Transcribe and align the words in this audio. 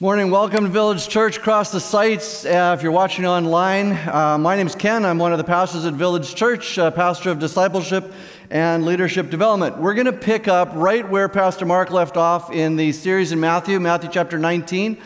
Morning, 0.00 0.30
welcome 0.30 0.62
to 0.62 0.70
Village 0.70 1.08
Church 1.08 1.38
across 1.38 1.72
the 1.72 1.80
sites. 1.80 2.44
Uh, 2.44 2.72
if 2.78 2.84
you're 2.84 2.92
watching 2.92 3.26
online, 3.26 3.94
uh, 4.06 4.38
my 4.38 4.54
name 4.54 4.68
is 4.68 4.76
Ken. 4.76 5.04
I'm 5.04 5.18
one 5.18 5.32
of 5.32 5.38
the 5.38 5.44
pastors 5.44 5.84
at 5.86 5.94
Village 5.94 6.36
Church, 6.36 6.78
uh, 6.78 6.92
pastor 6.92 7.30
of 7.30 7.40
discipleship 7.40 8.12
and 8.48 8.84
leadership 8.84 9.28
development. 9.28 9.76
We're 9.76 9.94
going 9.94 10.06
to 10.06 10.12
pick 10.12 10.46
up 10.46 10.70
right 10.74 11.06
where 11.08 11.28
Pastor 11.28 11.66
Mark 11.66 11.90
left 11.90 12.16
off 12.16 12.52
in 12.52 12.76
the 12.76 12.92
series 12.92 13.32
in 13.32 13.40
Matthew, 13.40 13.80
Matthew 13.80 14.08
chapter 14.12 14.38
19. 14.38 14.98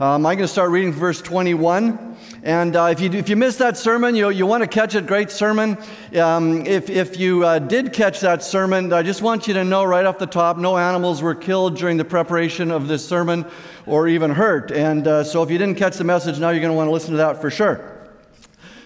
Um, 0.00 0.24
I'm 0.24 0.38
going 0.38 0.38
to 0.38 0.48
start 0.48 0.70
reading 0.70 0.94
verse 0.94 1.20
21. 1.20 2.16
And 2.42 2.74
uh, 2.74 2.84
if, 2.84 3.00
you, 3.00 3.10
if 3.10 3.28
you 3.28 3.36
missed 3.36 3.58
that 3.58 3.76
sermon, 3.76 4.14
you, 4.14 4.30
you 4.30 4.46
want 4.46 4.62
to 4.62 4.66
catch 4.66 4.94
it, 4.94 5.06
great 5.06 5.30
sermon. 5.30 5.76
Um, 6.18 6.64
if, 6.64 6.88
if 6.88 7.20
you 7.20 7.44
uh, 7.44 7.58
did 7.58 7.92
catch 7.92 8.20
that 8.20 8.42
sermon, 8.42 8.94
I 8.94 9.02
just 9.02 9.20
want 9.20 9.46
you 9.46 9.52
to 9.52 9.62
know 9.62 9.84
right 9.84 10.06
off 10.06 10.16
the 10.16 10.24
top 10.24 10.56
no 10.56 10.78
animals 10.78 11.20
were 11.20 11.34
killed 11.34 11.76
during 11.76 11.98
the 11.98 12.04
preparation 12.06 12.70
of 12.70 12.88
this 12.88 13.06
sermon 13.06 13.44
or 13.84 14.08
even 14.08 14.30
hurt. 14.30 14.72
And 14.72 15.06
uh, 15.06 15.22
so 15.22 15.42
if 15.42 15.50
you 15.50 15.58
didn't 15.58 15.74
catch 15.74 15.98
the 15.98 16.04
message, 16.04 16.40
now 16.40 16.48
you're 16.48 16.62
going 16.62 16.72
to 16.72 16.76
want 16.76 16.88
to 16.88 16.92
listen 16.92 17.10
to 17.10 17.18
that 17.18 17.38
for 17.38 17.50
sure. 17.50 18.08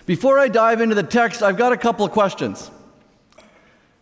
Before 0.06 0.40
I 0.40 0.48
dive 0.48 0.80
into 0.80 0.96
the 0.96 1.04
text, 1.04 1.44
I've 1.44 1.56
got 1.56 1.72
a 1.72 1.76
couple 1.76 2.04
of 2.04 2.10
questions. 2.10 2.72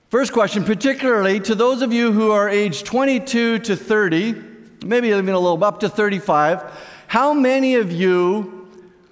First 0.08 0.32
question, 0.32 0.64
particularly 0.64 1.40
to 1.40 1.54
those 1.54 1.82
of 1.82 1.92
you 1.92 2.10
who 2.10 2.30
are 2.30 2.48
age 2.48 2.84
22 2.84 3.58
to 3.58 3.76
30, 3.76 4.34
maybe 4.82 5.08
even 5.08 5.28
a 5.28 5.38
little 5.38 5.62
up 5.62 5.80
to 5.80 5.90
35, 5.90 6.88
how 7.12 7.34
many 7.34 7.74
of 7.74 7.92
you 7.92 8.66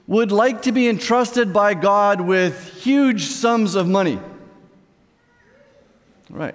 would 0.06 0.32
like 0.32 0.62
to 0.62 0.72
be 0.72 0.88
entrusted 0.88 1.52
by 1.52 1.74
God 1.74 2.22
with 2.22 2.72
huge 2.82 3.24
sums 3.24 3.74
of 3.74 3.86
money? 3.86 4.18
Right. 6.30 6.54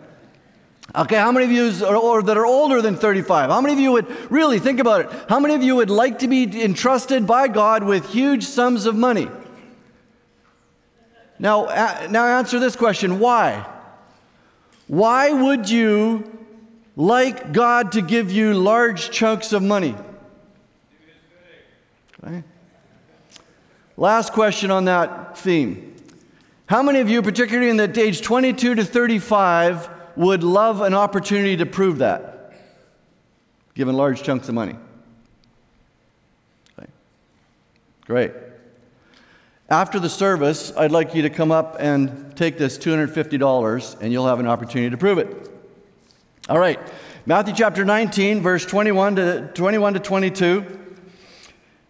Okay, 0.95 1.17
how 1.17 1.31
many 1.31 1.45
of 1.45 1.51
you 1.51 1.85
are, 1.85 1.95
or 1.95 2.23
that 2.23 2.35
are 2.35 2.47
older 2.47 2.81
than 2.81 2.95
35? 2.95 3.51
How 3.51 3.61
many 3.61 3.75
of 3.75 3.79
you 3.79 3.91
would 3.91 4.31
really 4.31 4.57
think 4.57 4.79
about 4.79 5.01
it? 5.01 5.11
How 5.29 5.39
many 5.39 5.53
of 5.53 5.61
you 5.61 5.75
would 5.75 5.91
like 5.91 6.17
to 6.19 6.27
be 6.27 6.63
entrusted 6.63 7.27
by 7.27 7.47
God 7.47 7.83
with 7.83 8.09
huge 8.09 8.43
sums 8.45 8.87
of 8.87 8.95
money? 8.95 9.29
Now, 11.37 11.65
now 12.09 12.25
answer 12.25 12.57
this 12.57 12.75
question 12.75 13.19
why? 13.19 13.67
Why 14.87 15.31
would 15.31 15.69
you 15.69 16.23
like 16.95 17.53
God 17.53 17.91
to 17.91 18.01
give 18.01 18.31
you 18.31 18.55
large 18.55 19.11
chunks 19.11 19.53
of 19.53 19.61
money? 19.61 19.93
Last 23.97 24.33
question 24.33 24.71
on 24.71 24.85
that 24.85 25.37
theme. 25.37 25.95
How 26.67 26.81
many 26.81 26.99
of 26.99 27.09
you, 27.09 27.21
particularly 27.21 27.69
in 27.69 27.77
the 27.77 27.99
age 27.99 28.21
22 28.21 28.75
to 28.75 28.83
35, 28.83 29.89
would 30.15 30.43
love 30.43 30.81
an 30.81 30.93
opportunity 30.93 31.57
to 31.57 31.65
prove 31.65 31.99
that, 31.99 32.53
given 33.73 33.95
large 33.95 34.23
chunks 34.23 34.49
of 34.49 34.55
money? 34.55 34.75
Okay. 36.77 36.89
Great. 38.05 38.31
After 39.69 39.99
the 39.99 40.09
service, 40.09 40.71
I'd 40.77 40.91
like 40.91 41.15
you 41.15 41.23
to 41.23 41.29
come 41.29 41.51
up 41.51 41.77
and 41.79 42.35
take 42.35 42.57
this 42.57 42.77
$250 42.77 44.01
and 44.01 44.11
you'll 44.11 44.27
have 44.27 44.39
an 44.39 44.47
opportunity 44.47 44.89
to 44.89 44.97
prove 44.97 45.17
it. 45.17 45.51
All 46.47 46.59
right. 46.59 46.79
Matthew 47.25 47.55
chapter 47.55 47.83
19, 47.83 48.41
verse 48.41 48.65
21 48.65 49.15
to 49.15 49.51
21 49.53 49.93
to 49.95 49.99
22. 49.99 50.84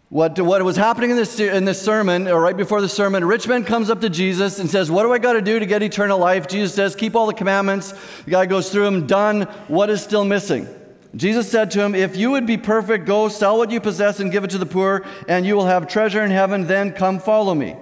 What, 0.09 0.39
what 0.39 0.63
was 0.63 0.75
happening 0.75 1.09
in 1.09 1.17
this, 1.17 1.39
in 1.39 1.65
this 1.65 1.81
sermon, 1.81 2.27
or 2.27 2.39
right 2.39 2.55
before 2.55 2.79
the 2.79 2.87
sermon, 2.87 3.23
a 3.23 3.25
rich 3.25 3.47
man 3.47 3.63
comes 3.63 3.89
up 3.89 4.01
to 4.01 4.09
Jesus 4.09 4.59
and 4.59 4.69
says, 4.69 4.91
What 4.91 5.03
do 5.03 5.11
I 5.11 5.17
got 5.17 5.33
to 5.33 5.41
do 5.41 5.57
to 5.57 5.65
get 5.65 5.81
eternal 5.81 6.19
life? 6.19 6.47
Jesus 6.47 6.75
says, 6.75 6.95
Keep 6.95 7.15
all 7.15 7.25
the 7.25 7.33
commandments. 7.33 7.93
The 8.25 8.31
guy 8.31 8.45
goes 8.45 8.69
through 8.71 8.83
them, 8.83 9.07
done. 9.07 9.43
What 9.67 9.89
is 9.89 10.03
still 10.03 10.23
missing? 10.23 10.67
Jesus 11.15 11.49
said 11.49 11.71
to 11.71 11.81
him, 11.81 11.95
If 11.95 12.15
you 12.17 12.31
would 12.31 12.45
be 12.45 12.57
perfect, 12.57 13.05
go 13.05 13.29
sell 13.29 13.57
what 13.57 13.71
you 13.71 13.81
possess 13.81 14.19
and 14.19 14.31
give 14.31 14.43
it 14.43 14.51
to 14.51 14.59
the 14.59 14.65
poor, 14.67 15.03
and 15.27 15.43
you 15.43 15.55
will 15.55 15.65
have 15.65 15.87
treasure 15.87 16.23
in 16.23 16.29
heaven. 16.29 16.67
Then 16.67 16.91
come 16.91 17.19
follow 17.19 17.55
me. 17.55 17.75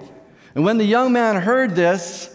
And 0.54 0.64
when 0.64 0.78
the 0.78 0.84
young 0.84 1.12
man 1.12 1.36
heard 1.36 1.74
this, 1.74 2.30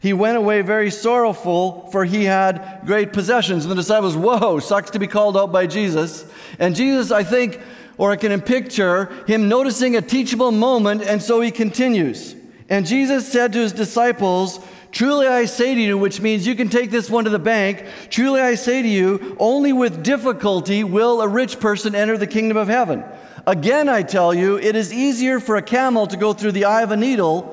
he 0.00 0.14
went 0.14 0.38
away 0.38 0.62
very 0.62 0.90
sorrowful, 0.90 1.90
for 1.90 2.04
he 2.04 2.24
had 2.24 2.80
great 2.86 3.12
possessions. 3.12 3.64
And 3.64 3.72
the 3.72 3.76
disciples, 3.76 4.16
Whoa, 4.16 4.60
sucks 4.60 4.90
to 4.90 4.98
be 4.98 5.06
called 5.06 5.36
out 5.36 5.52
by 5.52 5.66
Jesus. 5.66 6.24
And 6.58 6.74
Jesus, 6.74 7.10
I 7.10 7.22
think, 7.22 7.60
or 7.98 8.10
I 8.10 8.16
can 8.16 8.40
picture 8.40 9.06
him 9.26 9.48
noticing 9.48 9.96
a 9.96 10.02
teachable 10.02 10.52
moment, 10.52 11.02
and 11.02 11.22
so 11.22 11.40
he 11.40 11.50
continues. 11.50 12.34
And 12.68 12.86
Jesus 12.86 13.30
said 13.30 13.52
to 13.52 13.60
his 13.60 13.72
disciples, 13.72 14.60
Truly 14.92 15.26
I 15.26 15.44
say 15.44 15.74
to 15.74 15.80
you, 15.80 15.98
which 15.98 16.20
means 16.20 16.46
you 16.46 16.54
can 16.54 16.68
take 16.68 16.90
this 16.90 17.10
one 17.10 17.24
to 17.24 17.30
the 17.30 17.38
bank. 17.38 17.84
Truly 18.08 18.40
I 18.40 18.54
say 18.54 18.82
to 18.82 18.88
you, 18.88 19.36
only 19.38 19.72
with 19.72 20.02
difficulty 20.02 20.84
will 20.84 21.20
a 21.20 21.28
rich 21.28 21.60
person 21.60 21.94
enter 21.94 22.16
the 22.16 22.26
kingdom 22.26 22.56
of 22.56 22.68
heaven. 22.68 23.04
Again, 23.46 23.88
I 23.88 24.02
tell 24.02 24.34
you, 24.34 24.58
it 24.58 24.74
is 24.74 24.92
easier 24.92 25.38
for 25.38 25.56
a 25.56 25.62
camel 25.62 26.06
to 26.06 26.16
go 26.16 26.32
through 26.32 26.52
the 26.52 26.64
eye 26.64 26.82
of 26.82 26.90
a 26.90 26.96
needle 26.96 27.52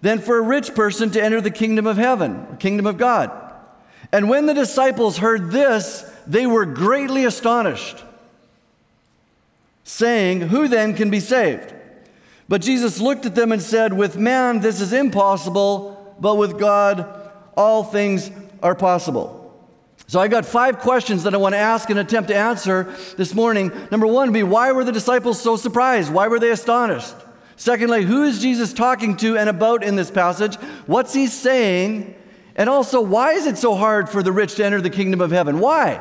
than 0.00 0.20
for 0.20 0.38
a 0.38 0.42
rich 0.42 0.74
person 0.74 1.10
to 1.10 1.22
enter 1.22 1.40
the 1.40 1.50
kingdom 1.50 1.86
of 1.86 1.96
heaven, 1.96 2.46
the 2.50 2.56
kingdom 2.56 2.86
of 2.86 2.96
God. 2.96 3.30
And 4.12 4.28
when 4.28 4.46
the 4.46 4.54
disciples 4.54 5.18
heard 5.18 5.50
this, 5.50 6.08
they 6.26 6.46
were 6.46 6.64
greatly 6.64 7.24
astonished 7.24 8.02
saying, 9.86 10.40
Who 10.40 10.68
then 10.68 10.94
can 10.94 11.08
be 11.10 11.20
saved? 11.20 11.72
But 12.48 12.60
Jesus 12.60 13.00
looked 13.00 13.24
at 13.24 13.34
them 13.34 13.52
and 13.52 13.62
said, 13.62 13.92
With 13.92 14.18
man 14.18 14.60
this 14.60 14.80
is 14.80 14.92
impossible, 14.92 16.16
but 16.20 16.34
with 16.34 16.58
God 16.58 17.30
all 17.56 17.84
things 17.84 18.30
are 18.62 18.74
possible. 18.74 19.42
So 20.08 20.20
I 20.20 20.28
got 20.28 20.44
five 20.44 20.80
questions 20.80 21.22
that 21.22 21.34
I 21.34 21.38
want 21.38 21.54
to 21.54 21.58
ask 21.58 21.88
and 21.88 21.98
attempt 21.98 22.28
to 22.28 22.36
answer 22.36 22.94
this 23.16 23.34
morning. 23.34 23.72
Number 23.90 24.06
one 24.06 24.28
would 24.28 24.34
be 24.34 24.42
why 24.42 24.72
were 24.72 24.84
the 24.84 24.92
disciples 24.92 25.40
so 25.40 25.56
surprised? 25.56 26.12
Why 26.12 26.28
were 26.28 26.38
they 26.38 26.50
astonished? 26.50 27.14
Secondly, 27.56 28.04
who 28.04 28.24
is 28.24 28.42
Jesus 28.42 28.72
talking 28.72 29.16
to 29.18 29.38
and 29.38 29.48
about 29.48 29.82
in 29.82 29.96
this 29.96 30.10
passage? 30.10 30.56
What's 30.86 31.14
he 31.14 31.26
saying? 31.26 32.14
And 32.54 32.68
also, 32.68 33.00
why 33.00 33.32
is 33.32 33.46
it 33.46 33.56
so 33.56 33.74
hard 33.74 34.08
for 34.08 34.22
the 34.22 34.32
rich 34.32 34.56
to 34.56 34.64
enter 34.64 34.80
the 34.80 34.90
kingdom 34.90 35.20
of 35.20 35.30
heaven? 35.30 35.58
Why? 35.58 36.00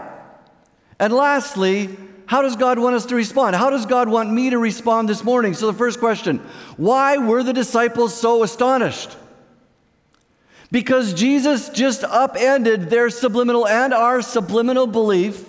And 0.99 1.13
lastly, 1.13 1.97
how 2.27 2.41
does 2.41 2.55
God 2.55 2.79
want 2.79 2.95
us 2.95 3.05
to 3.07 3.15
respond? 3.15 3.55
How 3.55 3.69
does 3.69 3.85
God 3.85 4.09
want 4.09 4.31
me 4.31 4.49
to 4.49 4.57
respond 4.57 5.07
this 5.07 5.23
morning? 5.23 5.53
So, 5.53 5.67
the 5.67 5.77
first 5.77 5.99
question 5.99 6.39
why 6.77 7.17
were 7.17 7.43
the 7.43 7.53
disciples 7.53 8.13
so 8.13 8.43
astonished? 8.43 9.15
Because 10.71 11.13
Jesus 11.13 11.69
just 11.69 12.03
upended 12.03 12.89
their 12.89 13.09
subliminal 13.09 13.67
and 13.67 13.93
our 13.93 14.21
subliminal 14.21 14.87
belief 14.87 15.45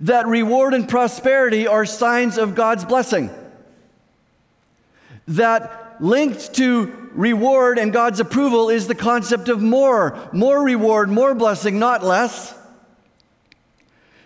that 0.00 0.26
reward 0.26 0.74
and 0.74 0.88
prosperity 0.88 1.66
are 1.66 1.84
signs 1.84 2.38
of 2.38 2.54
God's 2.54 2.84
blessing. 2.84 3.30
That 5.28 5.96
linked 6.00 6.54
to 6.54 7.10
reward 7.12 7.78
and 7.78 7.92
God's 7.92 8.18
approval 8.18 8.70
is 8.70 8.88
the 8.88 8.94
concept 8.94 9.48
of 9.48 9.62
more, 9.62 10.18
more 10.32 10.62
reward, 10.62 11.10
more 11.10 11.34
blessing, 11.34 11.78
not 11.78 12.02
less. 12.02 12.58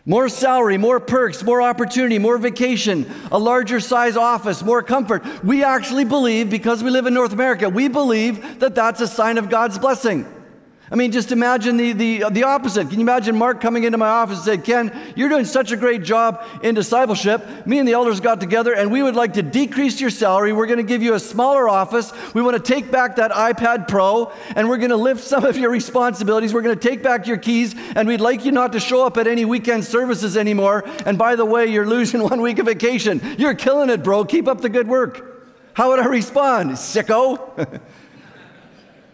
More 0.08 0.28
salary, 0.28 0.78
more 0.78 1.00
perks, 1.00 1.42
more 1.42 1.60
opportunity, 1.60 2.20
more 2.20 2.38
vacation, 2.38 3.12
a 3.32 3.38
larger 3.38 3.80
size 3.80 4.16
office, 4.16 4.62
more 4.62 4.80
comfort. 4.80 5.24
We 5.42 5.64
actually 5.64 6.04
believe, 6.04 6.48
because 6.48 6.80
we 6.80 6.90
live 6.90 7.06
in 7.06 7.14
North 7.14 7.32
America, 7.32 7.68
we 7.68 7.88
believe 7.88 8.60
that 8.60 8.76
that's 8.76 9.00
a 9.00 9.08
sign 9.08 9.36
of 9.36 9.50
God's 9.50 9.78
blessing. 9.78 10.24
I 10.88 10.94
mean, 10.94 11.10
just 11.10 11.32
imagine 11.32 11.76
the, 11.76 11.92
the, 11.92 12.24
uh, 12.24 12.30
the 12.30 12.44
opposite. 12.44 12.90
Can 12.90 13.00
you 13.00 13.04
imagine 13.04 13.36
Mark 13.36 13.60
coming 13.60 13.82
into 13.82 13.98
my 13.98 14.08
office 14.08 14.36
and 14.36 14.44
said, 14.44 14.64
Ken, 14.64 14.96
you're 15.16 15.28
doing 15.28 15.44
such 15.44 15.72
a 15.72 15.76
great 15.76 16.04
job 16.04 16.44
in 16.62 16.76
discipleship. 16.76 17.66
Me 17.66 17.80
and 17.80 17.88
the 17.88 17.92
elders 17.92 18.20
got 18.20 18.40
together 18.40 18.72
and 18.72 18.92
we 18.92 19.02
would 19.02 19.16
like 19.16 19.32
to 19.32 19.42
decrease 19.42 20.00
your 20.00 20.10
salary. 20.10 20.52
We're 20.52 20.66
going 20.66 20.78
to 20.78 20.84
give 20.84 21.02
you 21.02 21.14
a 21.14 21.20
smaller 21.20 21.68
office. 21.68 22.12
We 22.34 22.42
want 22.42 22.56
to 22.56 22.62
take 22.62 22.92
back 22.92 23.16
that 23.16 23.32
iPad 23.32 23.88
Pro 23.88 24.32
and 24.54 24.68
we're 24.68 24.76
going 24.76 24.90
to 24.90 24.96
lift 24.96 25.24
some 25.24 25.44
of 25.44 25.56
your 25.58 25.70
responsibilities. 25.70 26.54
We're 26.54 26.62
going 26.62 26.78
to 26.78 26.88
take 26.88 27.02
back 27.02 27.26
your 27.26 27.38
keys 27.38 27.74
and 27.96 28.06
we'd 28.06 28.20
like 28.20 28.44
you 28.44 28.52
not 28.52 28.72
to 28.74 28.80
show 28.80 29.04
up 29.04 29.16
at 29.16 29.26
any 29.26 29.44
weekend 29.44 29.84
services 29.84 30.36
anymore. 30.36 30.84
And 31.04 31.18
by 31.18 31.34
the 31.34 31.44
way, 31.44 31.66
you're 31.66 31.86
losing 31.86 32.22
one 32.30 32.40
week 32.40 32.60
of 32.60 32.66
vacation. 32.66 33.20
You're 33.38 33.54
killing 33.54 33.90
it, 33.90 34.04
bro. 34.04 34.24
Keep 34.24 34.46
up 34.46 34.60
the 34.60 34.68
good 34.68 34.86
work. 34.86 35.32
How 35.74 35.90
would 35.90 35.98
I 35.98 36.06
respond? 36.06 36.70
Sicko? 36.70 37.80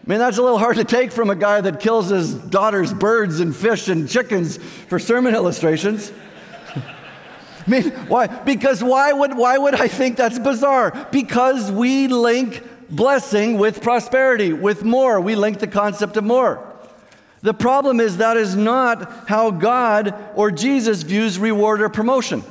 I 0.05 0.09
mean, 0.09 0.19
that's 0.19 0.37
a 0.37 0.41
little 0.41 0.57
hard 0.57 0.75
to 0.75 0.83
take 0.83 1.13
from 1.13 1.29
a 1.29 1.35
guy 1.35 1.61
that 1.61 1.79
kills 1.79 2.09
his 2.09 2.33
daughter's 2.33 2.93
birds 2.93 3.39
and 3.39 3.55
fish 3.55 3.87
and 3.87 4.09
chickens 4.09 4.57
for 4.57 4.99
sermon 4.99 5.33
illustrations. 5.33 6.11
I 6.75 7.69
mean, 7.69 7.91
why? 8.09 8.27
Because 8.27 8.83
why 8.83 9.13
would, 9.13 9.37
why 9.37 9.57
would 9.57 9.75
I 9.75 9.87
think 9.87 10.17
that's 10.17 10.37
bizarre? 10.37 11.07
Because 11.13 11.71
we 11.71 12.09
link 12.09 12.61
blessing 12.89 13.57
with 13.57 13.81
prosperity, 13.81 14.51
with 14.51 14.83
more. 14.83 15.21
We 15.21 15.35
link 15.35 15.59
the 15.59 15.67
concept 15.67 16.17
of 16.17 16.25
more. 16.25 16.69
The 17.41 17.53
problem 17.53 18.01
is 18.01 18.17
that 18.17 18.35
is 18.35 18.57
not 18.57 19.29
how 19.29 19.51
God 19.51 20.15
or 20.35 20.51
Jesus 20.51 21.03
views 21.03 21.39
reward 21.39 21.81
or 21.81 21.87
promotion. 21.87 22.43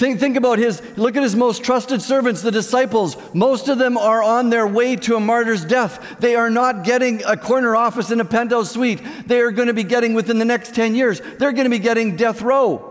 Think, 0.00 0.18
think 0.18 0.36
about 0.38 0.58
his, 0.58 0.80
look 0.96 1.14
at 1.14 1.22
his 1.22 1.36
most 1.36 1.62
trusted 1.62 2.00
servants, 2.00 2.40
the 2.40 2.50
disciples. 2.50 3.18
Most 3.34 3.68
of 3.68 3.76
them 3.76 3.98
are 3.98 4.22
on 4.22 4.48
their 4.48 4.66
way 4.66 4.96
to 4.96 5.14
a 5.14 5.20
martyr's 5.20 5.62
death. 5.62 6.16
They 6.20 6.36
are 6.36 6.48
not 6.48 6.84
getting 6.84 7.22
a 7.24 7.36
corner 7.36 7.76
office 7.76 8.10
in 8.10 8.18
a 8.18 8.24
penthouse 8.24 8.70
suite. 8.70 9.02
They 9.26 9.40
are 9.42 9.50
going 9.50 9.68
to 9.68 9.74
be 9.74 9.84
getting, 9.84 10.14
within 10.14 10.38
the 10.38 10.46
next 10.46 10.74
10 10.74 10.94
years, 10.94 11.20
they're 11.20 11.52
going 11.52 11.66
to 11.66 11.70
be 11.70 11.78
getting 11.78 12.16
death 12.16 12.40
row. 12.40 12.89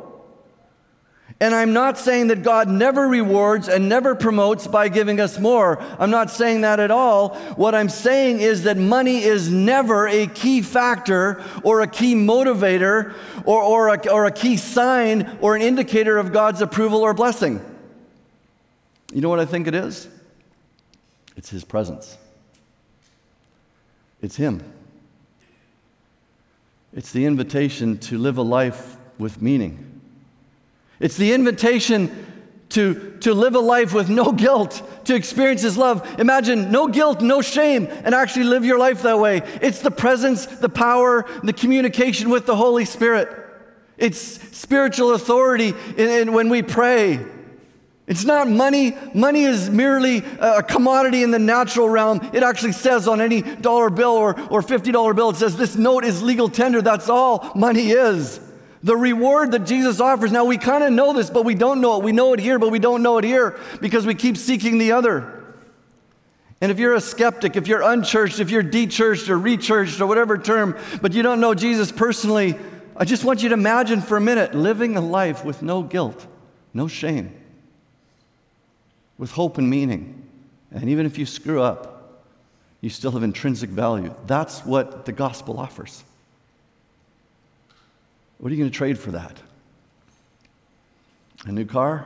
And 1.42 1.56
I'm 1.56 1.72
not 1.72 1.98
saying 1.98 2.28
that 2.28 2.44
God 2.44 2.68
never 2.68 3.08
rewards 3.08 3.70
and 3.70 3.88
never 3.88 4.14
promotes 4.14 4.68
by 4.68 4.90
giving 4.90 5.22
us 5.22 5.40
more. 5.40 5.82
I'm 5.98 6.10
not 6.10 6.30
saying 6.30 6.62
that 6.62 6.82
at 6.82 6.92
all. 6.92 7.36
What 7.56 7.74
I'm 7.74 7.88
saying 7.88 8.42
is 8.42 8.64
that 8.64 8.76
money 8.76 9.24
is 9.24 9.50
never 9.50 10.06
a 10.06 10.28
key 10.28 10.62
factor 10.62 11.42
or 11.64 11.80
a 11.80 11.88
key 11.88 12.14
motivator 12.14 13.14
or, 13.46 13.64
or, 13.64 13.88
a, 13.88 14.10
or 14.10 14.26
a 14.26 14.32
key 14.32 14.58
sign 14.58 15.38
or 15.40 15.56
an 15.56 15.62
indicator 15.62 16.18
of 16.18 16.34
God's 16.34 16.62
approval 16.62 17.00
or 17.00 17.14
blessing. 17.14 17.64
You 19.14 19.22
know 19.22 19.30
what 19.30 19.40
I 19.40 19.46
think 19.46 19.68
it 19.68 19.74
is? 19.74 20.10
It's 21.38 21.50
His 21.50 21.64
presence, 21.64 22.18
it's 24.22 24.36
Him. 24.36 24.62
It's 26.92 27.12
the 27.12 27.26
invitation 27.26 28.00
to 28.00 28.18
live 28.18 28.40
a 28.40 28.42
life 28.42 28.98
with 29.20 29.44
meaning. 29.44 29.89
It's 31.00 31.18
the 31.18 31.34
invitation 31.34 32.26
to, 32.70 33.18
to 33.22 33.34
live 33.34 33.56
a 33.56 33.60
life 33.60 33.94
with 33.94 34.10
no 34.10 34.32
guilt, 34.32 34.82
to 35.06 35.16
experience 35.16 35.62
His 35.62 35.78
love. 35.78 36.20
Imagine 36.20 36.72
no 36.72 36.88
guilt, 36.88 37.22
no 37.22 37.42
shame, 37.42 37.88
and 37.90 38.14
actually 38.14 38.46
live 38.46 38.64
your 38.64 38.78
life 38.78 39.02
that 39.04 39.20
way. 39.20 39.42
It's 39.62 39.82
the 39.82 39.92
presence, 39.92 40.46
the 40.46 40.70
power, 40.70 41.26
the 41.44 41.54
communication 41.54 42.30
with 42.30 42.46
the 42.46 42.56
Holy 42.56 42.86
Spirit. 42.86 43.36
It's 43.98 44.20
spiritual 44.56 45.14
authority 45.14 45.74
in, 45.98 46.10
in 46.10 46.34
when 46.34 46.50
we 46.50 46.62
pray. 46.62 47.20
It's 48.08 48.26
not 48.26 48.48
money. 48.48 48.98
Money 49.14 49.44
is 49.44 49.70
merely 49.70 50.24
a 50.40 50.64
commodity 50.64 51.22
in 51.22 51.30
the 51.32 51.40
natural 51.40 51.90
realm. 51.90 52.28
It 52.34 52.42
actually 52.42 52.72
says 52.72 53.08
on 53.08 53.22
any 53.22 53.42
dollar 53.42 53.92
bill 53.92 54.12
or, 54.12 54.40
or 54.50 54.62
$50 54.62 55.16
bill, 55.16 55.30
it 55.30 55.36
says 55.36 55.58
this 55.58 55.76
note 55.76 56.04
is 56.04 56.24
legal 56.24 56.50
tender. 56.50 56.82
That's 56.82 57.08
all 57.08 57.52
money 57.56 57.92
is. 57.92 58.40
The 58.84 58.96
reward 58.96 59.52
that 59.52 59.66
Jesus 59.66 60.00
offers. 60.00 60.32
Now, 60.32 60.46
we 60.46 60.58
kind 60.58 60.84
of 60.84 60.94
know 60.94 61.14
this, 61.14 61.30
but 61.30 61.44
we 61.44 61.56
don't 61.56 61.82
know 61.82 61.98
it. 61.98 62.04
We 62.04 62.12
know 62.12 62.34
it 62.34 62.40
here, 62.40 62.60
but 62.60 62.72
we 62.72 62.80
don't 62.80 63.04
know 63.04 63.18
it 63.18 63.26
here 63.26 63.60
because 63.82 64.06
we 64.06 64.16
keep 64.16 64.38
seeking 64.38 64.78
the 64.78 64.94
other. 64.94 65.40
And 66.62 66.72
if 66.72 66.80
you're 66.80 66.94
a 66.94 67.02
skeptic, 67.02 67.56
if 67.56 67.68
you're 67.68 67.82
unchurched, 67.82 68.40
if 68.40 68.50
you're 68.50 68.64
dechurched 68.64 69.30
or 69.30 69.38
rechurched 69.38 70.02
or 70.02 70.08
whatever 70.08 70.38
term, 70.38 70.78
but 71.02 71.14
you 71.14 71.24
don't 71.24 71.40
know 71.40 71.54
Jesus 71.54 71.92
personally, 71.92 72.58
I 72.96 73.06
just 73.06 73.24
want 73.24 73.42
you 73.44 73.50
to 73.50 73.54
imagine 73.54 74.02
for 74.02 74.18
a 74.18 74.22
minute 74.22 74.54
living 74.54 74.98
a 74.98 75.02
life 75.02 75.46
with 75.46 75.62
no 75.62 75.82
guilt, 75.84 76.28
no 76.74 76.90
shame, 76.90 77.34
with 79.18 79.32
hope 79.32 79.58
and 79.58 79.70
meaning. 79.70 80.28
And 80.72 80.90
even 80.90 81.06
if 81.06 81.18
you 81.18 81.26
screw 81.26 81.62
up, 81.62 82.26
you 82.82 82.90
still 82.90 83.12
have 83.12 83.24
intrinsic 83.24 83.70
value. 83.70 84.14
That's 84.28 84.66
what 84.66 85.06
the 85.06 85.12
gospel 85.12 85.60
offers. 85.60 86.04
What 88.40 88.52
are 88.52 88.56
you 88.56 88.62
going 88.62 88.72
to 88.72 88.78
trade 88.78 88.98
for 88.98 89.12
that? 89.12 89.38
A 91.46 91.52
new 91.52 91.66
car? 91.66 92.06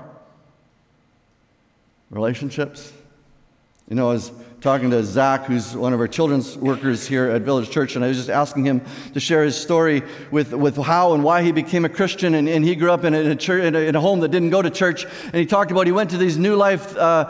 Relationships? 2.09 2.91
You 3.87 3.95
know, 3.95 4.09
I 4.09 4.13
was 4.13 4.31
talking 4.59 4.89
to 4.89 5.03
Zach, 5.03 5.45
who's 5.45 5.75
one 5.75 5.93
of 5.93 5.99
our 5.99 6.07
children's 6.07 6.57
workers 6.57 7.05
here 7.05 7.29
at 7.29 7.43
Village 7.43 7.69
Church, 7.69 7.95
and 7.95 8.03
I 8.03 8.07
was 8.07 8.17
just 8.17 8.31
asking 8.31 8.65
him 8.65 8.81
to 9.13 9.19
share 9.19 9.43
his 9.43 9.55
story 9.55 10.01
with, 10.31 10.53
with 10.53 10.75
how 10.77 11.13
and 11.13 11.23
why 11.23 11.43
he 11.43 11.51
became 11.51 11.85
a 11.85 11.89
Christian. 11.89 12.33
And, 12.33 12.49
and 12.49 12.65
he 12.65 12.75
grew 12.75 12.91
up 12.91 13.03
in 13.03 13.13
a, 13.13 13.19
in, 13.19 13.31
a 13.31 13.35
church, 13.35 13.63
in, 13.63 13.75
a, 13.75 13.79
in 13.79 13.95
a 13.95 14.01
home 14.01 14.21
that 14.21 14.29
didn't 14.29 14.49
go 14.49 14.61
to 14.63 14.71
church. 14.71 15.05
And 15.25 15.35
he 15.35 15.45
talked 15.45 15.69
about 15.69 15.85
he 15.85 15.91
went 15.91 16.09
to 16.11 16.17
these 16.17 16.39
New 16.39 16.55
Life 16.55 16.97
uh, 16.97 17.29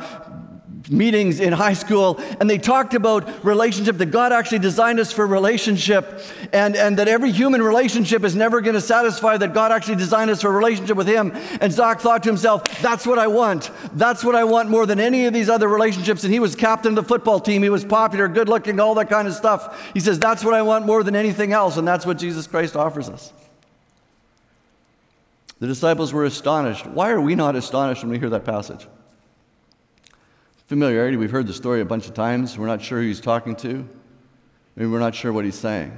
meetings 0.90 1.40
in 1.40 1.54
high 1.54 1.74
school, 1.74 2.20
and 2.40 2.50
they 2.50 2.58
talked 2.58 2.94
about 2.94 3.44
relationship, 3.46 3.98
that 3.98 4.08
God 4.08 4.34
actually 4.34 4.60
designed 4.60 5.00
us 5.00 5.12
for 5.12 5.26
relationship, 5.26 6.22
and, 6.52 6.76
and 6.76 6.98
that 6.98 7.08
every 7.08 7.32
human 7.32 7.62
relationship 7.62 8.24
is 8.24 8.36
never 8.36 8.62
going 8.62 8.74
to 8.76 8.82
satisfy, 8.82 9.38
that 9.38 9.54
God 9.54 9.72
actually 9.72 9.96
designed 9.96 10.30
us 10.30 10.42
for 10.42 10.52
relationship 10.52 10.98
with 10.98 11.08
Him. 11.08 11.32
And 11.62 11.72
Zach 11.72 12.00
thought 12.00 12.24
to 12.24 12.30
himself, 12.30 12.82
that's 12.82 13.08
what 13.08 13.20
I 13.20 13.28
want. 13.28 13.72
That's 13.94 14.24
what 14.24 14.36
I 14.36 14.44
want 14.44 14.70
more 14.70 14.86
than 14.86 15.00
any 15.00 15.26
of 15.26 15.34
these 15.34 15.50
other 15.50 15.68
relationships. 15.68 16.24
And 16.24 16.34
he 16.34 16.40
was 16.40 16.56
captain 16.56 16.98
of 16.98 17.04
the 17.04 17.08
football 17.08 17.40
team, 17.40 17.64
he 17.64 17.70
was 17.70 17.86
popular, 17.86 18.28
good 18.28 18.50
looking, 18.50 18.80
all 18.80 18.96
that 18.96 19.10
kind 19.10 19.28
of 19.28 19.34
stuff. 19.34 19.92
He 19.94 20.00
says, 20.00 20.20
that's 20.20 20.44
what 20.44 20.54
I 20.54 20.62
want 20.62 20.86
more 20.86 21.04
than 21.04 21.16
anything 21.16 21.54
else, 21.54 21.78
and 21.78 21.88
that's 21.88 22.06
what 22.06 22.18
Jesus 22.18 22.48
Christ 22.48 22.76
offers 22.76 23.10
us. 23.10 23.32
The 25.60 25.68
disciples 25.68 26.12
were 26.12 26.26
astonished. 26.26 26.86
Why 26.88 27.12
are 27.12 27.22
we 27.22 27.36
not 27.36 27.56
astonished 27.56 28.04
when 28.04 28.12
we 28.12 28.20
hear 28.20 28.30
that 28.32 28.44
passage? 28.44 28.86
Familiarity, 30.74 31.18
we've 31.18 31.30
heard 31.30 31.46
the 31.46 31.54
story 31.54 31.82
a 31.82 31.86
bunch 31.86 32.08
of 32.08 32.16
times. 32.16 32.58
We're 32.58 32.66
not 32.66 32.82
sure 32.82 33.00
who 33.00 33.06
he's 33.06 33.22
talking 33.22 33.56
to. 33.58 33.88
Maybe 34.76 34.90
we're 34.90 34.98
not 34.98 35.14
sure 35.14 35.32
what 35.32 35.46
he's 35.46 35.54
saying. 35.54 35.96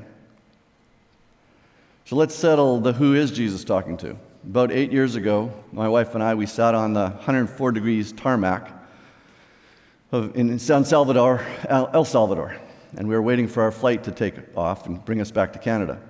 So 2.03 2.17
let's 2.17 2.35
settle 2.35 2.81
the 2.81 2.91
who 2.91 3.13
is 3.15 3.31
Jesus 3.31 3.63
talking 3.63 3.95
to. 3.95 4.17
About 4.43 4.73
eight 4.73 4.91
years 4.91 5.15
ago, 5.15 5.53
my 5.71 5.87
wife 5.87 6.13
and 6.13 6.21
I, 6.21 6.35
we 6.35 6.45
sat 6.45 6.75
on 6.75 6.91
the 6.91 7.07
104 7.07 7.71
degrees 7.71 8.11
tarmac 8.11 8.69
of, 10.11 10.35
in 10.35 10.59
San 10.59 10.83
Salvador, 10.83 11.45
El 11.69 12.03
Salvador, 12.03 12.57
and 12.97 13.07
we 13.07 13.15
were 13.15 13.21
waiting 13.21 13.47
for 13.47 13.63
our 13.63 13.71
flight 13.71 14.03
to 14.03 14.11
take 14.11 14.35
off 14.57 14.87
and 14.87 15.05
bring 15.05 15.21
us 15.21 15.31
back 15.31 15.53
to 15.53 15.59
Canada. 15.59 16.01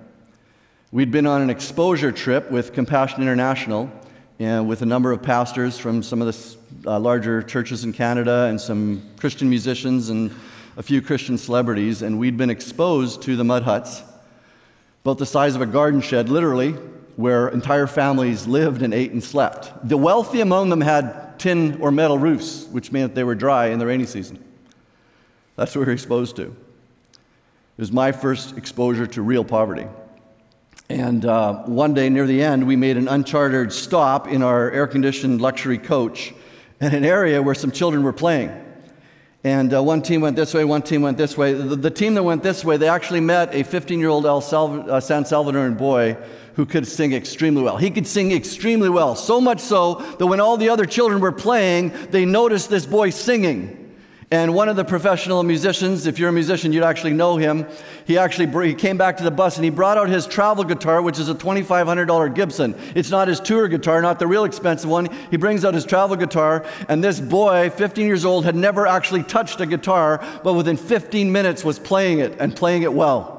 We'd 0.90 1.12
been 1.12 1.28
on 1.28 1.40
an 1.40 1.50
exposure 1.50 2.10
trip 2.10 2.50
with 2.50 2.72
Compassion 2.72 3.22
International 3.22 3.92
and 4.38 4.68
with 4.68 4.82
a 4.82 4.86
number 4.86 5.12
of 5.12 5.22
pastors 5.22 5.78
from 5.78 6.02
some 6.02 6.20
of 6.20 6.26
the 6.26 6.90
uh, 6.90 6.98
larger 6.98 7.42
churches 7.42 7.84
in 7.84 7.92
Canada 7.92 8.46
and 8.48 8.60
some 8.60 9.02
Christian 9.18 9.48
musicians 9.48 10.10
and 10.10 10.30
a 10.76 10.82
few 10.82 11.00
Christian 11.00 11.38
celebrities, 11.38 12.02
and 12.02 12.18
we'd 12.18 12.36
been 12.36 12.50
exposed 12.50 13.22
to 13.22 13.34
the 13.34 13.44
mud 13.44 13.62
huts, 13.62 14.02
about 15.04 15.18
the 15.18 15.26
size 15.26 15.54
of 15.54 15.62
a 15.62 15.66
garden 15.66 16.00
shed, 16.00 16.28
literally, 16.28 16.72
where 17.16 17.48
entire 17.48 17.86
families 17.86 18.46
lived 18.46 18.82
and 18.82 18.92
ate 18.92 19.12
and 19.12 19.24
slept. 19.24 19.72
The 19.88 19.96
wealthy 19.96 20.42
among 20.42 20.68
them 20.68 20.82
had 20.82 21.38
tin 21.38 21.80
or 21.80 21.90
metal 21.90 22.18
roofs, 22.18 22.66
which 22.66 22.92
meant 22.92 23.14
they 23.14 23.24
were 23.24 23.34
dry 23.34 23.68
in 23.68 23.78
the 23.78 23.86
rainy 23.86 24.04
season. 24.04 24.42
That's 25.54 25.74
what 25.74 25.80
we 25.80 25.86
were 25.86 25.92
exposed 25.92 26.36
to. 26.36 26.42
It 26.42 27.80
was 27.80 27.92
my 27.92 28.12
first 28.12 28.58
exposure 28.58 29.06
to 29.06 29.22
real 29.22 29.44
poverty. 29.44 29.86
And 30.88 31.24
uh, 31.24 31.64
one 31.64 31.94
day 31.94 32.08
near 32.08 32.26
the 32.26 32.42
end, 32.42 32.66
we 32.66 32.76
made 32.76 32.96
an 32.96 33.08
unchartered 33.08 33.72
stop 33.72 34.28
in 34.28 34.42
our 34.42 34.70
air 34.70 34.86
conditioned 34.86 35.40
luxury 35.40 35.78
coach 35.78 36.32
in 36.80 36.94
an 36.94 37.04
area 37.04 37.42
where 37.42 37.54
some 37.54 37.72
children 37.72 38.04
were 38.04 38.12
playing. 38.12 38.62
And 39.42 39.74
uh, 39.74 39.82
one 39.82 40.02
team 40.02 40.20
went 40.20 40.36
this 40.36 40.54
way, 40.54 40.64
one 40.64 40.82
team 40.82 41.02
went 41.02 41.18
this 41.18 41.36
way. 41.36 41.52
The, 41.52 41.76
the 41.76 41.90
team 41.90 42.14
that 42.14 42.22
went 42.22 42.42
this 42.42 42.64
way, 42.64 42.76
they 42.76 42.88
actually 42.88 43.20
met 43.20 43.54
a 43.54 43.62
15 43.62 43.98
year 43.98 44.08
old 44.08 44.26
uh, 44.26 44.40
San 44.40 45.24
Salvadoran 45.24 45.76
boy 45.76 46.16
who 46.54 46.66
could 46.66 46.86
sing 46.86 47.12
extremely 47.12 47.62
well. 47.62 47.76
He 47.76 47.90
could 47.90 48.06
sing 48.06 48.32
extremely 48.32 48.88
well, 48.88 49.14
so 49.14 49.40
much 49.40 49.60
so 49.60 49.94
that 50.18 50.26
when 50.26 50.40
all 50.40 50.56
the 50.56 50.68
other 50.68 50.86
children 50.86 51.20
were 51.20 51.32
playing, 51.32 51.92
they 52.10 52.24
noticed 52.24 52.70
this 52.70 52.86
boy 52.86 53.10
singing. 53.10 53.85
And 54.32 54.54
one 54.54 54.68
of 54.68 54.74
the 54.74 54.84
professional 54.84 55.44
musicians, 55.44 56.06
if 56.06 56.18
you're 56.18 56.30
a 56.30 56.32
musician, 56.32 56.72
you'd 56.72 56.82
actually 56.82 57.12
know 57.12 57.36
him. 57.36 57.64
He 58.06 58.18
actually 58.18 58.68
he 58.68 58.74
came 58.74 58.98
back 58.98 59.16
to 59.18 59.24
the 59.24 59.30
bus 59.30 59.54
and 59.56 59.64
he 59.64 59.70
brought 59.70 59.98
out 59.98 60.08
his 60.08 60.26
travel 60.26 60.64
guitar, 60.64 61.00
which 61.00 61.20
is 61.20 61.28
a 61.28 61.34
$2,500 61.34 62.34
Gibson. 62.34 62.74
It's 62.96 63.10
not 63.10 63.28
his 63.28 63.38
tour 63.38 63.68
guitar, 63.68 64.02
not 64.02 64.18
the 64.18 64.26
real 64.26 64.42
expensive 64.42 64.90
one. 64.90 65.08
He 65.30 65.36
brings 65.36 65.64
out 65.64 65.74
his 65.74 65.84
travel 65.84 66.16
guitar, 66.16 66.64
and 66.88 67.04
this 67.04 67.20
boy, 67.20 67.70
15 67.70 68.04
years 68.04 68.24
old, 68.24 68.44
had 68.44 68.56
never 68.56 68.88
actually 68.88 69.22
touched 69.22 69.60
a 69.60 69.66
guitar, 69.66 70.24
but 70.42 70.54
within 70.54 70.76
15 70.76 71.30
minutes 71.30 71.64
was 71.64 71.78
playing 71.78 72.18
it 72.18 72.36
and 72.40 72.56
playing 72.56 72.82
it 72.82 72.92
well. 72.92 73.36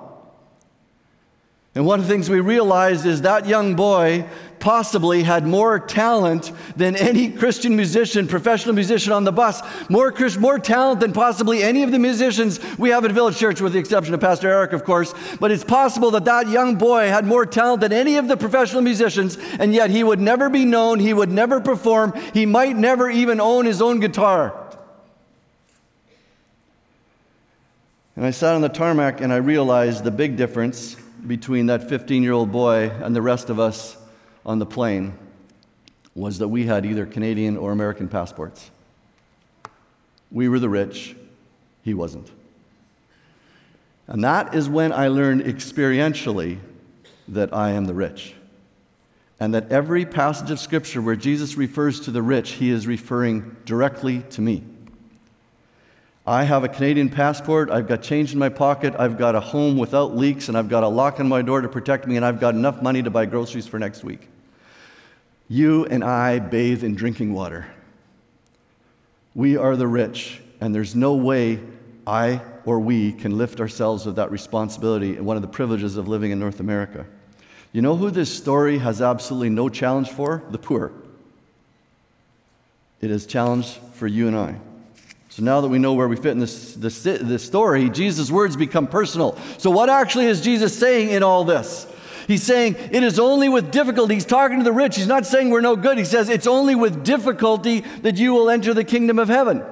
And 1.77 1.86
one 1.86 2.00
of 2.00 2.08
the 2.08 2.12
things 2.12 2.27
we 2.27 2.39
realized 2.39 3.06
is 3.06 3.22
that 3.22 3.46
young 3.46 3.75
boy 3.75 4.25
possibly 4.59 5.23
had 5.23 5.45
more 5.45 5.79
talent 5.79 6.51
than 6.75 6.95
any 6.95 7.29
Christian 7.29 7.75
musician, 7.75 8.27
professional 8.27 8.75
musician 8.75 9.13
on 9.13 9.23
the 9.23 9.31
bus, 9.31 9.61
more, 9.89 10.13
more 10.39 10.59
talent 10.59 10.99
than 10.99 11.13
possibly 11.13 11.63
any 11.63 11.83
of 11.83 11.91
the 11.91 11.99
musicians 11.99 12.59
we 12.77 12.89
have 12.89 13.05
at 13.05 13.11
Village 13.11 13.37
Church, 13.37 13.61
with 13.61 13.73
the 13.73 13.79
exception 13.79 14.13
of 14.13 14.19
Pastor 14.19 14.49
Eric, 14.49 14.73
of 14.73 14.83
course. 14.83 15.13
But 15.39 15.51
it's 15.51 15.63
possible 15.63 16.11
that 16.11 16.25
that 16.25 16.47
young 16.47 16.75
boy 16.75 17.07
had 17.07 17.25
more 17.25 17.45
talent 17.45 17.81
than 17.81 17.93
any 17.93 18.17
of 18.17 18.27
the 18.27 18.37
professional 18.37 18.81
musicians, 18.81 19.37
and 19.59 19.73
yet 19.73 19.89
he 19.89 20.03
would 20.03 20.19
never 20.19 20.49
be 20.49 20.65
known, 20.65 20.99
he 20.99 21.13
would 21.13 21.31
never 21.31 21.59
perform, 21.59 22.13
he 22.33 22.45
might 22.45 22.77
never 22.77 23.09
even 23.09 23.41
own 23.41 23.65
his 23.65 23.81
own 23.81 23.99
guitar. 23.99 24.63
And 28.15 28.25
I 28.25 28.31
sat 28.31 28.55
on 28.55 28.61
the 28.61 28.69
tarmac 28.69 29.21
and 29.21 29.31
I 29.31 29.37
realized 29.37 30.03
the 30.03 30.11
big 30.11 30.37
difference 30.37 30.95
between 31.25 31.67
that 31.67 31.89
15 31.89 32.23
year 32.23 32.31
old 32.31 32.51
boy 32.51 32.89
and 32.89 33.15
the 33.15 33.21
rest 33.21 33.49
of 33.49 33.59
us 33.59 33.96
on 34.47 34.59
the 34.59 34.65
plane 34.65 35.13
was 36.15 36.39
that 36.39 36.47
we 36.47 36.65
had 36.65 36.85
either 36.85 37.05
Canadian 37.05 37.57
or 37.57 37.71
American 37.71 38.07
passports. 38.07 38.71
We 40.31 40.49
were 40.49 40.57
the 40.57 40.69
rich, 40.69 41.15
he 41.83 41.93
wasn't. 41.93 42.31
And 44.07 44.23
that 44.23 44.55
is 44.55 44.69
when 44.69 44.93
I 44.93 45.09
learned 45.09 45.43
experientially 45.43 46.57
that 47.27 47.53
I 47.53 47.71
am 47.71 47.85
the 47.85 47.93
rich. 47.93 48.33
And 49.39 49.53
that 49.53 49.71
every 49.71 50.05
passage 50.05 50.49
of 50.49 50.59
Scripture 50.59 51.01
where 51.01 51.15
Jesus 51.15 51.55
refers 51.55 51.99
to 52.01 52.11
the 52.11 52.23
rich, 52.23 52.51
he 52.51 52.71
is 52.71 52.87
referring 52.87 53.55
directly 53.65 54.21
to 54.31 54.41
me. 54.41 54.63
I 56.25 56.43
have 56.43 56.63
a 56.63 56.69
Canadian 56.69 57.09
passport, 57.09 57.69
I've 57.69 57.87
got 57.87 58.01
change 58.01 58.33
in 58.33 58.39
my 58.39 58.49
pocket, 58.49 58.95
I've 58.97 59.17
got 59.17 59.35
a 59.35 59.39
home 59.39 59.77
without 59.77 60.15
leaks, 60.15 60.47
and 60.47 60.57
I've 60.57 60.67
got 60.67 60.83
a 60.83 60.87
lock 60.87 61.19
on 61.19 61.27
my 61.27 61.41
door 61.41 61.61
to 61.61 61.69
protect 61.69 62.07
me, 62.07 62.15
and 62.15 62.25
I've 62.25 62.39
got 62.39 62.55
enough 62.55 62.81
money 62.81 63.03
to 63.03 63.09
buy 63.09 63.25
groceries 63.25 63.67
for 63.67 63.77
next 63.77 64.03
week. 64.03 64.27
You 65.47 65.85
and 65.85 66.03
I 66.03 66.39
bathe 66.39 66.83
in 66.83 66.95
drinking 66.95 67.33
water. 67.33 67.67
We 69.33 69.55
are 69.55 69.75
the 69.75 69.87
rich, 69.87 70.41
and 70.59 70.73
there's 70.73 70.95
no 70.95 71.13
way 71.13 71.59
I 72.05 72.41
or 72.65 72.79
we 72.79 73.13
can 73.13 73.37
lift 73.37 73.61
ourselves 73.61 74.05
of 74.07 74.15
that 74.15 74.31
responsibility 74.31 75.15
and 75.15 75.25
one 75.25 75.35
of 75.35 75.41
the 75.41 75.47
privileges 75.47 75.95
of 75.95 76.07
living 76.07 76.31
in 76.31 76.39
North 76.39 76.59
America. 76.59 77.05
You 77.71 77.81
know 77.81 77.95
who 77.95 78.09
this 78.11 78.35
story 78.35 78.77
has 78.79 79.01
absolutely 79.01 79.49
no 79.49 79.69
challenge 79.69 80.09
for? 80.09 80.43
The 80.49 80.57
poor. 80.57 80.91
It 82.99 83.11
is 83.11 83.25
challenge 83.25 83.79
for 83.93 84.07
you 84.07 84.27
and 84.27 84.35
I. 84.35 84.55
So 85.29 85.43
now 85.43 85.61
that 85.61 85.67
we 85.67 85.77
know 85.77 85.93
where 85.93 86.07
we 86.07 86.15
fit 86.15 86.31
in 86.31 86.39
this, 86.39 86.73
this, 86.73 87.03
this 87.03 87.45
story, 87.45 87.89
Jesus' 87.89 88.31
words 88.31 88.55
become 88.55 88.87
personal. 88.87 89.37
So, 89.59 89.69
what 89.69 89.87
actually 89.87 90.25
is 90.25 90.41
Jesus 90.41 90.77
saying 90.77 91.09
in 91.09 91.21
all 91.21 91.43
this? 91.43 91.85
He's 92.27 92.43
saying 92.43 92.75
it 92.91 93.03
is 93.03 93.19
only 93.19 93.48
with 93.48 93.72
difficulty. 93.72 94.15
He's 94.15 94.25
talking 94.25 94.57
to 94.57 94.63
the 94.63 94.74
rich. 94.74 94.98
He's 94.98 95.07
not 95.07 95.25
saying 95.25 95.50
we're 95.50 95.62
no 95.62 95.77
good. 95.77 95.98
He 95.98 96.03
says 96.03 96.27
it's 96.27 96.46
only 96.46 96.75
with 96.75 97.03
difficulty 97.03 97.81
that 98.01 98.17
you 98.17 98.34
will 98.34 98.50
enter 98.50 98.74
the 98.74 98.84
kingdom 98.84 99.17
of 99.17 99.29
heaven. 99.29 99.63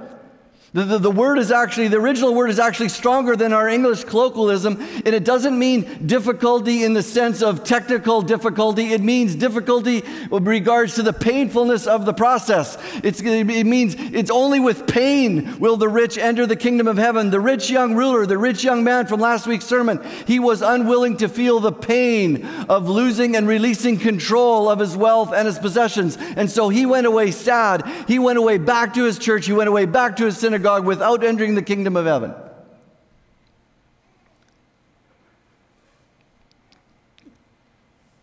The, 0.75 0.84
the, 0.84 1.00
the, 1.00 1.12
word 1.12 1.39
is 1.39 1.51
actually, 1.51 1.88
the 1.88 2.00
original 2.00 2.36
word 2.36 2.50
is 2.50 2.60
actually 2.60 2.89
stronger 2.89 3.38
than 3.38 3.53
our 3.53 3.70
English 3.70 4.03
colloquialism, 4.03 4.77
and 5.05 5.15
it 5.15 5.24
doesn't 5.24 5.58
mean 5.58 6.05
difficulty 6.05 6.84
in 6.84 6.94
the 6.94 7.01
sense 7.01 7.41
of 7.41 7.63
technical 7.63 8.22
difficulty. 8.22 8.91
It 8.91 9.00
means 9.00 9.36
difficulty 9.36 10.03
with 10.29 10.46
regards 10.46 10.96
to 10.96 11.01
the 11.01 11.13
painfulness 11.13 11.88
of 11.88 12.05
the 12.05 12.13
process. 12.13 12.77
It's, 13.05 13.22
it 13.22 13.65
means 13.65 13.96
it's 13.98 14.29
only 14.29 14.60
with 14.60 14.86
pain 14.86 15.60
will 15.60 15.77
the 15.77 15.88
rich 15.88 16.17
enter 16.17 16.46
the 16.46 16.58
kingdom 16.58 16.89
of 16.89 16.98
heaven. 16.98 17.29
The 17.29 17.39
rich 17.39 17.70
young 17.70 17.96
ruler, 17.96 18.25
the 18.25 18.38
rich 18.38 18.62
young 18.62 18.84
man 18.84 19.08
from 19.08 19.22
last 19.22 19.48
week's 19.48 19.63
sermon, 19.63 20.05
he 20.27 20.39
was 20.39 20.62
unwilling 20.62 21.15
to 21.17 21.29
feel 21.29 21.62
the 21.62 21.72
pain 21.72 22.46
of 22.67 22.89
losing 22.89 23.38
and 23.38 23.48
releasing 23.48 23.98
control 23.98 24.67
of 24.67 24.79
his 24.79 24.98
wealth 24.98 25.32
and 25.32 25.46
his 25.46 25.58
possessions. 25.58 26.17
And 26.17 26.51
so 26.51 26.67
he 26.67 26.86
went 26.86 27.08
away 27.08 27.32
sad. 27.32 27.89
He 28.10 28.20
went 28.20 28.38
away 28.38 28.58
back 28.58 28.94
to 28.96 29.05
his 29.05 29.17
church. 29.17 29.46
He 29.46 29.53
went 29.53 29.70
away 29.70 29.86
back 29.86 30.17
to 30.17 30.25
his 30.25 30.38
synagogue 30.38 30.65
synagogue 30.66 30.86
without 30.86 31.24
entering 31.24 31.56
the 31.56 31.62
kingdom 31.62 31.96
of 31.96 32.06
heaven. 32.06 32.34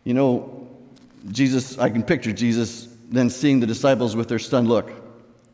You 0.05 0.15
know, 0.15 0.69
Jesus, 1.31 1.79
I 1.79 1.89
can 1.91 2.03
picture 2.03 2.33
Jesus 2.33 2.89
then 3.09 3.31
seeing 3.31 3.61
the 3.61 3.67
disciples 3.67 4.17
with 4.17 4.29
their 4.29 4.41
stunned 4.41 4.69
look. 4.69 4.91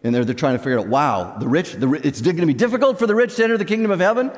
And 0.02 0.14
they're, 0.14 0.24
they're 0.24 0.34
trying 0.34 0.56
to 0.56 0.62
figure 0.62 0.78
out, 0.78 0.86
wow, 0.86 1.36
the 1.38 1.48
rich, 1.48 1.72
the, 1.72 1.92
it's 2.04 2.22
going 2.22 2.36
to 2.36 2.46
be 2.46 2.54
difficult 2.54 2.98
for 2.98 3.06
the 3.06 3.14
rich 3.14 3.36
to 3.36 3.44
enter 3.44 3.58
the 3.58 3.64
kingdom 3.64 3.90
of 3.90 4.00
heaven? 4.00 4.30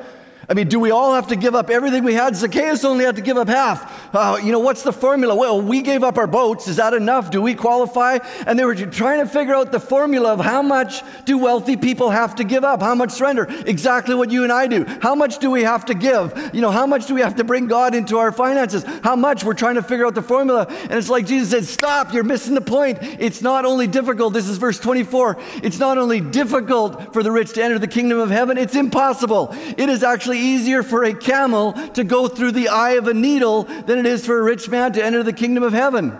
I 0.51 0.53
mean, 0.53 0.67
do 0.67 0.81
we 0.81 0.91
all 0.91 1.13
have 1.13 1.27
to 1.27 1.37
give 1.37 1.55
up 1.55 1.69
everything 1.69 2.03
we 2.03 2.13
had? 2.13 2.35
Zacchaeus 2.35 2.83
only 2.83 3.05
had 3.05 3.15
to 3.15 3.21
give 3.21 3.37
up 3.37 3.47
half. 3.47 4.13
Uh, 4.13 4.37
you 4.43 4.51
know, 4.51 4.59
what's 4.59 4.83
the 4.83 4.91
formula? 4.91 5.33
Well, 5.33 5.61
we 5.61 5.81
gave 5.81 6.03
up 6.03 6.17
our 6.17 6.27
boats. 6.27 6.67
Is 6.67 6.75
that 6.75 6.93
enough? 6.93 7.31
Do 7.31 7.41
we 7.41 7.55
qualify? 7.55 8.19
And 8.45 8.59
they 8.59 8.65
were 8.65 8.75
trying 8.75 9.21
to 9.21 9.25
figure 9.25 9.55
out 9.55 9.71
the 9.71 9.79
formula 9.79 10.33
of 10.33 10.41
how 10.41 10.61
much 10.61 11.03
do 11.23 11.37
wealthy 11.37 11.77
people 11.77 12.09
have 12.09 12.35
to 12.35 12.43
give 12.43 12.65
up? 12.65 12.81
How 12.81 12.93
much 12.95 13.11
surrender? 13.11 13.47
Exactly 13.65 14.13
what 14.13 14.29
you 14.29 14.43
and 14.43 14.51
I 14.51 14.67
do. 14.67 14.83
How 15.01 15.15
much 15.15 15.39
do 15.39 15.49
we 15.49 15.63
have 15.63 15.85
to 15.85 15.93
give? 15.93 16.37
You 16.53 16.59
know, 16.59 16.71
how 16.71 16.85
much 16.85 17.05
do 17.05 17.15
we 17.15 17.21
have 17.21 17.37
to 17.37 17.45
bring 17.45 17.67
God 17.67 17.95
into 17.95 18.17
our 18.17 18.33
finances? 18.33 18.83
How 19.05 19.15
much? 19.15 19.45
We're 19.45 19.53
trying 19.53 19.75
to 19.75 19.81
figure 19.81 20.05
out 20.05 20.15
the 20.15 20.21
formula. 20.21 20.67
And 20.67 20.91
it's 20.91 21.07
like 21.07 21.27
Jesus 21.27 21.51
said, 21.51 21.63
stop, 21.63 22.11
you're 22.13 22.25
missing 22.25 22.55
the 22.55 22.59
point. 22.59 22.97
It's 23.01 23.41
not 23.41 23.63
only 23.63 23.87
difficult, 23.87 24.33
this 24.33 24.49
is 24.49 24.57
verse 24.57 24.81
24, 24.81 25.37
it's 25.63 25.79
not 25.79 25.97
only 25.97 26.19
difficult 26.19 27.13
for 27.13 27.23
the 27.23 27.31
rich 27.31 27.53
to 27.53 27.63
enter 27.63 27.79
the 27.79 27.87
kingdom 27.87 28.19
of 28.19 28.29
heaven, 28.31 28.57
it's 28.57 28.75
impossible. 28.75 29.55
It 29.77 29.87
is 29.87 30.03
actually 30.03 30.40
easier 30.41 30.83
for 30.83 31.03
a 31.03 31.13
camel 31.13 31.73
to 31.93 32.03
go 32.03 32.27
through 32.27 32.51
the 32.51 32.69
eye 32.69 32.91
of 32.91 33.07
a 33.07 33.13
needle 33.13 33.63
than 33.63 33.99
it 33.99 34.05
is 34.05 34.25
for 34.25 34.39
a 34.39 34.43
rich 34.43 34.67
man 34.69 34.93
to 34.93 35.03
enter 35.03 35.23
the 35.23 35.33
kingdom 35.33 35.63
of 35.63 35.73
heaven. 35.73 36.17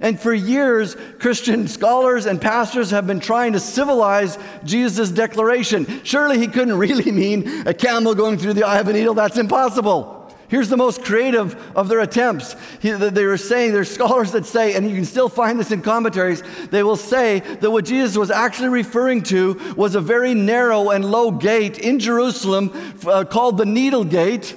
And 0.00 0.20
for 0.20 0.32
years, 0.32 0.94
Christian 1.18 1.68
scholars 1.68 2.26
and 2.26 2.40
pastors 2.40 2.90
have 2.90 3.06
been 3.06 3.20
trying 3.20 3.54
to 3.54 3.60
civilize 3.60 4.38
Jesus' 4.64 5.10
declaration. 5.10 6.02
Surely 6.04 6.38
he 6.38 6.48
couldn't 6.48 6.76
really 6.76 7.10
mean 7.10 7.66
a 7.66 7.72
camel 7.72 8.14
going 8.14 8.38
through 8.38 8.54
the 8.54 8.64
eye 8.64 8.78
of 8.78 8.88
a 8.88 8.92
needle. 8.92 9.14
That's 9.14 9.38
impossible. 9.38 10.15
Here's 10.48 10.68
the 10.68 10.76
most 10.76 11.04
creative 11.04 11.54
of 11.76 11.88
their 11.88 12.00
attempts. 12.00 12.54
They 12.80 13.24
were 13.24 13.36
saying, 13.36 13.72
there's 13.72 13.90
scholars 13.90 14.32
that 14.32 14.46
say, 14.46 14.74
and 14.74 14.88
you 14.88 14.94
can 14.94 15.04
still 15.04 15.28
find 15.28 15.58
this 15.58 15.72
in 15.72 15.82
commentaries, 15.82 16.42
they 16.70 16.82
will 16.84 16.96
say 16.96 17.40
that 17.40 17.70
what 17.70 17.84
Jesus 17.84 18.16
was 18.16 18.30
actually 18.30 18.68
referring 18.68 19.22
to 19.24 19.74
was 19.76 19.94
a 19.96 20.00
very 20.00 20.34
narrow 20.34 20.90
and 20.90 21.04
low 21.04 21.32
gate 21.32 21.78
in 21.78 21.98
Jerusalem 21.98 22.72
uh, 23.06 23.24
called 23.24 23.58
the 23.58 23.66
Needle 23.66 24.04
Gate. 24.04 24.56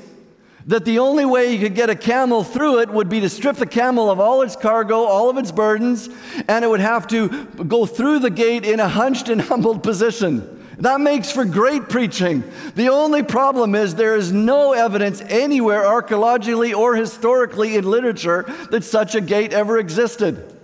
That 0.67 0.86
the 0.86 1.00
only 1.00 1.25
way 1.25 1.51
you 1.51 1.58
could 1.58 1.74
get 1.74 1.89
a 1.89 1.96
camel 1.96 2.43
through 2.43 2.81
it 2.81 2.89
would 2.89 3.10
be 3.10 3.22
to 3.22 3.29
strip 3.29 3.55
the 3.55 3.65
camel 3.65 4.12
of 4.12 4.19
all 4.19 4.43
its 4.43 4.55
cargo, 4.55 5.05
all 5.05 5.27
of 5.27 5.38
its 5.38 5.51
burdens, 5.51 6.10
and 6.48 6.63
it 6.63 6.67
would 6.67 6.79
have 6.79 7.08
to 7.08 7.46
go 7.46 7.88
through 7.88 8.19
the 8.19 8.29
gate 8.29 8.65
in 8.65 8.79
a 8.79 8.88
hunched 8.88 9.29
and 9.29 9.41
humbled 9.50 9.81
position. 9.81 10.59
That 10.79 11.01
makes 11.01 11.29
for 11.29 11.43
great 11.43 11.89
preaching. 11.89 12.43
The 12.75 12.89
only 12.89 13.21
problem 13.21 13.75
is 13.75 13.95
there 13.95 14.15
is 14.15 14.31
no 14.31 14.74
evidence 14.74 15.21
anywhere, 15.21 15.86
archaeologically 15.86 16.74
or 16.74 16.95
historically 16.95 17.75
in 17.75 17.89
literature, 17.89 18.45
that 18.71 18.83
such 18.83 19.13
a 19.13 19.21
gate 19.21 19.51
ever 19.51 19.77
existed. 19.77 20.59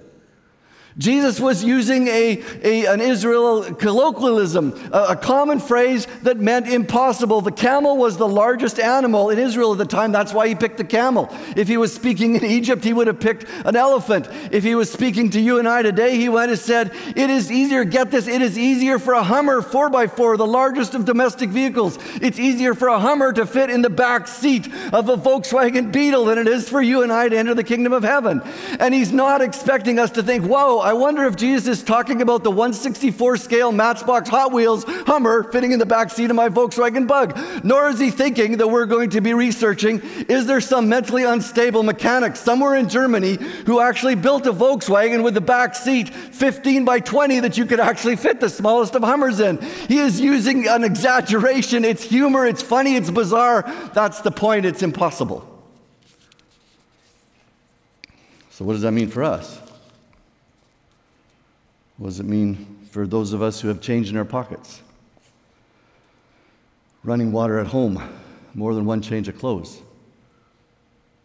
Jesus 0.97 1.41
was 1.41 1.61
using 1.61 2.07
a, 2.07 2.41
a, 2.63 2.85
an 2.85 3.01
Israel 3.01 3.63
colloquialism, 3.75 4.73
a, 4.93 5.07
a, 5.09 5.15
common 5.17 5.59
phrase 5.59 6.07
that 6.23 6.37
meant 6.37 6.69
impossible. 6.69 7.41
The 7.41 7.51
camel 7.51 7.97
was 7.97 8.15
the 8.15 8.27
largest 8.27 8.79
animal 8.79 9.29
in 9.29 9.37
Israel 9.37 9.73
at 9.73 9.77
the 9.77 9.85
time. 9.85 10.13
That's 10.13 10.33
why 10.33 10.47
he 10.47 10.55
picked 10.55 10.77
the 10.77 10.85
camel. 10.85 11.27
If 11.57 11.67
he 11.67 11.75
was 11.75 11.93
speaking 11.93 12.35
in 12.35 12.45
Egypt, 12.45 12.85
he 12.85 12.93
would 12.93 13.07
have 13.07 13.19
picked 13.19 13.45
an 13.65 13.75
elephant. 13.75 14.29
If 14.51 14.63
he 14.63 14.73
was 14.73 14.89
speaking 14.89 15.31
to 15.31 15.41
you 15.41 15.59
and 15.59 15.67
I 15.67 15.81
today, 15.81 16.15
he 16.15 16.29
might 16.29 16.47
have 16.47 16.59
said, 16.59 16.93
It 17.13 17.29
is 17.29 17.51
easier, 17.51 17.83
get 17.83 18.09
this, 18.09 18.27
it 18.27 18.41
is 18.41 18.57
easier 18.57 18.97
for 18.97 19.15
a 19.15 19.23
Hummer 19.23 19.61
4x4, 19.61 20.37
the 20.37 20.47
largest 20.47 20.95
of 20.95 21.03
domestic 21.03 21.49
vehicles. 21.49 21.99
It's 22.21 22.39
easier 22.39 22.73
for 22.73 22.87
a 22.87 22.99
Hummer 22.99 23.33
to 23.33 23.45
fit 23.45 23.69
in 23.69 23.81
the 23.81 23.89
back 23.89 24.29
seat 24.29 24.67
of 24.93 25.09
a 25.09 25.17
Volkswagen 25.17 25.91
Beetle 25.91 26.23
than 26.23 26.37
it 26.37 26.47
is 26.47 26.69
for 26.69 26.81
you 26.81 27.03
and 27.03 27.11
I 27.11 27.27
to 27.27 27.37
enter 27.37 27.53
the 27.53 27.65
kingdom 27.65 27.91
of 27.91 28.03
heaven. 28.03 28.41
And 28.79 28.93
he's 28.93 29.11
not 29.11 29.41
expecting 29.41 29.99
us 29.99 30.11
to 30.11 30.23
think, 30.23 30.45
Whoa, 30.45 30.84
I 30.85 30.93
wonder 30.93 31.23
if 31.23 31.35
Jesus 31.35 31.79
is 31.79 31.83
talking 31.83 32.21
about 32.21 32.43
the 32.43 32.51
164 32.51 33.37
scale 33.37 33.71
Matchbox 33.71 34.29
Hot 34.29 34.51
Wheels 34.51 34.83
Hummer 35.07 35.51
fitting 35.51 35.71
in 35.71 35.79
the 35.79 35.85
back 35.87 36.11
seat 36.11 36.29
of 36.29 36.35
my 36.35 36.47
Volkswagen 36.47 37.07
Bug. 37.07 37.35
Nor 37.63 37.89
is 37.89 37.99
he 37.99 38.11
thinking 38.11 38.57
that 38.57 38.67
we're 38.67 38.85
going 38.85 39.09
to 39.09 39.19
be 39.19 39.33
researching 39.33 39.99
is 40.29 40.45
there 40.45 40.61
some 40.61 40.87
mentally 40.87 41.23
unstable 41.23 41.81
mechanic 41.81 42.35
somewhere 42.35 42.75
in 42.75 42.87
Germany 42.87 43.39
who 43.65 43.79
actually 43.79 44.13
built 44.13 44.45
a 44.45 44.53
Volkswagen 44.53 45.23
with 45.23 45.33
the 45.33 45.41
back 45.41 45.73
seat 45.73 46.13
15 46.13 46.85
by 46.85 46.99
20 46.99 47.39
that 47.39 47.57
you 47.57 47.65
could 47.65 47.79
actually 47.79 48.15
fit 48.15 48.39
the 48.39 48.47
smallest 48.47 48.93
of 48.93 49.01
Hummers 49.01 49.39
in. 49.39 49.59
He 49.87 49.97
is 49.97 50.21
using 50.21 50.67
an 50.67 50.83
exaggeration. 50.83 51.83
It's 51.83 52.03
humor, 52.03 52.45
it's 52.45 52.61
funny, 52.61 52.95
it's 52.95 53.09
bizarre. 53.09 53.63
That's 53.95 54.21
the 54.21 54.29
point, 54.29 54.67
it's 54.67 54.83
impossible. 54.83 55.51
So, 58.51 58.65
what 58.65 58.73
does 58.73 58.83
that 58.83 58.91
mean 58.91 59.09
for 59.09 59.23
us? 59.23 59.64
What 61.97 62.07
does 62.07 62.19
it 62.19 62.25
mean 62.25 62.87
for 62.91 63.07
those 63.07 63.33
of 63.33 63.41
us 63.41 63.61
who 63.61 63.69
have 63.69 63.79
change 63.79 64.09
in 64.09 64.17
our 64.17 64.25
pockets? 64.25 64.81
Running 67.03 67.31
water 67.31 67.59
at 67.59 67.67
home, 67.67 68.01
more 68.53 68.73
than 68.73 68.85
one 68.85 69.01
change 69.01 69.27
of 69.27 69.37
clothes. 69.37 69.81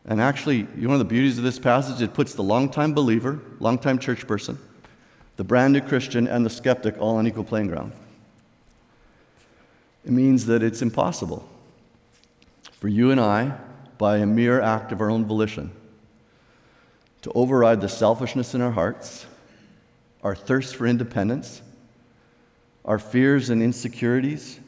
And 0.07 0.21
actually, 0.21 0.63
one 0.63 0.93
of 0.93 0.99
the 0.99 1.05
beauties 1.05 1.39
of 1.39 1.45
this 1.45 1.59
passage, 1.59 2.01
it 2.01 2.15
puts 2.15 2.35
the 2.35 2.43
longtime 2.43 2.95
believer, 2.95 3.41
longtime 3.59 3.99
church 3.99 4.27
person, 4.27 4.59
the 5.37 5.45
brand 5.45 5.73
new 5.73 5.81
Christian, 5.81 6.27
and 6.27 6.45
the 6.45 6.51
skeptic 6.51 6.99
all 6.99 7.17
on 7.17 7.27
equal 7.27 7.45
playing 7.45 7.69
ground. 7.69 7.93
It 10.05 10.13
means 10.13 10.47
that 10.47 10.63
it's 10.63 10.83
impossible 10.83 11.47
for 12.73 12.89
you 12.89 13.11
and 13.11 13.21
I, 13.21 13.59
by 13.99 14.19
a 14.19 14.27
mere 14.27 14.61
act 14.61 14.93
of 14.93 15.01
our 15.03 15.11
own 15.11 15.27
volition, 15.27 15.71
to 17.21 17.31
override 17.33 17.83
the 17.83 17.89
selfishness 17.89 18.55
in 18.55 18.63
our 18.63 18.71
hearts 18.71 19.27
our 20.23 20.35
thirst 20.35 20.77
for 20.77 20.87
independence, 20.87 21.63
our 22.85 22.99
fears 22.99 23.51
and 23.51 23.63
insecurities, 23.63 24.61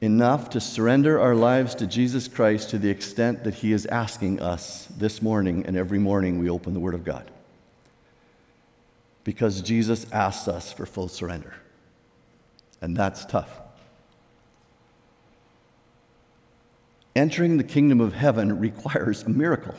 enough 0.00 0.50
to 0.50 0.60
surrender 0.60 1.18
our 1.18 1.34
lives 1.34 1.74
to 1.76 1.86
Jesus 1.86 2.28
Christ 2.28 2.70
to 2.70 2.78
the 2.78 2.90
extent 2.90 3.44
that 3.44 3.54
He 3.54 3.72
is 3.72 3.86
asking 3.86 4.40
us 4.40 4.86
this 4.98 5.22
morning 5.22 5.64
and 5.66 5.76
every 5.76 5.98
morning 5.98 6.38
we 6.38 6.50
open 6.50 6.74
the 6.74 6.80
Word 6.80 6.94
of 6.94 7.04
God. 7.04 7.30
Because 9.24 9.62
Jesus 9.62 10.06
asks 10.12 10.48
us 10.48 10.72
for 10.72 10.84
full 10.84 11.08
surrender. 11.08 11.54
And 12.82 12.94
that's 12.94 13.24
tough. 13.24 13.60
Entering 17.16 17.56
the 17.56 17.64
kingdom 17.64 18.00
of 18.00 18.12
heaven 18.12 18.58
requires 18.58 19.22
a 19.22 19.30
miracle. 19.30 19.74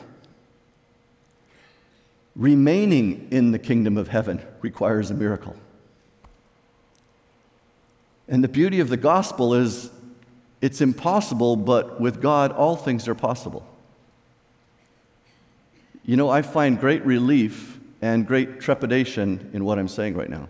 Remaining 2.36 3.28
in 3.30 3.50
the 3.50 3.58
kingdom 3.58 3.96
of 3.96 4.08
heaven 4.08 4.44
requires 4.60 5.10
a 5.10 5.14
miracle. 5.14 5.56
And 8.28 8.44
the 8.44 8.48
beauty 8.48 8.80
of 8.80 8.88
the 8.88 8.96
gospel 8.96 9.54
is 9.54 9.90
it's 10.60 10.80
impossible, 10.80 11.56
but 11.56 12.00
with 12.00 12.20
God, 12.20 12.52
all 12.52 12.76
things 12.76 13.08
are 13.08 13.14
possible. 13.14 13.66
You 16.04 16.16
know, 16.16 16.28
I 16.28 16.42
find 16.42 16.78
great 16.78 17.04
relief 17.04 17.78
and 18.02 18.26
great 18.26 18.60
trepidation 18.60 19.50
in 19.52 19.64
what 19.64 19.78
I'm 19.78 19.88
saying 19.88 20.14
right 20.14 20.30
now. 20.30 20.48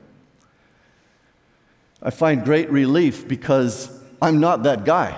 I 2.02 2.10
find 2.10 2.44
great 2.44 2.70
relief 2.70 3.26
because 3.26 4.02
I'm 4.20 4.40
not 4.40 4.64
that 4.64 4.84
guy. 4.84 5.16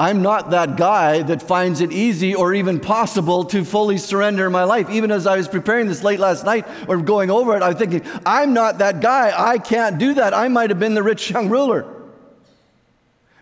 I'm 0.00 0.22
not 0.22 0.50
that 0.50 0.76
guy 0.76 1.22
that 1.22 1.42
finds 1.42 1.80
it 1.80 1.90
easy 1.90 2.32
or 2.32 2.54
even 2.54 2.78
possible 2.78 3.44
to 3.46 3.64
fully 3.64 3.98
surrender 3.98 4.48
my 4.48 4.62
life. 4.62 4.88
Even 4.90 5.10
as 5.10 5.26
I 5.26 5.36
was 5.36 5.48
preparing 5.48 5.88
this 5.88 6.04
late 6.04 6.20
last 6.20 6.44
night 6.44 6.68
or 6.86 6.98
going 6.98 7.32
over 7.32 7.56
it, 7.56 7.64
I'm 7.64 7.76
thinking, 7.76 8.02
I'm 8.24 8.54
not 8.54 8.78
that 8.78 9.00
guy. 9.00 9.32
I 9.36 9.58
can't 9.58 9.98
do 9.98 10.14
that. 10.14 10.34
I 10.34 10.46
might 10.46 10.70
have 10.70 10.78
been 10.78 10.94
the 10.94 11.02
rich 11.02 11.30
young 11.30 11.48
ruler. 11.48 11.94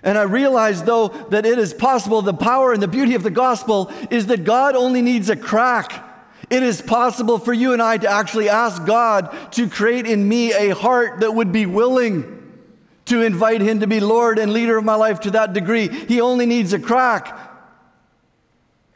And 0.02 0.16
I 0.16 0.22
realized, 0.22 0.86
though, 0.86 1.08
that 1.08 1.44
it 1.44 1.58
is 1.58 1.74
possible. 1.74 2.22
The 2.22 2.32
power 2.32 2.72
and 2.72 2.82
the 2.82 2.88
beauty 2.88 3.14
of 3.14 3.22
the 3.22 3.30
gospel 3.30 3.92
is 4.10 4.26
that 4.26 4.44
God 4.44 4.76
only 4.76 5.02
needs 5.02 5.28
a 5.28 5.36
crack. 5.36 6.04
It 6.48 6.62
is 6.62 6.80
possible 6.80 7.38
for 7.38 7.52
you 7.52 7.74
and 7.74 7.82
I 7.82 7.98
to 7.98 8.08
actually 8.08 8.48
ask 8.48 8.86
God 8.86 9.52
to 9.52 9.68
create 9.68 10.06
in 10.06 10.26
me 10.26 10.54
a 10.54 10.74
heart 10.74 11.20
that 11.20 11.34
would 11.34 11.52
be 11.52 11.66
willing 11.66 12.45
to 13.06 13.22
invite 13.22 13.60
Him 13.60 13.80
to 13.80 13.86
be 13.86 14.00
Lord 14.00 14.38
and 14.38 14.52
leader 14.52 14.76
of 14.76 14.84
my 14.84 14.94
life 14.94 15.20
to 15.20 15.30
that 15.32 15.52
degree. 15.52 15.88
He 15.88 16.20
only 16.20 16.46
needs 16.46 16.72
a 16.72 16.78
crack. 16.78 17.46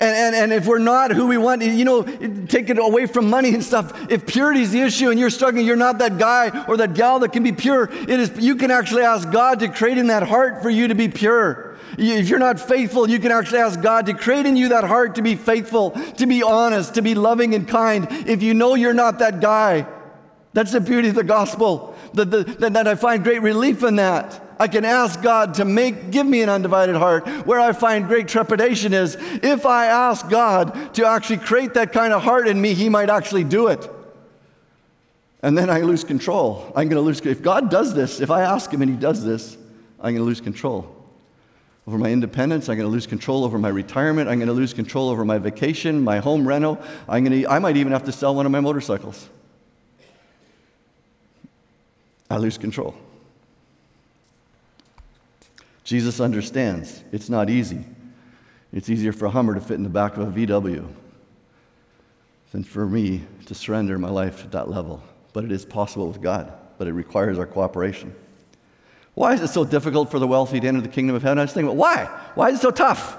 And, 0.00 0.16
and, 0.16 0.34
and 0.34 0.52
if 0.52 0.66
we're 0.66 0.78
not 0.78 1.10
who 1.10 1.26
we 1.26 1.36
want, 1.36 1.60
you 1.62 1.84
know, 1.84 2.02
take 2.46 2.70
it 2.70 2.78
away 2.78 3.04
from 3.04 3.28
money 3.28 3.52
and 3.52 3.62
stuff. 3.62 4.10
If 4.10 4.26
purity 4.26 4.62
is 4.62 4.70
the 4.70 4.80
issue 4.80 5.10
and 5.10 5.20
you're 5.20 5.28
struggling, 5.28 5.66
you're 5.66 5.76
not 5.76 5.98
that 5.98 6.16
guy 6.16 6.64
or 6.66 6.78
that 6.78 6.94
gal 6.94 7.18
that 7.18 7.34
can 7.34 7.42
be 7.42 7.52
pure. 7.52 7.90
It 7.92 8.08
is, 8.08 8.32
you 8.38 8.56
can 8.56 8.70
actually 8.70 9.02
ask 9.02 9.30
God 9.30 9.60
to 9.60 9.68
create 9.68 9.98
in 9.98 10.06
that 10.06 10.22
heart 10.22 10.62
for 10.62 10.70
you 10.70 10.88
to 10.88 10.94
be 10.94 11.08
pure. 11.08 11.76
If 11.98 12.30
you're 12.30 12.38
not 12.38 12.58
faithful, 12.58 13.10
you 13.10 13.18
can 13.18 13.30
actually 13.30 13.58
ask 13.58 13.78
God 13.82 14.06
to 14.06 14.14
create 14.14 14.46
in 14.46 14.56
you 14.56 14.70
that 14.70 14.84
heart 14.84 15.16
to 15.16 15.22
be 15.22 15.36
faithful, 15.36 15.90
to 15.90 16.26
be 16.26 16.42
honest, 16.42 16.94
to 16.94 17.02
be 17.02 17.14
loving 17.14 17.54
and 17.54 17.68
kind. 17.68 18.06
If 18.26 18.42
you 18.42 18.54
know 18.54 18.76
you're 18.76 18.94
not 18.94 19.18
that 19.18 19.40
guy, 19.40 19.86
that's 20.54 20.72
the 20.72 20.80
beauty 20.80 21.10
of 21.10 21.14
the 21.14 21.24
gospel. 21.24 21.89
That, 22.14 22.30
that, 22.30 22.72
that 22.72 22.88
I 22.88 22.94
find 22.96 23.22
great 23.22 23.42
relief 23.42 23.82
in 23.82 23.96
that. 23.96 24.40
I 24.58 24.68
can 24.68 24.84
ask 24.84 25.22
God 25.22 25.54
to 25.54 25.64
make, 25.64 26.10
give 26.10 26.26
me 26.26 26.42
an 26.42 26.50
undivided 26.50 26.96
heart. 26.96 27.26
Where 27.46 27.58
I 27.58 27.72
find 27.72 28.06
great 28.06 28.28
trepidation 28.28 28.92
is 28.92 29.16
if 29.42 29.64
I 29.64 29.86
ask 29.86 30.28
God 30.28 30.94
to 30.94 31.06
actually 31.06 31.38
create 31.38 31.74
that 31.74 31.92
kind 31.92 32.12
of 32.12 32.22
heart 32.22 32.46
in 32.46 32.60
me, 32.60 32.74
He 32.74 32.88
might 32.88 33.08
actually 33.08 33.44
do 33.44 33.68
it. 33.68 33.88
And 35.42 35.56
then 35.56 35.70
I 35.70 35.80
lose 35.80 36.04
control. 36.04 36.66
I'm 36.76 36.88
going 36.88 36.96
to 36.96 37.00
lose. 37.00 37.20
If 37.20 37.42
God 37.42 37.70
does 37.70 37.94
this, 37.94 38.20
if 38.20 38.30
I 38.30 38.42
ask 38.42 38.70
Him 38.70 38.82
and 38.82 38.90
He 38.90 38.96
does 38.98 39.24
this, 39.24 39.56
I'm 39.98 40.12
going 40.12 40.16
to 40.16 40.24
lose 40.24 40.42
control 40.42 40.94
over 41.86 41.96
my 41.96 42.10
independence. 42.12 42.68
I'm 42.68 42.76
going 42.76 42.86
to 42.86 42.92
lose 42.92 43.06
control 43.06 43.44
over 43.44 43.58
my 43.58 43.70
retirement. 43.70 44.28
I'm 44.28 44.38
going 44.38 44.48
to 44.48 44.52
lose 44.52 44.74
control 44.74 45.08
over 45.08 45.24
my 45.24 45.38
vacation, 45.38 46.02
my 46.02 46.18
home 46.18 46.46
rental. 46.46 46.78
I'm 47.08 47.24
going 47.24 47.42
to, 47.42 47.50
I 47.50 47.58
might 47.58 47.78
even 47.78 47.92
have 47.92 48.04
to 48.04 48.12
sell 48.12 48.34
one 48.34 48.44
of 48.44 48.52
my 48.52 48.60
motorcycles. 48.60 49.28
I 52.30 52.36
lose 52.36 52.56
control. 52.56 52.94
Jesus 55.82 56.20
understands 56.20 57.02
it's 57.10 57.28
not 57.28 57.50
easy. 57.50 57.84
It's 58.72 58.88
easier 58.88 59.12
for 59.12 59.26
a 59.26 59.30
Hummer 59.30 59.54
to 59.54 59.60
fit 59.60 59.74
in 59.74 59.82
the 59.82 59.88
back 59.88 60.16
of 60.16 60.28
a 60.28 60.46
VW 60.46 60.88
than 62.52 62.62
for 62.62 62.86
me 62.86 63.22
to 63.46 63.54
surrender 63.54 63.98
my 63.98 64.10
life 64.10 64.44
at 64.44 64.52
that 64.52 64.70
level. 64.70 65.02
But 65.32 65.44
it 65.44 65.50
is 65.50 65.64
possible 65.64 66.06
with 66.06 66.20
God, 66.20 66.52
but 66.78 66.86
it 66.86 66.92
requires 66.92 67.38
our 67.38 67.46
cooperation. 67.46 68.14
Why 69.14 69.34
is 69.34 69.40
it 69.40 69.48
so 69.48 69.64
difficult 69.64 70.10
for 70.10 70.20
the 70.20 70.26
wealthy 70.28 70.60
to 70.60 70.68
enter 70.68 70.80
the 70.80 70.88
kingdom 70.88 71.16
of 71.16 71.22
heaven? 71.22 71.38
I 71.38 71.42
was 71.42 71.52
thinking, 71.52 71.76
why? 71.76 72.04
Why 72.36 72.50
is 72.50 72.58
it 72.58 72.62
so 72.62 72.70
tough? 72.70 73.16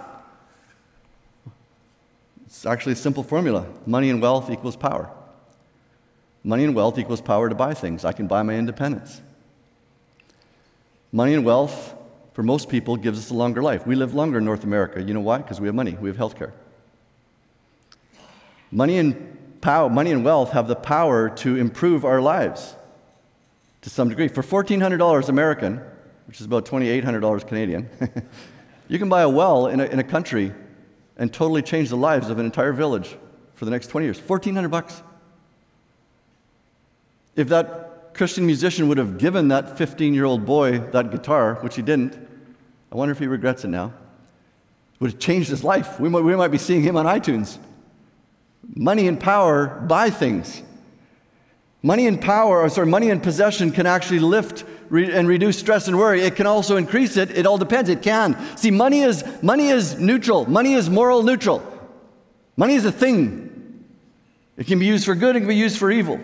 It's 2.45 2.65
actually 2.65 2.93
a 2.93 2.97
simple 2.97 3.23
formula 3.23 3.65
money 3.85 4.09
and 4.09 4.21
wealth 4.21 4.49
equals 4.49 4.77
power. 4.77 5.09
Money 6.43 6.63
and 6.63 6.75
wealth 6.75 6.97
equals 6.97 7.21
power 7.21 7.49
to 7.49 7.55
buy 7.55 7.73
things. 7.73 8.03
I 8.03 8.13
can 8.13 8.27
buy 8.27 8.41
my 8.41 8.55
independence. 8.55 9.21
Money 11.11 11.33
and 11.33 11.45
wealth, 11.45 11.93
for 12.33 12.41
most 12.41 12.69
people, 12.69 12.95
gives 12.95 13.19
us 13.19 13.29
a 13.29 13.33
longer 13.33 13.61
life. 13.61 13.85
We 13.85 13.95
live 13.95 14.13
longer 14.13 14.39
in 14.39 14.45
North 14.45 14.63
America. 14.63 15.01
You 15.01 15.13
know 15.13 15.21
why? 15.21 15.37
Because 15.37 15.59
we 15.59 15.67
have 15.67 15.75
money, 15.75 15.97
we 15.99 16.09
have 16.09 16.17
health 16.17 16.37
care. 16.37 16.53
Money 18.71 18.97
and 18.97 19.59
power, 19.61 19.89
money 19.89 20.11
and 20.11 20.23
wealth 20.23 20.51
have 20.51 20.67
the 20.67 20.75
power 20.75 21.29
to 21.29 21.57
improve 21.57 22.05
our 22.05 22.21
lives 22.21 22.75
to 23.81 23.89
some 23.89 24.09
degree. 24.09 24.29
For 24.29 24.41
$1,400 24.41 25.29
American, 25.29 25.81
which 26.25 26.39
is 26.39 26.45
about 26.45 26.65
$2,800 26.65 27.47
Canadian, 27.47 27.89
you 28.87 28.97
can 28.97 29.09
buy 29.09 29.21
a 29.21 29.29
well 29.29 29.67
in 29.67 29.79
a, 29.79 29.85
in 29.85 29.99
a 29.99 30.03
country 30.03 30.53
and 31.17 31.31
totally 31.31 31.61
change 31.61 31.89
the 31.89 31.97
lives 31.97 32.29
of 32.29 32.39
an 32.39 32.45
entire 32.45 32.73
village 32.73 33.15
for 33.55 33.65
the 33.65 33.71
next 33.71 33.87
20 33.87 34.05
years. 34.05 34.19
1400 34.19 34.69
bucks. 34.69 35.03
If 37.35 37.49
that 37.49 38.13
Christian 38.13 38.45
musician 38.45 38.87
would 38.87 38.97
have 38.97 39.17
given 39.17 39.47
that 39.49 39.77
15 39.77 40.13
year 40.13 40.25
old 40.25 40.45
boy 40.45 40.79
that 40.79 41.11
guitar, 41.11 41.55
which 41.61 41.75
he 41.75 41.81
didn't, 41.81 42.15
I 42.91 42.95
wonder 42.95 43.11
if 43.11 43.19
he 43.19 43.27
regrets 43.27 43.63
it 43.63 43.69
now. 43.69 43.93
Would 44.99 45.11
have 45.11 45.19
changed 45.19 45.49
his 45.49 45.63
life. 45.63 45.99
We 45.99 46.09
might, 46.09 46.21
we 46.21 46.35
might 46.35 46.49
be 46.49 46.57
seeing 46.57 46.83
him 46.83 46.95
on 46.95 47.05
iTunes. 47.05 47.57
Money 48.75 49.07
and 49.07 49.19
power 49.19 49.67
buy 49.87 50.09
things. 50.09 50.61
Money 51.81 52.05
and 52.05 52.21
power, 52.21 52.61
or 52.61 52.69
sorry, 52.69 52.85
money 52.85 53.09
and 53.09 53.23
possession 53.23 53.71
can 53.71 53.87
actually 53.87 54.19
lift 54.19 54.63
re- 54.89 55.11
and 55.11 55.27
reduce 55.27 55.57
stress 55.57 55.87
and 55.87 55.97
worry. 55.97 56.21
It 56.21 56.35
can 56.35 56.45
also 56.45 56.77
increase 56.77 57.17
it. 57.17 57.35
It 57.35 57.47
all 57.47 57.57
depends. 57.57 57.89
It 57.89 58.03
can. 58.03 58.37
See, 58.55 58.69
money 58.69 59.01
is 59.01 59.23
money 59.41 59.69
is 59.69 59.99
neutral. 59.99 60.45
Money 60.45 60.73
is 60.73 60.89
moral 60.89 61.23
neutral. 61.23 61.63
Money 62.55 62.75
is 62.75 62.85
a 62.85 62.91
thing. 62.91 63.87
It 64.57 64.67
can 64.67 64.77
be 64.77 64.85
used 64.85 65.05
for 65.05 65.15
good. 65.15 65.35
It 65.35 65.39
can 65.39 65.47
be 65.47 65.55
used 65.55 65.79
for 65.79 65.89
evil. 65.89 66.19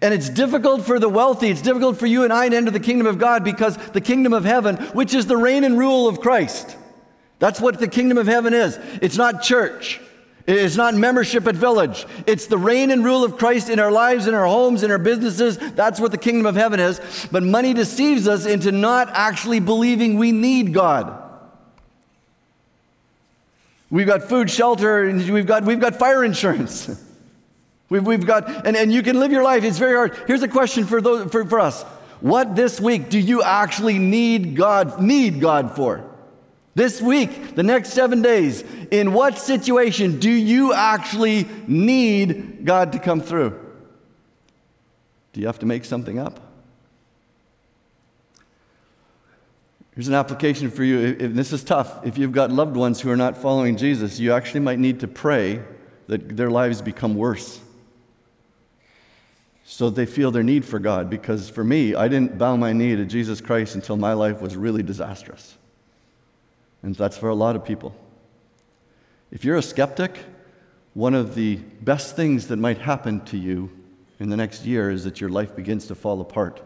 And 0.00 0.12
it's 0.12 0.28
difficult 0.28 0.84
for 0.84 0.98
the 0.98 1.08
wealthy, 1.08 1.48
it's 1.48 1.62
difficult 1.62 1.98
for 1.98 2.06
you 2.06 2.24
and 2.24 2.32
I 2.32 2.48
to 2.48 2.56
enter 2.56 2.70
the 2.70 2.80
kingdom 2.80 3.06
of 3.06 3.18
God 3.18 3.44
because 3.44 3.76
the 3.92 4.00
kingdom 4.00 4.32
of 4.32 4.44
heaven, 4.44 4.76
which 4.88 5.14
is 5.14 5.26
the 5.26 5.36
reign 5.36 5.64
and 5.64 5.78
rule 5.78 6.08
of 6.08 6.20
Christ, 6.20 6.76
that's 7.38 7.60
what 7.60 7.78
the 7.78 7.88
kingdom 7.88 8.18
of 8.18 8.26
heaven 8.26 8.54
is. 8.54 8.78
It's 9.02 9.16
not 9.16 9.42
church. 9.42 10.00
It's 10.46 10.76
not 10.76 10.94
membership 10.94 11.46
at 11.48 11.56
village. 11.56 12.06
It's 12.26 12.46
the 12.46 12.56
reign 12.56 12.92
and 12.92 13.04
rule 13.04 13.24
of 13.24 13.36
Christ 13.36 13.68
in 13.68 13.80
our 13.80 13.90
lives, 13.90 14.28
in 14.28 14.34
our 14.34 14.46
homes, 14.46 14.84
in 14.84 14.92
our 14.92 14.98
businesses. 14.98 15.58
That's 15.58 15.98
what 15.98 16.12
the 16.12 16.18
kingdom 16.18 16.46
of 16.46 16.54
heaven 16.54 16.78
is. 16.78 17.00
But 17.32 17.42
money 17.42 17.74
deceives 17.74 18.28
us 18.28 18.46
into 18.46 18.70
not 18.70 19.08
actually 19.12 19.58
believing 19.58 20.18
we 20.18 20.30
need 20.30 20.72
God. 20.72 21.22
We've 23.90 24.06
got 24.06 24.22
food, 24.22 24.50
shelter, 24.50 25.04
and 25.04 25.28
we've 25.30 25.46
got, 25.46 25.64
we've 25.64 25.80
got 25.80 25.96
fire 25.96 26.24
insurance. 26.24 27.02
We've, 27.88 28.04
we've 28.04 28.26
got, 28.26 28.66
and, 28.66 28.76
and 28.76 28.92
you 28.92 29.02
can 29.02 29.20
live 29.20 29.30
your 29.30 29.44
life. 29.44 29.62
It's 29.62 29.78
very 29.78 29.94
hard. 29.94 30.16
Here's 30.26 30.42
a 30.42 30.48
question 30.48 30.84
for, 30.84 31.00
those, 31.00 31.30
for, 31.30 31.44
for 31.44 31.60
us. 31.60 31.82
What 32.20 32.56
this 32.56 32.80
week 32.80 33.10
do 33.10 33.18
you 33.18 33.42
actually 33.42 33.98
need 33.98 34.56
God, 34.56 35.00
need 35.00 35.40
God 35.40 35.76
for? 35.76 36.04
This 36.74 37.00
week, 37.00 37.54
the 37.54 37.62
next 37.62 37.90
seven 37.90 38.22
days, 38.22 38.62
in 38.90 39.12
what 39.12 39.38
situation 39.38 40.18
do 40.18 40.30
you 40.30 40.74
actually 40.74 41.46
need 41.66 42.64
God 42.64 42.92
to 42.92 42.98
come 42.98 43.20
through? 43.20 43.50
Do 45.32 45.40
you 45.40 45.46
have 45.46 45.58
to 45.60 45.66
make 45.66 45.84
something 45.84 46.18
up? 46.18 46.40
Here's 49.94 50.08
an 50.08 50.14
application 50.14 50.70
for 50.70 50.84
you. 50.84 51.16
If 51.18 51.32
this 51.32 51.52
is 51.52 51.64
tough. 51.64 52.04
If 52.04 52.18
you've 52.18 52.32
got 52.32 52.50
loved 52.50 52.76
ones 52.76 53.00
who 53.00 53.10
are 53.10 53.16
not 53.16 53.38
following 53.38 53.76
Jesus, 53.78 54.18
you 54.18 54.32
actually 54.32 54.60
might 54.60 54.78
need 54.78 55.00
to 55.00 55.08
pray 55.08 55.62
that 56.08 56.36
their 56.36 56.50
lives 56.50 56.82
become 56.82 57.14
worse 57.14 57.60
so 59.68 59.90
they 59.90 60.06
feel 60.06 60.30
their 60.30 60.44
need 60.44 60.64
for 60.64 60.78
God. 60.78 61.10
Because 61.10 61.50
for 61.50 61.64
me, 61.64 61.96
I 61.96 62.06
didn't 62.06 62.38
bow 62.38 62.54
my 62.56 62.72
knee 62.72 62.94
to 62.94 63.04
Jesus 63.04 63.40
Christ 63.40 63.74
until 63.74 63.96
my 63.96 64.12
life 64.12 64.40
was 64.40 64.56
really 64.56 64.82
disastrous. 64.82 65.58
And 66.84 66.94
that's 66.94 67.18
for 67.18 67.28
a 67.28 67.34
lot 67.34 67.56
of 67.56 67.64
people. 67.64 67.92
If 69.32 69.44
you're 69.44 69.56
a 69.56 69.62
skeptic, 69.62 70.20
one 70.94 71.14
of 71.14 71.34
the 71.34 71.56
best 71.56 72.14
things 72.14 72.46
that 72.46 72.58
might 72.58 72.78
happen 72.78 73.24
to 73.24 73.36
you 73.36 73.68
in 74.20 74.28
the 74.28 74.36
next 74.36 74.64
year 74.64 74.88
is 74.88 75.02
that 75.02 75.20
your 75.20 75.30
life 75.30 75.56
begins 75.56 75.88
to 75.88 75.96
fall 75.96 76.20
apart. 76.20 76.62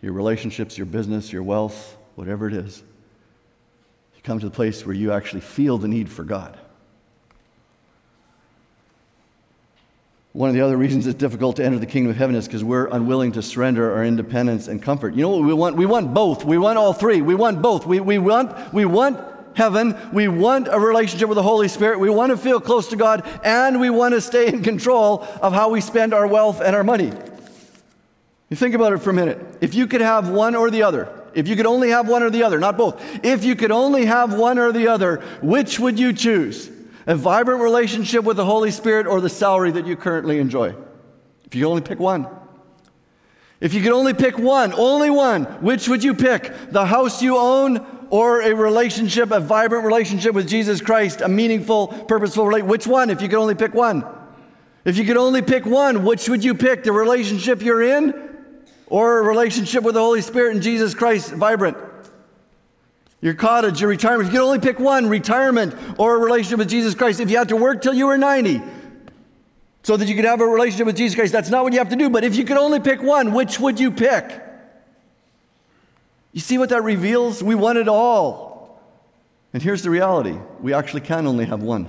Your 0.00 0.12
relationships, 0.12 0.78
your 0.78 0.86
business, 0.86 1.32
your 1.32 1.42
wealth, 1.42 1.96
whatever 2.14 2.46
it 2.46 2.54
is. 2.54 2.84
You 4.14 4.22
come 4.22 4.38
to 4.38 4.46
the 4.46 4.54
place 4.54 4.86
where 4.86 4.94
you 4.94 5.10
actually 5.10 5.40
feel 5.40 5.78
the 5.78 5.88
need 5.88 6.08
for 6.08 6.22
God. 6.22 6.56
One 10.34 10.48
of 10.48 10.56
the 10.56 10.62
other 10.62 10.76
reasons 10.76 11.06
it's 11.06 11.16
difficult 11.16 11.54
to 11.56 11.64
enter 11.64 11.78
the 11.78 11.86
kingdom 11.86 12.10
of 12.10 12.16
heaven 12.16 12.34
is 12.34 12.48
because 12.48 12.64
we're 12.64 12.88
unwilling 12.88 13.30
to 13.32 13.40
surrender 13.40 13.94
our 13.94 14.04
independence 14.04 14.66
and 14.66 14.82
comfort. 14.82 15.14
You 15.14 15.22
know 15.22 15.28
what 15.28 15.44
we 15.44 15.54
want? 15.54 15.76
We 15.76 15.86
want 15.86 16.12
both. 16.12 16.44
We 16.44 16.58
want 16.58 16.76
all 16.76 16.92
three. 16.92 17.22
We 17.22 17.36
want 17.36 17.62
both. 17.62 17.86
We, 17.86 18.00
we, 18.00 18.18
want, 18.18 18.74
we 18.74 18.84
want 18.84 19.20
heaven. 19.54 19.96
We 20.12 20.26
want 20.26 20.66
a 20.66 20.80
relationship 20.80 21.28
with 21.28 21.36
the 21.36 21.44
Holy 21.44 21.68
Spirit. 21.68 22.00
We 22.00 22.10
want 22.10 22.30
to 22.30 22.36
feel 22.36 22.60
close 22.60 22.88
to 22.88 22.96
God. 22.96 23.24
And 23.44 23.78
we 23.78 23.90
want 23.90 24.14
to 24.14 24.20
stay 24.20 24.48
in 24.48 24.64
control 24.64 25.24
of 25.40 25.52
how 25.52 25.68
we 25.68 25.80
spend 25.80 26.12
our 26.12 26.26
wealth 26.26 26.60
and 26.60 26.74
our 26.74 26.82
money. 26.82 27.12
You 28.50 28.56
think 28.56 28.74
about 28.74 28.92
it 28.92 28.98
for 28.98 29.10
a 29.10 29.14
minute. 29.14 29.38
If 29.60 29.76
you 29.76 29.86
could 29.86 30.00
have 30.00 30.30
one 30.30 30.56
or 30.56 30.68
the 30.68 30.82
other, 30.82 31.12
if 31.34 31.46
you 31.46 31.54
could 31.54 31.66
only 31.66 31.90
have 31.90 32.08
one 32.08 32.24
or 32.24 32.30
the 32.30 32.42
other, 32.42 32.58
not 32.58 32.76
both, 32.76 33.00
if 33.24 33.44
you 33.44 33.54
could 33.54 33.70
only 33.70 34.04
have 34.06 34.34
one 34.34 34.58
or 34.58 34.72
the 34.72 34.88
other, 34.88 35.18
which 35.42 35.78
would 35.78 35.96
you 35.96 36.12
choose? 36.12 36.72
A 37.06 37.14
vibrant 37.14 37.62
relationship 37.62 38.24
with 38.24 38.36
the 38.36 38.44
Holy 38.44 38.70
Spirit 38.70 39.06
or 39.06 39.20
the 39.20 39.28
salary 39.28 39.70
that 39.72 39.86
you 39.86 39.96
currently 39.96 40.38
enjoy? 40.38 40.74
If 41.44 41.54
you 41.54 41.68
only 41.68 41.82
pick 41.82 41.98
one. 41.98 42.26
If 43.60 43.72
you 43.72 43.82
could 43.82 43.92
only 43.92 44.14
pick 44.14 44.38
one, 44.38 44.72
only 44.74 45.10
one, 45.10 45.44
which 45.62 45.88
would 45.88 46.02
you 46.02 46.14
pick? 46.14 46.52
The 46.70 46.84
house 46.84 47.22
you 47.22 47.36
own 47.38 48.06
or 48.10 48.42
a 48.42 48.54
relationship, 48.54 49.30
a 49.30 49.40
vibrant 49.40 49.84
relationship 49.84 50.34
with 50.34 50.48
Jesus 50.48 50.80
Christ, 50.80 51.20
a 51.20 51.28
meaningful, 51.28 51.88
purposeful 51.88 52.46
relationship? 52.46 52.70
Which 52.70 52.86
one, 52.86 53.10
if 53.10 53.22
you 53.22 53.28
could 53.28 53.38
only 53.38 53.54
pick 53.54 53.74
one? 53.74 54.04
If 54.84 54.98
you 54.98 55.04
could 55.04 55.16
only 55.16 55.40
pick 55.40 55.64
one, 55.64 56.04
which 56.04 56.28
would 56.28 56.44
you 56.44 56.54
pick? 56.54 56.84
The 56.84 56.92
relationship 56.92 57.62
you're 57.62 57.82
in 57.82 58.36
or 58.86 59.18
a 59.18 59.22
relationship 59.22 59.82
with 59.82 59.94
the 59.94 60.00
Holy 60.00 60.20
Spirit 60.20 60.54
and 60.54 60.62
Jesus 60.62 60.94
Christ, 60.94 61.32
vibrant? 61.32 61.76
Your 63.24 63.32
cottage, 63.32 63.80
your 63.80 63.88
retirement. 63.88 64.28
If 64.28 64.34
you 64.34 64.38
could 64.38 64.44
only 64.44 64.58
pick 64.58 64.78
one, 64.78 65.08
retirement 65.08 65.74
or 65.98 66.14
a 66.14 66.18
relationship 66.18 66.58
with 66.58 66.68
Jesus 66.68 66.94
Christ. 66.94 67.20
If 67.20 67.30
you 67.30 67.38
had 67.38 67.48
to 67.48 67.56
work 67.56 67.80
till 67.80 67.94
you 67.94 68.06
were 68.06 68.18
90, 68.18 68.60
so 69.82 69.96
that 69.96 70.06
you 70.06 70.14
could 70.14 70.26
have 70.26 70.42
a 70.42 70.46
relationship 70.46 70.84
with 70.84 70.98
Jesus 70.98 71.14
Christ. 71.14 71.32
That's 71.32 71.48
not 71.48 71.64
what 71.64 71.72
you 71.72 71.78
have 71.78 71.88
to 71.88 71.96
do. 71.96 72.10
But 72.10 72.22
if 72.22 72.36
you 72.36 72.44
could 72.44 72.58
only 72.58 72.80
pick 72.80 73.02
one, 73.02 73.32
which 73.32 73.58
would 73.58 73.80
you 73.80 73.90
pick? 73.90 74.42
You 76.34 76.40
see 76.40 76.58
what 76.58 76.68
that 76.68 76.82
reveals? 76.84 77.42
We 77.42 77.54
want 77.54 77.78
it 77.78 77.88
all. 77.88 78.78
And 79.54 79.62
here's 79.62 79.82
the 79.82 79.88
reality 79.88 80.36
we 80.60 80.74
actually 80.74 81.00
can 81.00 81.26
only 81.26 81.46
have 81.46 81.62
one. 81.62 81.88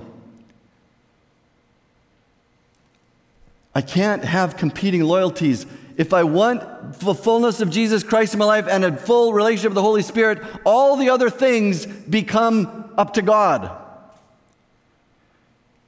I 3.74 3.82
can't 3.82 4.24
have 4.24 4.56
competing 4.56 5.04
loyalties. 5.04 5.66
If 5.96 6.12
I 6.12 6.24
want 6.24 6.60
the 7.00 7.14
fullness 7.14 7.60
of 7.60 7.70
Jesus 7.70 8.02
Christ 8.02 8.34
in 8.34 8.38
my 8.38 8.44
life 8.44 8.66
and 8.68 8.84
a 8.84 8.96
full 8.96 9.32
relationship 9.32 9.70
with 9.70 9.76
the 9.76 9.82
Holy 9.82 10.02
Spirit, 10.02 10.42
all 10.64 10.96
the 10.96 11.08
other 11.10 11.30
things 11.30 11.86
become 11.86 12.92
up 12.98 13.14
to 13.14 13.22
God. 13.22 13.70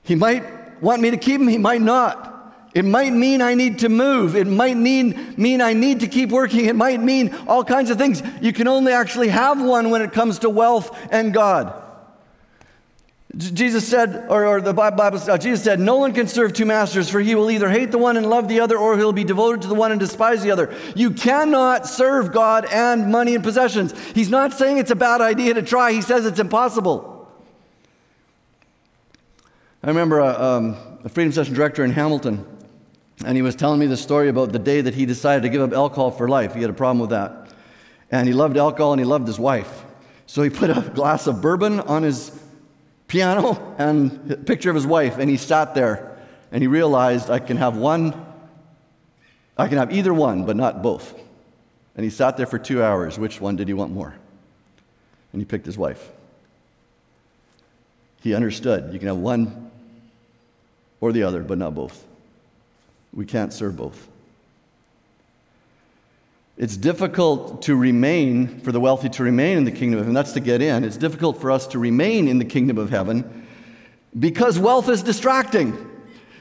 He 0.03 0.15
might 0.15 0.83
want 0.83 1.03
me 1.03 1.11
to 1.11 1.19
keep 1.19 1.41
him, 1.41 1.49
he 1.49 1.59
might 1.59 1.83
not. 1.83 2.35
It 2.75 2.85
might 2.85 3.13
mean 3.13 3.43
I 3.43 3.55
need 3.55 3.81
to 3.81 3.89
move. 3.89 4.37
It 4.37 4.47
might 4.47 4.77
mean, 4.77 5.35
mean 5.37 5.61
I 5.61 5.73
need 5.73 6.01
to 6.01 6.07
keep 6.07 6.31
working. 6.31 6.67
It 6.67 6.77
might 6.77 7.01
mean 7.01 7.35
all 7.47 7.65
kinds 7.65 7.91
of 7.91 7.99
things. 7.99 8.23
You 8.41 8.53
can 8.53 8.69
only 8.69 8.93
actually 8.93 9.29
have 9.29 9.61
one 9.61 9.91
when 9.91 10.01
it 10.01 10.13
comes 10.13 10.39
to 10.41 10.51
wealth 10.51 10.97
and 11.11 11.35
God. 11.35 11.88
Jesus 13.37 13.87
said, 13.87 14.27
or, 14.31 14.47
or 14.47 14.61
the 14.63 14.73
Bible, 14.73 15.19
uh, 15.31 15.37
Jesus 15.37 15.63
said, 15.63 15.79
no 15.79 15.97
one 15.97 16.15
can 16.15 16.27
serve 16.27 16.55
two 16.55 16.65
masters, 16.65 17.11
for 17.11 17.21
he 17.21 17.35
will 17.35 17.51
either 17.51 17.69
hate 17.69 17.91
the 17.91 17.99
one 17.99 18.17
and 18.17 18.29
love 18.29 18.49
the 18.49 18.61
other, 18.61 18.79
or 18.79 18.97
he'll 18.97 19.13
be 19.13 19.25
devoted 19.25 19.63
to 19.63 19.69
the 19.69 19.75
one 19.75 19.91
and 19.91 20.01
despise 20.01 20.43
the 20.43 20.51
other. 20.51 20.75
You 20.97 21.11
cannot 21.11 21.87
serve 21.87 22.33
God 22.33 22.67
and 22.73 23.13
money 23.13 23.35
and 23.35 23.45
possessions. 23.45 23.93
He's 24.13 24.31
not 24.31 24.55
saying 24.55 24.79
it's 24.79 24.91
a 24.91 24.97
bad 24.97 25.21
idea 25.21 25.53
to 25.55 25.63
try, 25.63 25.93
he 25.93 26.01
says 26.01 26.25
it's 26.25 26.41
impossible. 26.41 27.31
I 29.83 29.89
remember 29.89 30.21
a, 30.21 30.43
um, 30.43 30.77
a 31.05 31.11
Freedom 31.11 31.33
Session 31.33 31.55
director 31.55 31.85
in 31.85 31.91
Hamilton, 31.91 32.47
and 33.27 33.37
he 33.37 33.43
was 33.43 33.55
telling 33.55 33.79
me 33.79 33.87
the 33.87 33.97
story 33.99 34.31
about 34.31 34.53
the 34.53 34.59
day 34.59 34.81
that 34.81 34.95
he 34.95 35.05
decided 35.05 35.43
to 35.43 35.51
give 35.51 35.61
up 35.61 35.75
alcohol 35.75 36.11
for 36.11 36.31
life. 36.31 36.55
He 36.55 36.63
had 36.63 36.71
a 36.71 36.75
problem 36.75 36.99
with 36.99 37.11
that. 37.11 37.51
And 38.11 38.27
he 38.27 38.33
loved 38.33 38.57
alcohol 38.57 38.93
and 38.93 39.01
he 39.01 39.05
loved 39.05 39.27
his 39.27 39.39
wife. 39.39 39.85
So 40.27 40.43
he 40.43 40.49
put 40.51 40.71
a 40.71 40.81
glass 40.95 41.27
of 41.27 41.43
bourbon 41.43 41.81
on 41.81 42.03
his 42.03 42.31
piano 43.09 43.75
and 43.79 44.31
a 44.31 44.37
picture 44.37 44.71
of 44.71 44.77
his 44.77 44.87
wife, 44.87 45.19
and 45.19 45.29
he 45.29 45.37
sat 45.37 45.75
there 45.75 46.17
and 46.53 46.63
he 46.63 46.69
realized 46.69 47.31
I 47.31 47.41
can 47.41 47.57
have 47.57 47.77
one, 47.77 48.15
I 49.57 49.67
can 49.67 49.79
have 49.79 49.93
either 49.93 50.15
one, 50.15 50.47
but 50.47 50.57
not 50.57 50.83
both. 50.83 51.15
And 51.97 52.05
he 52.05 52.11
sat 52.11 52.37
there 52.37 52.47
for 52.47 52.59
two 52.59 52.83
hours. 52.83 53.19
Which 53.19 53.41
one 53.41 53.57
did 53.57 53.67
he 53.67 53.75
want 53.75 53.93
more? 53.93 54.15
And 55.33 55.43
he 55.43 55.45
picked 55.45 55.67
his 55.67 55.77
wife. 55.77 56.11
He 58.23 58.35
understood 58.35 58.93
you 58.93 58.99
can 58.99 59.09
have 59.09 59.17
one 59.17 59.71
or 61.01 61.13
the 61.13 61.25
other, 61.25 61.43
but 61.43 61.59
not 61.59 61.75
both. 61.75 62.05
We 63.13 63.27
can't 63.27 63.53
serve 63.53 63.77
both. 63.77 64.09
It's 66.59 66.77
difficult 66.77 67.63
to 67.63 67.77
remain, 67.77 68.61
for 68.61 68.73
the 68.73 68.81
wealthy 68.81 69.09
to 69.11 69.23
remain 69.23 69.59
in 69.59 69.65
the 69.65 69.71
kingdom 69.71 70.01
of 70.01 70.07
heaven. 70.07 70.15
That's 70.15 70.33
to 70.33 70.41
get 70.41 70.61
in. 70.61 70.83
It's 70.83 70.97
difficult 70.97 71.41
for 71.41 71.53
us 71.53 71.69
to 71.69 71.79
remain 71.79 72.27
in 72.27 72.39
the 72.39 72.45
kingdom 72.45 72.79
of 72.79 72.91
heaven 72.91 73.47
because 74.19 74.59
wealth 74.59 74.89
is 74.89 75.05
distracting. 75.05 75.87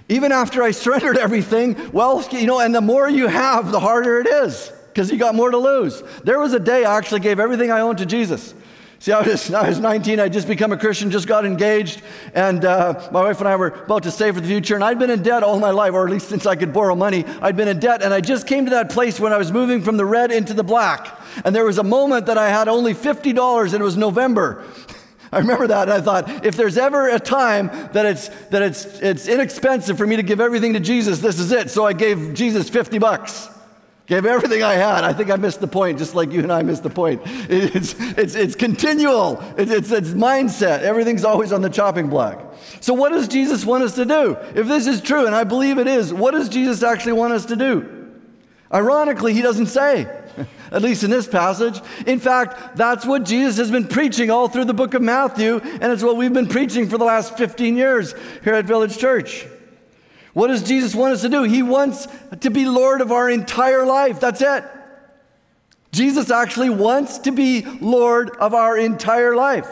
Even 0.10 0.32
after 0.32 0.64
I 0.64 0.72
surrendered 0.72 1.18
everything, 1.18 1.92
wealth, 1.92 2.34
you 2.34 2.48
know, 2.48 2.60
and 2.60 2.74
the 2.74 2.82
more 2.82 3.08
you 3.08 3.28
have, 3.28 3.72
the 3.72 3.80
harder 3.80 4.20
it 4.20 4.28
is 4.28 4.72
because 4.88 5.12
you 5.12 5.20
got 5.20 5.36
more 5.36 5.52
to 5.52 5.58
lose. 5.58 6.02
There 6.24 6.40
was 6.40 6.54
a 6.54 6.60
day 6.60 6.84
I 6.84 6.98
actually 6.98 7.20
gave 7.20 7.40
everything 7.40 7.70
I 7.70 7.82
owned 7.82 8.00
to 8.00 8.06
Jesus. 8.08 8.56
See, 9.00 9.12
I 9.12 9.22
was, 9.22 9.54
I 9.54 9.70
was 9.70 9.80
19, 9.80 10.20
I'd 10.20 10.34
just 10.34 10.48
become 10.48 10.72
a 10.72 10.78
Christian, 10.78 11.12
just 11.12 11.28
got 11.28 11.46
engaged, 11.46 12.02
and 12.34 12.66
uh, 12.66 13.08
my 13.12 13.22
wife 13.22 13.40
and 13.40 13.48
I 13.48 13.56
were 13.56 13.68
about 13.68 14.04
to 14.04 14.12
save 14.12 14.34
for 14.34 14.42
the 14.42 14.48
future, 14.48 14.74
and 14.74 14.84
I'd 14.84 14.98
been 14.98 15.12
in 15.12 15.22
debt 15.22 15.44
all 15.44 15.60
my 15.60 15.70
life, 15.70 15.94
or 15.94 16.06
at 16.06 16.12
least 16.12 16.30
since 16.30 16.48
I 16.48 16.56
could 16.56 16.74
borrow 16.74 16.96
money, 16.96 17.24
I'd 17.42 17.56
been 17.56 17.68
in 17.68 17.80
debt, 17.80 18.02
and 18.02 18.12
I 18.12 18.22
just 18.22 18.48
came 18.48 18.66
to 18.66 18.72
that 18.72 18.90
place 18.90 19.20
when 19.20 19.34
I 19.34 19.38
was 19.38 19.52
moving 19.52 19.84
from 19.84 19.98
the 19.98 20.06
red 20.06 20.32
into 20.32 20.56
the 20.56 20.64
black. 20.64 21.20
And 21.46 21.56
there 21.56 21.64
was 21.64 21.78
a 21.78 21.84
moment 21.84 22.26
that 22.26 22.40
I 22.40 22.50
had 22.50 22.68
only 22.68 22.96
$50, 22.96 23.66
and 23.66 23.74
it 23.76 23.84
was 23.84 23.98
November. 23.98 24.66
I 25.32 25.40
remember 25.40 25.68
that, 25.68 25.90
and 25.90 25.94
I 25.94 26.02
thought, 26.02 26.46
if 26.46 26.56
there's 26.56 26.78
ever 26.78 27.10
a 27.10 27.20
time 27.20 27.68
that 27.94 28.06
it's, 28.08 28.30
that 28.50 28.64
it's, 28.64 28.86
it's 29.02 29.28
inexpensive 29.28 29.98
for 29.98 30.08
me 30.08 30.16
to 30.16 30.24
give 30.24 30.40
everything 30.40 30.74
to 30.74 30.80
Jesus, 30.80 31.20
this 31.20 31.38
is 31.38 31.52
it. 31.52 31.70
So 31.70 31.86
I 31.86 31.94
gave 31.94 32.34
Jesus 32.34 32.68
50 32.68 32.98
bucks. 32.98 33.50
Gave 34.08 34.26
everything 34.26 34.64
I 34.64 34.76
had. 34.76 35.04
I 35.04 35.12
think 35.12 35.30
I 35.30 35.36
missed 35.36 35.60
the 35.60 35.68
point, 35.68 35.98
just 35.98 36.16
like 36.16 36.32
you 36.32 36.40
and 36.40 36.52
I 36.52 36.62
missed 36.62 36.84
the 36.84 36.90
point. 36.90 37.22
It's, 37.26 37.94
it's, 38.18 38.36
it's 38.36 38.56
continual, 38.56 39.44
it's, 39.58 39.70
it's, 39.70 39.92
it's 39.92 40.10
mindset. 40.12 40.80
Everything's 40.80 41.26
always 41.26 41.52
on 41.52 41.62
the 41.62 41.70
chopping 41.70 42.08
block. 42.08 42.56
So, 42.80 42.94
what 42.94 43.12
does 43.12 43.28
Jesus 43.28 43.66
want 43.66 43.84
us 43.84 43.96
to 43.96 44.06
do? 44.06 44.38
If 44.56 44.68
this 44.68 44.88
is 44.88 45.02
true, 45.02 45.26
and 45.26 45.36
I 45.36 45.44
believe 45.44 45.78
it 45.78 45.88
is, 45.88 46.14
what 46.14 46.32
does 46.32 46.48
Jesus 46.48 46.84
actually 46.84 47.14
want 47.14 47.34
us 47.34 47.46
to 47.48 47.58
do? 47.58 48.14
Ironically, 48.74 49.34
he 49.34 49.42
doesn't 49.42 49.68
say, 49.68 50.08
at 50.72 50.82
least 50.82 51.04
in 51.04 51.10
this 51.10 51.28
passage. 51.28 51.82
In 52.06 52.22
fact, 52.22 52.78
that's 52.78 53.06
what 53.06 53.26
Jesus 53.26 53.58
has 53.58 53.72
been 53.72 53.90
preaching 53.90 54.32
all 54.32 54.48
through 54.48 54.66
the 54.66 54.74
book 54.74 54.94
of 54.94 55.02
Matthew, 55.02 55.58
and 55.58 55.92
it's 55.92 56.04
what 56.04 56.16
we've 56.16 56.34
been 56.34 56.48
preaching 56.48 56.88
for 56.88 56.98
the 56.98 57.06
last 57.06 57.38
15 57.38 57.76
years 57.76 58.16
here 58.46 58.54
at 58.54 58.64
Village 58.64 58.98
Church. 58.98 59.46
What 60.38 60.50
does 60.50 60.62
Jesus 60.62 60.94
want 60.94 61.16
us 61.16 61.22
to 61.22 61.30
do? 61.30 61.42
He 61.42 61.64
wants 61.64 62.08
to 62.42 62.52
be 62.52 62.68
Lord 62.68 63.02
of 63.02 63.12
our 63.12 63.28
entire 63.28 63.88
life. 63.88 64.20
That's 64.20 64.40
it. 64.40 64.64
Jesus 65.92 66.30
actually 66.30 66.70
wants 66.70 67.18
to 67.18 67.32
be 67.32 67.66
Lord 67.82 68.30
of 68.38 68.54
our 68.54 68.78
entire 68.78 69.36
life. 69.36 69.68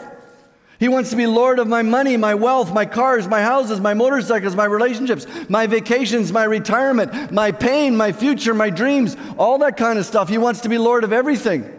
He 0.80 0.88
wants 0.88 1.10
to 1.10 1.16
be 1.16 1.28
Lord 1.28 1.60
of 1.60 1.68
my 1.68 1.82
money, 1.82 2.16
my 2.16 2.34
wealth, 2.34 2.74
my 2.74 2.84
cars, 2.84 3.28
my 3.28 3.42
houses, 3.42 3.80
my 3.80 3.94
motorcycles, 3.94 4.56
my 4.56 4.64
relationships, 4.64 5.24
my 5.48 5.68
vacations, 5.68 6.32
my 6.32 6.42
retirement, 6.42 7.30
my 7.30 7.52
pain, 7.52 7.96
my 7.96 8.10
future, 8.10 8.52
my 8.52 8.68
dreams, 8.68 9.16
all 9.38 9.58
that 9.58 9.76
kind 9.76 10.00
of 10.00 10.04
stuff. 10.04 10.28
He 10.28 10.36
wants 10.36 10.62
to 10.62 10.68
be 10.68 10.78
Lord 10.78 11.04
of 11.04 11.12
everything. 11.12 11.75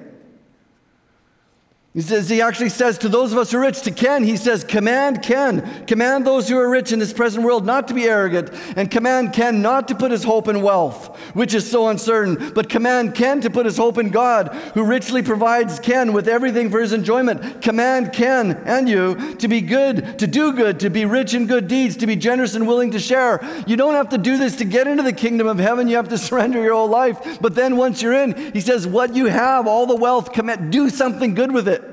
He 1.98 2.04
says, 2.04 2.30
he 2.30 2.44
actually 2.44 2.70
says 2.70 3.00
to 3.00 3.10
those 3.10 3.32
of 3.32 3.40
us 3.40 3.50
who 3.50 3.58
are 3.58 3.62
rich, 3.62 3.82
to 3.82 3.90
Ken, 3.90 4.24
he 4.24 4.38
says, 4.38 4.64
command 4.64 5.24
Ken, 5.24 5.84
command 5.88 6.28
those 6.28 6.48
who 6.48 6.56
are 6.56 6.70
rich 6.70 6.92
in 6.92 7.00
this 7.00 7.12
present 7.12 7.44
world 7.44 7.66
not 7.66 7.88
to 7.88 7.96
be 7.96 8.04
arrogant, 8.04 8.52
and 8.76 8.92
command 8.92 9.34
Ken 9.34 9.64
not 9.64 9.88
to 9.88 9.96
put 9.96 10.12
his 10.12 10.24
hope 10.24 10.48
in 10.48 10.62
wealth, 10.62 11.18
which 11.34 11.56
is 11.56 11.68
so 11.68 11.88
uncertain, 11.88 12.52
but 12.54 12.70
command 12.70 13.16
Ken 13.16 13.42
to 13.42 13.50
put 13.50 13.66
his 13.66 13.78
hope 13.78 13.98
in 13.98 14.12
God, 14.12 14.50
who 14.76 14.84
richly 14.84 15.24
provides 15.24 15.80
Ken 15.80 16.14
with 16.14 16.28
everything 16.28 16.70
for 16.70 16.80
his 16.80 16.94
enjoyment. 16.94 17.64
Command 17.64 18.14
Ken 18.14 18.52
and 18.68 18.88
you 18.88 19.36
to 19.38 19.48
be 19.48 19.60
good, 19.60 20.20
to 20.20 20.28
do 20.28 20.54
good, 20.54 20.80
to 20.82 20.92
be 20.92 21.04
rich 21.04 21.34
in 21.34 21.48
good 21.48 21.68
deeds, 21.68 21.98
to 21.98 22.06
be 22.06 22.16
generous 22.16 22.54
and 22.54 22.68
willing 22.68 22.92
to 22.92 23.00
share. 23.00 23.44
You 23.66 23.76
don't 23.76 23.96
have 23.96 24.10
to 24.10 24.20
do 24.20 24.38
this 24.38 24.56
to 24.58 24.66
get 24.66 24.86
into 24.86 25.02
the 25.02 25.14
kingdom 25.14 25.48
of 25.48 25.58
heaven. 25.58 25.88
You 25.88 25.96
have 25.96 26.10
to 26.10 26.18
surrender 26.20 26.62
your 26.62 26.76
whole 26.76 26.90
life. 26.90 27.40
But 27.42 27.56
then 27.56 27.76
once 27.76 28.04
you're 28.04 28.14
in, 28.14 28.54
he 28.54 28.62
says, 28.62 28.86
what 28.86 29.16
you 29.16 29.26
have, 29.26 29.66
all 29.66 29.88
the 29.88 29.96
wealth, 29.96 30.32
commit, 30.32 30.70
do 30.70 30.92
something 30.92 31.34
good 31.34 31.52
with 31.52 31.68
it. 31.68 31.87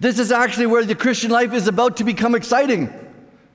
This 0.00 0.18
is 0.18 0.32
actually 0.32 0.66
where 0.66 0.84
the 0.84 0.94
Christian 0.94 1.30
life 1.30 1.52
is 1.52 1.68
about 1.68 1.98
to 1.98 2.04
become 2.04 2.34
exciting. 2.34 2.92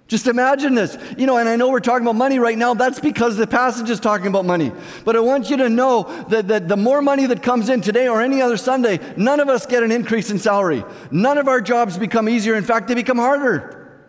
Just 0.07 0.27
imagine 0.27 0.75
this. 0.75 0.95
You 1.17 1.25
know, 1.25 1.37
and 1.37 1.49
I 1.49 1.55
know 1.55 1.69
we're 1.69 1.79
talking 1.79 2.05
about 2.05 2.15
money 2.15 2.37
right 2.37 2.57
now. 2.57 2.75
That's 2.75 2.99
because 2.99 3.35
the 3.35 3.47
passage 3.47 3.89
is 3.89 3.99
talking 3.99 4.27
about 4.27 4.45
money. 4.45 4.71
But 5.03 5.15
I 5.15 5.19
want 5.21 5.49
you 5.49 5.57
to 5.57 5.69
know 5.69 6.03
that, 6.29 6.47
that 6.49 6.67
the 6.67 6.77
more 6.77 7.01
money 7.01 7.25
that 7.25 7.41
comes 7.41 7.69
in 7.69 7.81
today 7.81 8.07
or 8.07 8.21
any 8.21 8.43
other 8.43 8.57
Sunday, 8.57 8.99
none 9.17 9.39
of 9.39 9.49
us 9.49 9.65
get 9.65 9.81
an 9.81 9.91
increase 9.91 10.29
in 10.29 10.37
salary. 10.37 10.83
None 11.09 11.39
of 11.39 11.47
our 11.47 11.59
jobs 11.59 11.97
become 11.97 12.29
easier. 12.29 12.53
In 12.53 12.63
fact, 12.63 12.87
they 12.87 12.93
become 12.93 13.17
harder. 13.17 14.05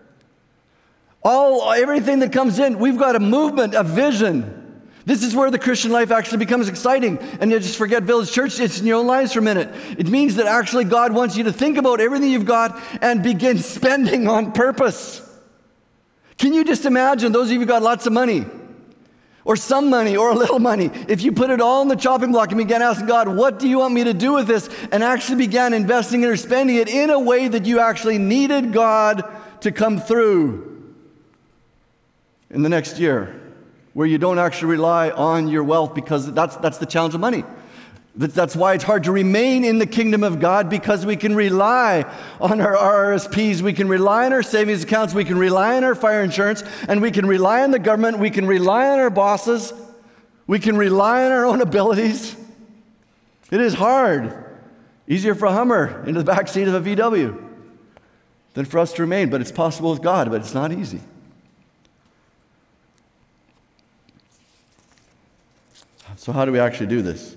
All 1.22 1.72
everything 1.72 2.18
that 2.18 2.33
comes 2.33 2.59
in, 2.59 2.79
we've 2.79 2.99
got 2.99 3.16
a 3.16 3.20
movement, 3.20 3.75
a 3.75 3.83
vision. 3.83 4.65
This 5.06 5.22
is 5.22 5.36
where 5.36 5.52
the 5.52 5.58
Christian 5.58 5.92
life 5.92 6.10
actually 6.10 6.38
becomes 6.38 6.68
exciting. 6.68 7.18
And 7.40 7.52
you 7.52 7.60
just 7.60 7.78
forget 7.78 8.02
Village 8.02 8.32
Church, 8.32 8.58
it's 8.58 8.80
in 8.80 8.86
your 8.86 8.98
own 8.98 9.06
lives 9.06 9.32
for 9.32 9.38
a 9.38 9.42
minute. 9.42 9.72
It 9.96 10.08
means 10.08 10.34
that 10.34 10.46
actually 10.46 10.82
God 10.82 11.12
wants 11.12 11.36
you 11.36 11.44
to 11.44 11.52
think 11.52 11.78
about 11.78 12.00
everything 12.00 12.28
you've 12.28 12.44
got 12.44 12.82
and 13.00 13.22
begin 13.22 13.58
spending 13.60 14.26
on 14.26 14.50
purpose. 14.50 15.22
Can 16.38 16.52
you 16.52 16.64
just 16.64 16.84
imagine 16.84 17.30
those 17.30 17.46
of 17.46 17.52
you 17.52 17.60
who 17.60 17.66
got 17.66 17.82
lots 17.82 18.06
of 18.06 18.12
money? 18.12 18.46
Or 19.44 19.54
some 19.54 19.90
money, 19.90 20.16
or 20.16 20.30
a 20.30 20.34
little 20.34 20.58
money. 20.58 20.90
If 21.06 21.22
you 21.22 21.30
put 21.30 21.50
it 21.50 21.60
all 21.60 21.82
in 21.82 21.86
the 21.86 21.94
chopping 21.94 22.32
block 22.32 22.48
and 22.48 22.58
began 22.58 22.82
asking 22.82 23.06
God, 23.06 23.28
what 23.28 23.60
do 23.60 23.68
you 23.68 23.78
want 23.78 23.94
me 23.94 24.02
to 24.02 24.12
do 24.12 24.32
with 24.32 24.48
this? 24.48 24.68
And 24.90 25.04
actually 25.04 25.36
began 25.36 25.72
investing 25.72 26.24
it 26.24 26.26
or 26.26 26.36
spending 26.36 26.74
it 26.74 26.88
in 26.88 27.10
a 27.10 27.20
way 27.20 27.46
that 27.46 27.64
you 27.64 27.78
actually 27.78 28.18
needed 28.18 28.72
God 28.72 29.22
to 29.60 29.70
come 29.70 30.00
through 30.00 30.94
in 32.50 32.62
the 32.62 32.68
next 32.68 32.98
year 32.98 33.45
where 33.96 34.06
you 34.06 34.18
don't 34.18 34.38
actually 34.38 34.72
rely 34.72 35.09
on 35.09 35.48
your 35.48 35.64
wealth 35.64 35.94
because 35.94 36.30
that's, 36.35 36.54
that's 36.56 36.76
the 36.76 36.85
challenge 36.85 37.14
of 37.14 37.20
money. 37.22 37.42
That's 38.14 38.54
why 38.54 38.74
it's 38.74 38.85
hard 38.85 39.04
to 39.04 39.11
remain 39.11 39.64
in 39.64 39.78
the 39.78 39.87
kingdom 39.87 40.22
of 40.22 40.38
God 40.38 40.68
because 40.68 41.06
we 41.06 41.16
can 41.16 41.35
rely 41.35 42.04
on 42.38 42.61
our 42.61 42.76
RRSPs, 42.76 43.62
we 43.62 43.72
can 43.72 43.88
rely 43.88 44.26
on 44.26 44.35
our 44.35 44.42
savings 44.42 44.82
accounts, 44.82 45.14
we 45.14 45.24
can 45.24 45.38
rely 45.38 45.78
on 45.78 45.85
our 45.85 45.94
fire 45.94 46.22
insurance, 46.22 46.62
and 46.90 47.00
we 47.00 47.11
can 47.11 47.24
rely 47.24 47.62
on 47.62 47.70
the 47.70 47.78
government, 47.78 48.18
we 48.18 48.28
can 48.28 48.46
rely 48.46 48.87
on 48.87 48.98
our 48.98 49.09
bosses, 49.09 49.72
we 50.46 50.59
can 50.59 50.76
rely 50.76 51.24
on 51.24 51.32
our 51.32 51.46
own 51.46 51.62
abilities. 51.62 52.37
It 53.50 53.62
is 53.62 53.72
hard. 53.72 54.59
Easier 55.09 55.35
for 55.35 55.46
a 55.46 55.52
Hummer 55.52 56.04
into 56.06 56.20
the 56.20 56.30
back 56.30 56.48
seat 56.48 56.68
of 56.68 56.74
a 56.74 56.96
VW 56.96 57.42
than 58.52 58.66
for 58.66 58.78
us 58.78 58.92
to 58.92 59.02
remain, 59.02 59.30
but 59.30 59.40
it's 59.40 59.52
possible 59.52 59.90
with 59.90 60.02
God, 60.02 60.30
but 60.30 60.42
it's 60.42 60.52
not 60.52 60.70
easy. 60.70 61.00
So, 66.26 66.32
how 66.32 66.44
do 66.44 66.50
we 66.50 66.58
actually 66.58 66.88
do 66.88 67.02
this? 67.02 67.36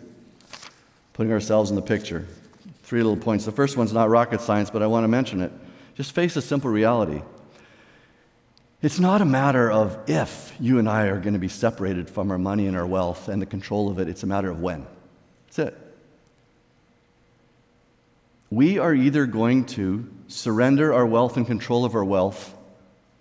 Putting 1.13 1.31
ourselves 1.31 1.69
in 1.69 1.75
the 1.75 1.81
picture. 1.83 2.25
Three 2.81 3.03
little 3.03 3.23
points. 3.23 3.45
The 3.45 3.51
first 3.51 3.77
one's 3.77 3.93
not 3.93 4.09
rocket 4.09 4.41
science, 4.41 4.71
but 4.71 4.81
I 4.81 4.87
want 4.87 5.03
to 5.03 5.07
mention 5.07 5.41
it. 5.41 5.51
Just 5.93 6.11
face 6.11 6.35
a 6.35 6.41
simple 6.41 6.71
reality. 6.71 7.21
It's 8.81 8.99
not 8.99 9.21
a 9.21 9.25
matter 9.25 9.69
of 9.69 10.09
if 10.09 10.55
you 10.59 10.79
and 10.79 10.89
I 10.89 11.05
are 11.05 11.19
going 11.19 11.33
to 11.33 11.39
be 11.39 11.49
separated 11.49 12.09
from 12.09 12.31
our 12.31 12.39
money 12.39 12.65
and 12.65 12.75
our 12.75 12.87
wealth 12.87 13.27
and 13.27 13.39
the 13.39 13.45
control 13.45 13.91
of 13.91 13.99
it, 13.99 14.09
it's 14.09 14.23
a 14.23 14.25
matter 14.25 14.49
of 14.49 14.59
when. 14.59 14.87
That's 15.45 15.59
it. 15.59 15.77
We 18.49 18.79
are 18.79 18.95
either 18.95 19.27
going 19.27 19.65
to 19.65 20.09
surrender 20.29 20.95
our 20.95 21.05
wealth 21.05 21.37
and 21.37 21.45
control 21.45 21.85
of 21.85 21.93
our 21.93 22.03
wealth 22.03 22.55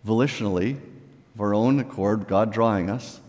volitionally, 0.07 0.81
of 1.35 1.41
our 1.43 1.53
own 1.53 1.79
accord, 1.79 2.27
God 2.27 2.55
drawing 2.55 2.89
us, 2.89 3.21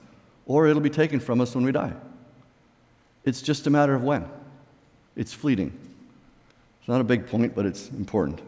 or 0.45 0.67
it'll 0.67 0.81
be 0.81 0.89
taken 0.89 1.19
from 1.19 1.41
us 1.41 1.53
when 1.53 1.65
we 1.65 1.73
die. 1.73 1.95
It's 3.25 3.41
just 3.41 3.67
a 3.67 3.69
matter 3.69 3.93
of 3.93 4.03
when. 4.03 4.27
It's 5.15 5.33
fleeting. 5.33 5.77
It's 6.79 6.87
not 6.87 7.01
a 7.01 7.03
big 7.03 7.27
point, 7.27 7.55
but 7.55 7.65
it's 7.65 7.89
important. 7.89 8.41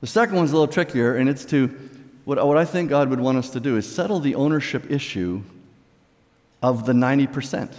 The 0.00 0.06
second 0.06 0.36
one's 0.36 0.50
a 0.50 0.54
little 0.54 0.72
trickier, 0.72 1.16
and 1.16 1.28
it's 1.28 1.44
to 1.46 1.66
what, 2.24 2.44
what 2.46 2.56
I 2.56 2.64
think 2.64 2.90
God 2.90 3.10
would 3.10 3.20
want 3.20 3.38
us 3.38 3.50
to 3.50 3.60
do 3.60 3.76
is 3.76 3.90
settle 3.90 4.20
the 4.20 4.34
ownership 4.34 4.90
issue 4.90 5.42
of 6.62 6.86
the 6.86 6.92
90%. 6.92 7.72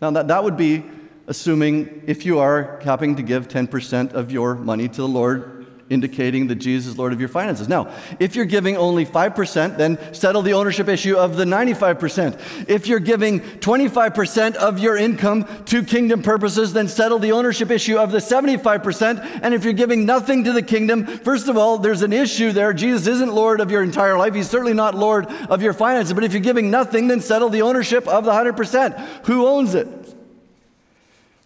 Now, 0.00 0.10
that, 0.10 0.28
that 0.28 0.42
would 0.42 0.56
be 0.56 0.84
assuming 1.26 2.02
if 2.06 2.26
you 2.26 2.38
are 2.38 2.78
capping 2.78 3.16
to 3.16 3.22
give 3.22 3.48
10% 3.48 4.12
of 4.12 4.30
your 4.30 4.54
money 4.54 4.88
to 4.88 4.96
the 4.96 5.08
Lord 5.08 5.63
indicating 5.90 6.46
that 6.46 6.56
Jesus 6.56 6.92
is 6.92 6.98
Lord 6.98 7.12
of 7.12 7.20
your 7.20 7.28
finances. 7.28 7.68
Now, 7.68 7.94
if 8.18 8.34
you're 8.34 8.44
giving 8.44 8.76
only 8.76 9.04
5%, 9.04 9.76
then 9.76 9.98
settle 10.14 10.42
the 10.42 10.54
ownership 10.54 10.88
issue 10.88 11.16
of 11.16 11.36
the 11.36 11.44
95%. 11.44 12.68
If 12.68 12.86
you're 12.86 13.00
giving 13.00 13.40
25% 13.40 14.56
of 14.56 14.78
your 14.78 14.96
income 14.96 15.46
to 15.66 15.82
kingdom 15.82 16.22
purposes, 16.22 16.72
then 16.72 16.88
settle 16.88 17.18
the 17.18 17.32
ownership 17.32 17.70
issue 17.70 17.98
of 17.98 18.12
the 18.12 18.18
75%. 18.18 19.40
And 19.42 19.52
if 19.52 19.64
you're 19.64 19.72
giving 19.72 20.06
nothing 20.06 20.44
to 20.44 20.52
the 20.52 20.62
kingdom, 20.62 21.06
first 21.06 21.48
of 21.48 21.56
all, 21.56 21.78
there's 21.78 22.02
an 22.02 22.12
issue 22.12 22.52
there. 22.52 22.72
Jesus 22.72 23.06
isn't 23.06 23.34
Lord 23.34 23.60
of 23.60 23.70
your 23.70 23.82
entire 23.82 24.16
life. 24.16 24.34
He's 24.34 24.48
certainly 24.48 24.74
not 24.74 24.94
Lord 24.94 25.26
of 25.26 25.60
your 25.60 25.74
finances. 25.74 26.14
But 26.14 26.24
if 26.24 26.32
you're 26.32 26.40
giving 26.40 26.70
nothing, 26.70 27.08
then 27.08 27.20
settle 27.20 27.50
the 27.50 27.62
ownership 27.62 28.08
of 28.08 28.24
the 28.24 28.32
100%. 28.32 29.26
Who 29.26 29.46
owns 29.46 29.74
it? 29.74 30.13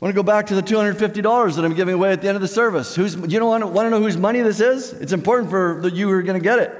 I 0.00 0.04
want 0.04 0.14
to 0.14 0.16
go 0.16 0.22
back 0.22 0.46
to 0.46 0.54
the 0.54 0.62
$250 0.62 1.56
that 1.56 1.64
I'm 1.64 1.74
giving 1.74 1.94
away 1.94 2.12
at 2.12 2.22
the 2.22 2.28
end 2.28 2.36
of 2.36 2.40
the 2.40 2.46
service. 2.46 2.94
Who's, 2.94 3.16
you 3.16 3.40
don't 3.40 3.48
want 3.48 3.62
to, 3.62 3.66
want 3.66 3.86
to 3.86 3.90
know 3.90 4.00
whose 4.00 4.16
money 4.16 4.40
this 4.42 4.60
is? 4.60 4.92
It's 4.92 5.12
important 5.12 5.50
for 5.50 5.80
the, 5.82 5.90
you 5.90 6.06
who 6.06 6.12
are 6.12 6.22
going 6.22 6.38
to 6.38 6.42
get 6.42 6.60
it. 6.60 6.72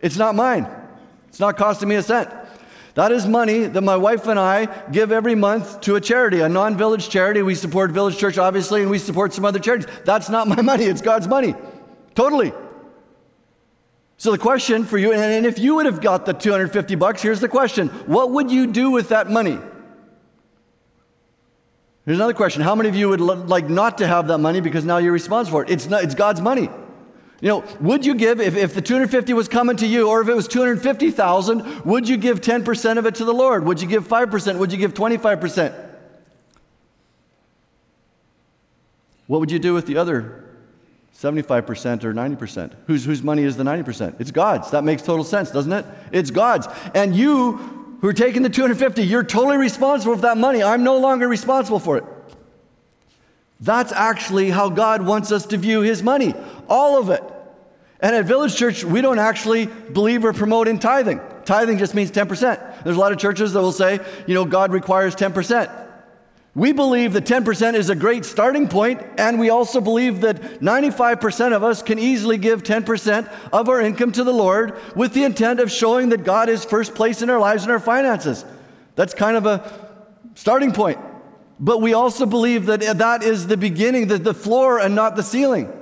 It's 0.00 0.16
not 0.16 0.36
mine. 0.36 0.68
It's 1.28 1.40
not 1.40 1.56
costing 1.56 1.88
me 1.88 1.96
a 1.96 2.02
cent. 2.04 2.30
That 2.94 3.10
is 3.10 3.26
money 3.26 3.64
that 3.64 3.80
my 3.80 3.96
wife 3.96 4.28
and 4.28 4.38
I 4.38 4.66
give 4.90 5.10
every 5.10 5.34
month 5.34 5.80
to 5.82 5.96
a 5.96 6.00
charity, 6.00 6.38
a 6.38 6.48
non 6.48 6.76
village 6.76 7.08
charity. 7.08 7.42
We 7.42 7.56
support 7.56 7.90
Village 7.90 8.16
Church, 8.16 8.38
obviously, 8.38 8.82
and 8.82 8.90
we 8.90 8.98
support 8.98 9.32
some 9.32 9.44
other 9.44 9.58
charities. 9.58 9.88
That's 10.04 10.28
not 10.28 10.46
my 10.46 10.60
money, 10.62 10.84
it's 10.84 11.00
God's 11.00 11.26
money. 11.26 11.56
Totally. 12.14 12.52
So 14.18 14.30
the 14.30 14.38
question 14.38 14.84
for 14.84 14.98
you, 14.98 15.12
and 15.12 15.46
if 15.46 15.58
you 15.58 15.74
would 15.74 15.86
have 15.86 16.00
got 16.00 16.26
the 16.26 16.32
250 16.32 16.94
bucks, 16.94 17.22
here's 17.22 17.40
the 17.40 17.48
question 17.48 17.88
What 18.06 18.30
would 18.30 18.52
you 18.52 18.68
do 18.68 18.92
with 18.92 19.08
that 19.08 19.28
money? 19.28 19.58
Here's 22.04 22.18
another 22.18 22.34
question. 22.34 22.62
How 22.62 22.74
many 22.74 22.88
of 22.88 22.96
you 22.96 23.08
would 23.10 23.20
like 23.20 23.68
not 23.68 23.98
to 23.98 24.06
have 24.06 24.26
that 24.28 24.38
money 24.38 24.60
because 24.60 24.84
now 24.84 24.98
you're 24.98 25.12
responsible 25.12 25.60
for 25.60 25.64
it? 25.64 25.70
It's, 25.70 25.88
not, 25.88 26.02
it's 26.02 26.16
God's 26.16 26.40
money. 26.40 26.68
You 27.40 27.48
know, 27.48 27.64
would 27.80 28.04
you 28.04 28.14
give, 28.14 28.40
if, 28.40 28.56
if 28.56 28.74
the 28.74 28.82
250 28.82 29.32
was 29.32 29.48
coming 29.48 29.76
to 29.76 29.86
you, 29.86 30.08
or 30.08 30.20
if 30.20 30.28
it 30.28 30.34
was 30.34 30.46
250,000, 30.48 31.84
would 31.84 32.08
you 32.08 32.16
give 32.16 32.40
10% 32.40 32.98
of 32.98 33.06
it 33.06 33.16
to 33.16 33.24
the 33.24 33.34
Lord? 33.34 33.64
Would 33.64 33.80
you 33.80 33.88
give 33.88 34.06
5%? 34.06 34.58
Would 34.58 34.72
you 34.72 34.78
give 34.78 34.94
25%? 34.94 35.90
What 39.26 39.40
would 39.40 39.50
you 39.50 39.58
do 39.58 39.74
with 39.74 39.86
the 39.86 39.96
other 39.96 40.44
75% 41.16 42.04
or 42.04 42.12
90%? 42.12 42.72
Whose, 42.86 43.04
whose 43.04 43.22
money 43.22 43.44
is 43.44 43.56
the 43.56 43.64
90%? 43.64 44.20
It's 44.20 44.30
God's. 44.30 44.70
That 44.72 44.84
makes 44.84 45.02
total 45.02 45.24
sense, 45.24 45.50
doesn't 45.50 45.72
it? 45.72 45.86
It's 46.10 46.30
God's. 46.30 46.66
And 46.94 47.14
you 47.14 47.81
who 48.02 48.08
are 48.08 48.12
taking 48.12 48.42
the 48.42 48.50
250, 48.50 49.04
you're 49.04 49.22
totally 49.22 49.56
responsible 49.56 50.16
for 50.16 50.22
that 50.22 50.36
money. 50.36 50.62
I'm 50.62 50.82
no 50.82 50.98
longer 50.98 51.28
responsible 51.28 51.78
for 51.78 51.98
it. 51.98 52.04
That's 53.60 53.92
actually 53.92 54.50
how 54.50 54.70
God 54.70 55.02
wants 55.02 55.30
us 55.30 55.46
to 55.46 55.56
view 55.56 55.82
his 55.82 56.02
money, 56.02 56.34
all 56.68 56.98
of 56.98 57.10
it. 57.10 57.22
And 58.00 58.16
at 58.16 58.24
Village 58.24 58.56
Church, 58.56 58.82
we 58.82 59.00
don't 59.00 59.20
actually 59.20 59.66
believe 59.66 60.24
or 60.24 60.32
promote 60.32 60.66
in 60.66 60.80
tithing. 60.80 61.20
Tithing 61.44 61.78
just 61.78 61.94
means 61.94 62.10
10%. 62.10 62.82
There's 62.82 62.96
a 62.96 63.00
lot 63.00 63.12
of 63.12 63.18
churches 63.18 63.52
that 63.52 63.60
will 63.60 63.70
say, 63.70 64.00
you 64.26 64.34
know, 64.34 64.44
God 64.44 64.72
requires 64.72 65.14
10%. 65.14 65.81
We 66.54 66.72
believe 66.72 67.14
that 67.14 67.24
10% 67.24 67.74
is 67.74 67.88
a 67.88 67.94
great 67.94 68.26
starting 68.26 68.68
point, 68.68 69.02
and 69.16 69.40
we 69.40 69.48
also 69.48 69.80
believe 69.80 70.20
that 70.20 70.60
95% 70.60 71.56
of 71.56 71.62
us 71.62 71.82
can 71.82 71.98
easily 71.98 72.36
give 72.36 72.62
10% 72.62 73.32
of 73.52 73.70
our 73.70 73.80
income 73.80 74.12
to 74.12 74.24
the 74.24 74.34
Lord 74.34 74.78
with 74.94 75.14
the 75.14 75.24
intent 75.24 75.60
of 75.60 75.70
showing 75.70 76.10
that 76.10 76.24
God 76.24 76.50
is 76.50 76.62
first 76.64 76.94
place 76.94 77.22
in 77.22 77.30
our 77.30 77.38
lives 77.38 77.62
and 77.62 77.72
our 77.72 77.80
finances. 77.80 78.44
That's 78.96 79.14
kind 79.14 79.38
of 79.38 79.46
a 79.46 79.88
starting 80.34 80.72
point. 80.72 80.98
But 81.58 81.80
we 81.80 81.94
also 81.94 82.26
believe 82.26 82.66
that 82.66 82.80
that 82.98 83.22
is 83.22 83.46
the 83.46 83.56
beginning, 83.56 84.08
the, 84.08 84.18
the 84.18 84.34
floor, 84.34 84.78
and 84.78 84.94
not 84.94 85.16
the 85.16 85.22
ceiling. 85.22 85.72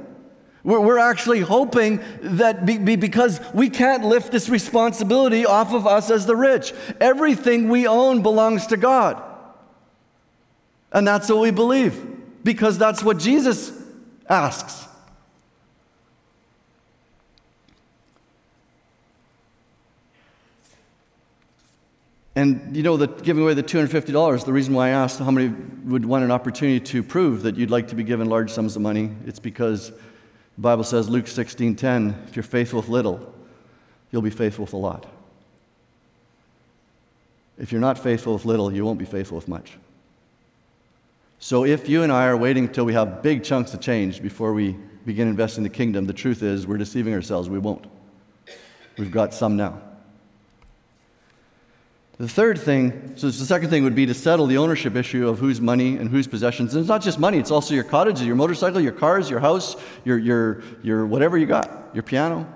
We're, 0.62 0.78
we're 0.78 0.98
actually 0.98 1.40
hoping 1.40 2.00
that 2.22 2.64
be, 2.64 2.78
be 2.78 2.94
because 2.94 3.40
we 3.52 3.70
can't 3.70 4.04
lift 4.04 4.30
this 4.30 4.48
responsibility 4.48 5.46
off 5.46 5.72
of 5.72 5.88
us 5.88 6.10
as 6.10 6.26
the 6.26 6.36
rich. 6.36 6.72
Everything 7.00 7.68
we 7.68 7.88
own 7.88 8.22
belongs 8.22 8.68
to 8.68 8.76
God. 8.76 9.29
And 10.92 11.06
that's 11.06 11.28
what 11.28 11.38
we 11.38 11.50
believe 11.50 12.18
because 12.42 12.78
that's 12.78 13.02
what 13.02 13.18
Jesus 13.18 13.72
asks. 14.28 14.86
And 22.36 22.74
you 22.76 22.82
know 22.82 22.96
that 22.96 23.22
giving 23.22 23.42
away 23.42 23.54
the 23.54 23.62
$250, 23.62 24.44
the 24.44 24.52
reason 24.52 24.72
why 24.72 24.88
I 24.88 24.90
asked 24.90 25.18
how 25.18 25.30
many 25.30 25.48
would 25.84 26.04
want 26.04 26.24
an 26.24 26.30
opportunity 26.30 26.80
to 26.80 27.02
prove 27.02 27.42
that 27.42 27.56
you'd 27.56 27.70
like 27.70 27.88
to 27.88 27.94
be 27.94 28.04
given 28.04 28.28
large 28.28 28.50
sums 28.50 28.76
of 28.76 28.82
money, 28.82 29.10
it's 29.26 29.40
because 29.40 29.90
the 29.90 30.62
Bible 30.62 30.84
says, 30.84 31.08
Luke 31.08 31.26
16:10, 31.26 32.28
if 32.28 32.36
you're 32.36 32.42
faithful 32.42 32.80
with 32.80 32.88
little, 32.88 33.34
you'll 34.10 34.22
be 34.22 34.30
faithful 34.30 34.64
with 34.64 34.72
a 34.72 34.78
lot. 34.78 35.06
If 37.58 37.72
you're 37.72 37.80
not 37.80 37.98
faithful 37.98 38.34
with 38.34 38.44
little, 38.44 38.72
you 38.72 38.84
won't 38.84 38.98
be 38.98 39.04
faithful 39.04 39.36
with 39.36 39.48
much. 39.48 39.76
So 41.42 41.64
if 41.64 41.88
you 41.88 42.02
and 42.02 42.12
I 42.12 42.26
are 42.26 42.36
waiting 42.36 42.66
until 42.66 42.84
we 42.84 42.92
have 42.92 43.22
big 43.22 43.42
chunks 43.42 43.72
of 43.72 43.80
change 43.80 44.20
before 44.20 44.52
we 44.52 44.76
begin 45.06 45.26
investing 45.26 45.64
in 45.64 45.70
the 45.70 45.74
kingdom, 45.74 46.04
the 46.04 46.12
truth 46.12 46.42
is 46.42 46.66
we're 46.66 46.76
deceiving 46.76 47.14
ourselves. 47.14 47.48
We 47.48 47.58
won't. 47.58 47.86
We've 48.98 49.10
got 49.10 49.32
some 49.32 49.56
now. 49.56 49.80
The 52.18 52.28
third 52.28 52.58
thing, 52.58 53.14
so 53.16 53.28
the 53.28 53.32
second 53.32 53.70
thing 53.70 53.84
would 53.84 53.94
be 53.94 54.04
to 54.04 54.12
settle 54.12 54.46
the 54.46 54.58
ownership 54.58 54.94
issue 54.94 55.26
of 55.26 55.38
whose 55.38 55.62
money 55.62 55.96
and 55.96 56.10
whose 56.10 56.26
possessions. 56.26 56.74
And 56.74 56.82
it's 56.82 56.90
not 56.90 57.00
just 57.00 57.18
money, 57.18 57.38
it's 57.38 57.50
also 57.50 57.72
your 57.72 57.84
cottage, 57.84 58.20
your 58.20 58.36
motorcycle, 58.36 58.78
your 58.78 58.92
cars, 58.92 59.30
your 59.30 59.40
house, 59.40 59.76
your, 60.04 60.18
your, 60.18 60.62
your 60.82 61.06
whatever 61.06 61.38
you 61.38 61.46
got, 61.46 61.88
your 61.94 62.02
piano. 62.02 62.46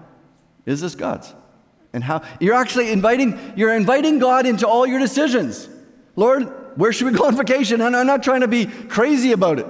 Is 0.66 0.82
this 0.82 0.94
God's? 0.94 1.32
And 1.94 2.04
how 2.04 2.20
you're 2.38 2.54
actually 2.54 2.92
inviting, 2.92 3.54
you're 3.56 3.74
inviting 3.74 4.18
God 4.18 4.44
into 4.44 4.68
all 4.68 4.86
your 4.86 4.98
decisions. 4.98 5.70
Lord, 6.16 6.63
where 6.76 6.92
should 6.92 7.06
we 7.10 7.16
go 7.16 7.26
on 7.26 7.36
vacation? 7.36 7.80
And 7.80 7.96
I'm 7.96 8.06
not 8.06 8.22
trying 8.22 8.40
to 8.40 8.48
be 8.48 8.66
crazy 8.66 9.32
about 9.32 9.58
it. 9.58 9.66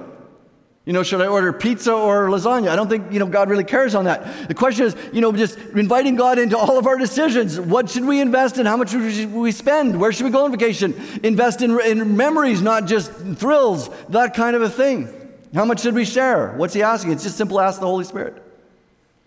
You 0.85 0.93
know, 0.93 1.01
should 1.01 1.19
I 1.19 1.25
order 1.25 1.51
pizza 1.51 1.91
or 1.91 2.27
lasagna? 2.27 2.69
I 2.69 2.75
don't 2.75 2.87
think, 2.87 3.11
you 3.11 3.17
know, 3.17 3.25
God 3.25 3.49
really 3.49 3.63
cares 3.63 3.95
on 3.95 4.05
that. 4.05 4.47
The 4.47 4.53
question 4.53 4.85
is, 4.85 4.95
you 5.11 5.19
know, 5.19 5.31
just 5.31 5.57
inviting 5.57 6.15
God 6.15 6.37
into 6.37 6.55
all 6.55 6.77
of 6.77 6.85
our 6.85 6.97
decisions. 6.97 7.59
What 7.59 7.89
should 7.89 8.05
we 8.05 8.21
invest 8.21 8.59
in? 8.59 8.67
How 8.67 8.77
much 8.77 8.91
should 8.91 9.33
we 9.33 9.51
spend? 9.51 9.99
Where 9.99 10.11
should 10.11 10.25
we 10.25 10.29
go 10.29 10.45
on 10.45 10.51
vacation? 10.51 10.93
Invest 11.23 11.63
in, 11.63 11.79
in 11.81 12.15
memories, 12.15 12.61
not 12.61 12.85
just 12.85 13.11
thrills, 13.11 13.89
that 14.09 14.35
kind 14.35 14.55
of 14.55 14.61
a 14.61 14.69
thing. 14.69 15.09
How 15.55 15.65
much 15.65 15.81
should 15.81 15.95
we 15.95 16.05
share? 16.05 16.53
What's 16.53 16.75
he 16.75 16.83
asking? 16.83 17.13
It's 17.13 17.23
just 17.23 17.37
simple 17.37 17.59
ask 17.59 17.79
the 17.79 17.87
Holy 17.87 18.05
Spirit. 18.05 18.44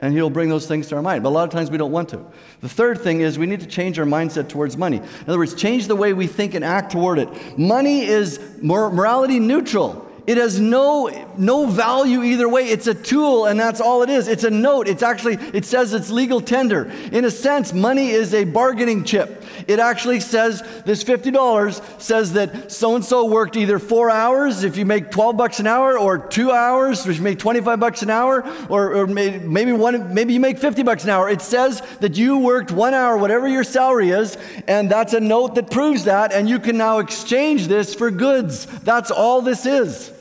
And 0.00 0.14
He'll 0.14 0.30
bring 0.30 0.48
those 0.48 0.66
things 0.66 0.88
to 0.88 0.96
our 0.96 1.02
mind. 1.02 1.22
But 1.22 1.30
a 1.30 1.30
lot 1.30 1.44
of 1.44 1.50
times 1.50 1.70
we 1.70 1.78
don't 1.78 1.92
want 1.92 2.10
to. 2.10 2.24
The 2.60 2.68
third 2.68 3.00
thing 3.00 3.20
is 3.20 3.38
we 3.38 3.46
need 3.46 3.60
to 3.60 3.66
change 3.66 3.98
our 3.98 4.06
mindset 4.06 4.48
towards 4.48 4.76
money. 4.76 4.98
In 4.98 5.24
other 5.26 5.38
words, 5.38 5.54
change 5.54 5.88
the 5.88 5.96
way 5.96 6.12
we 6.12 6.26
think 6.26 6.54
and 6.54 6.64
act 6.64 6.92
toward 6.92 7.18
it. 7.18 7.58
Money 7.58 8.04
is 8.04 8.40
morality 8.62 9.40
neutral. 9.40 10.07
It 10.28 10.36
has 10.36 10.60
no, 10.60 11.08
no 11.38 11.64
value 11.64 12.22
either 12.22 12.50
way. 12.50 12.68
It's 12.68 12.86
a 12.86 12.92
tool, 12.92 13.46
and 13.46 13.58
that's 13.58 13.80
all 13.80 14.02
it 14.02 14.10
is. 14.10 14.28
It's 14.28 14.44
a 14.44 14.50
note. 14.50 14.86
It's 14.86 15.02
actually, 15.02 15.36
it 15.54 15.64
says 15.64 15.94
it's 15.94 16.10
legal 16.10 16.42
tender. 16.42 16.92
In 17.12 17.24
a 17.24 17.30
sense, 17.30 17.72
money 17.72 18.10
is 18.10 18.34
a 18.34 18.44
bargaining 18.44 19.04
chip. 19.04 19.42
It 19.66 19.78
actually 19.78 20.20
says 20.20 20.62
this 20.84 21.02
$50 21.02 21.98
says 21.98 22.34
that 22.34 22.70
so 22.70 22.94
and 22.94 23.02
so 23.02 23.24
worked 23.24 23.56
either 23.56 23.78
four 23.78 24.10
hours 24.10 24.64
if 24.64 24.76
you 24.76 24.84
make 24.84 25.10
12 25.10 25.38
bucks 25.38 25.60
an 25.60 25.66
hour, 25.66 25.98
or 25.98 26.18
two 26.18 26.52
hours 26.52 27.06
if 27.06 27.16
you 27.16 27.22
make 27.22 27.38
25 27.38 27.80
bucks 27.80 28.02
an 28.02 28.10
hour, 28.10 28.44
or, 28.68 28.96
or 28.96 29.06
maybe, 29.06 29.72
one, 29.72 30.12
maybe 30.12 30.34
you 30.34 30.40
make 30.40 30.58
50 30.58 30.82
bucks 30.82 31.04
an 31.04 31.10
hour. 31.10 31.30
It 31.30 31.40
says 31.40 31.80
that 32.00 32.18
you 32.18 32.36
worked 32.36 32.70
one 32.70 32.92
hour, 32.92 33.16
whatever 33.16 33.48
your 33.48 33.64
salary 33.64 34.10
is, 34.10 34.36
and 34.66 34.90
that's 34.90 35.14
a 35.14 35.20
note 35.20 35.54
that 35.54 35.70
proves 35.70 36.04
that, 36.04 36.32
and 36.34 36.50
you 36.50 36.58
can 36.58 36.76
now 36.76 36.98
exchange 36.98 37.66
this 37.66 37.94
for 37.94 38.10
goods. 38.10 38.66
That's 38.66 39.10
all 39.10 39.40
this 39.40 39.64
is. 39.64 40.17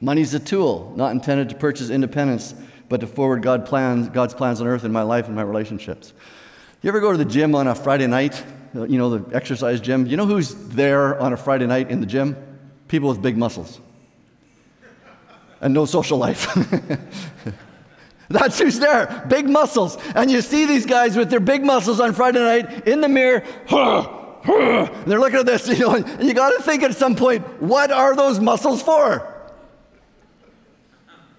Money's 0.00 0.34
a 0.34 0.40
tool, 0.40 0.92
not 0.96 1.12
intended 1.12 1.48
to 1.48 1.56
purchase 1.56 1.90
independence, 1.90 2.54
but 2.88 3.00
to 3.00 3.06
forward 3.06 3.42
God 3.42 3.66
plans, 3.66 4.08
God's 4.08 4.34
plans 4.34 4.60
on 4.60 4.66
earth 4.66 4.84
in 4.84 4.92
my 4.92 5.02
life 5.02 5.26
and 5.26 5.34
my 5.34 5.42
relationships. 5.42 6.12
You 6.82 6.88
ever 6.88 7.00
go 7.00 7.10
to 7.10 7.18
the 7.18 7.24
gym 7.24 7.54
on 7.54 7.66
a 7.66 7.74
Friday 7.74 8.06
night? 8.06 8.42
You 8.74 8.98
know, 8.98 9.18
the 9.18 9.34
exercise 9.34 9.80
gym? 9.80 10.06
You 10.06 10.16
know 10.16 10.26
who's 10.26 10.54
there 10.68 11.18
on 11.20 11.32
a 11.32 11.36
Friday 11.36 11.66
night 11.66 11.90
in 11.90 12.00
the 12.00 12.06
gym? 12.06 12.36
People 12.86 13.08
with 13.08 13.20
big 13.20 13.36
muscles 13.36 13.80
and 15.60 15.74
no 15.74 15.84
social 15.84 16.18
life. 16.18 16.46
That's 18.28 18.58
who's 18.58 18.78
there, 18.78 19.24
big 19.28 19.48
muscles. 19.48 19.96
And 20.14 20.30
you 20.30 20.42
see 20.42 20.66
these 20.66 20.84
guys 20.84 21.16
with 21.16 21.30
their 21.30 21.40
big 21.40 21.64
muscles 21.64 21.98
on 21.98 22.12
Friday 22.12 22.40
night 22.40 22.86
in 22.86 23.00
the 23.00 23.08
mirror. 23.08 23.42
they're 25.06 25.18
looking 25.18 25.40
at 25.40 25.46
this, 25.46 25.66
you 25.78 25.78
know, 25.78 25.94
and 25.94 26.22
you 26.22 26.34
got 26.34 26.50
to 26.50 26.62
think 26.62 26.82
at 26.82 26.94
some 26.94 27.16
point, 27.16 27.44
what 27.62 27.90
are 27.90 28.14
those 28.14 28.38
muscles 28.38 28.82
for? 28.82 29.34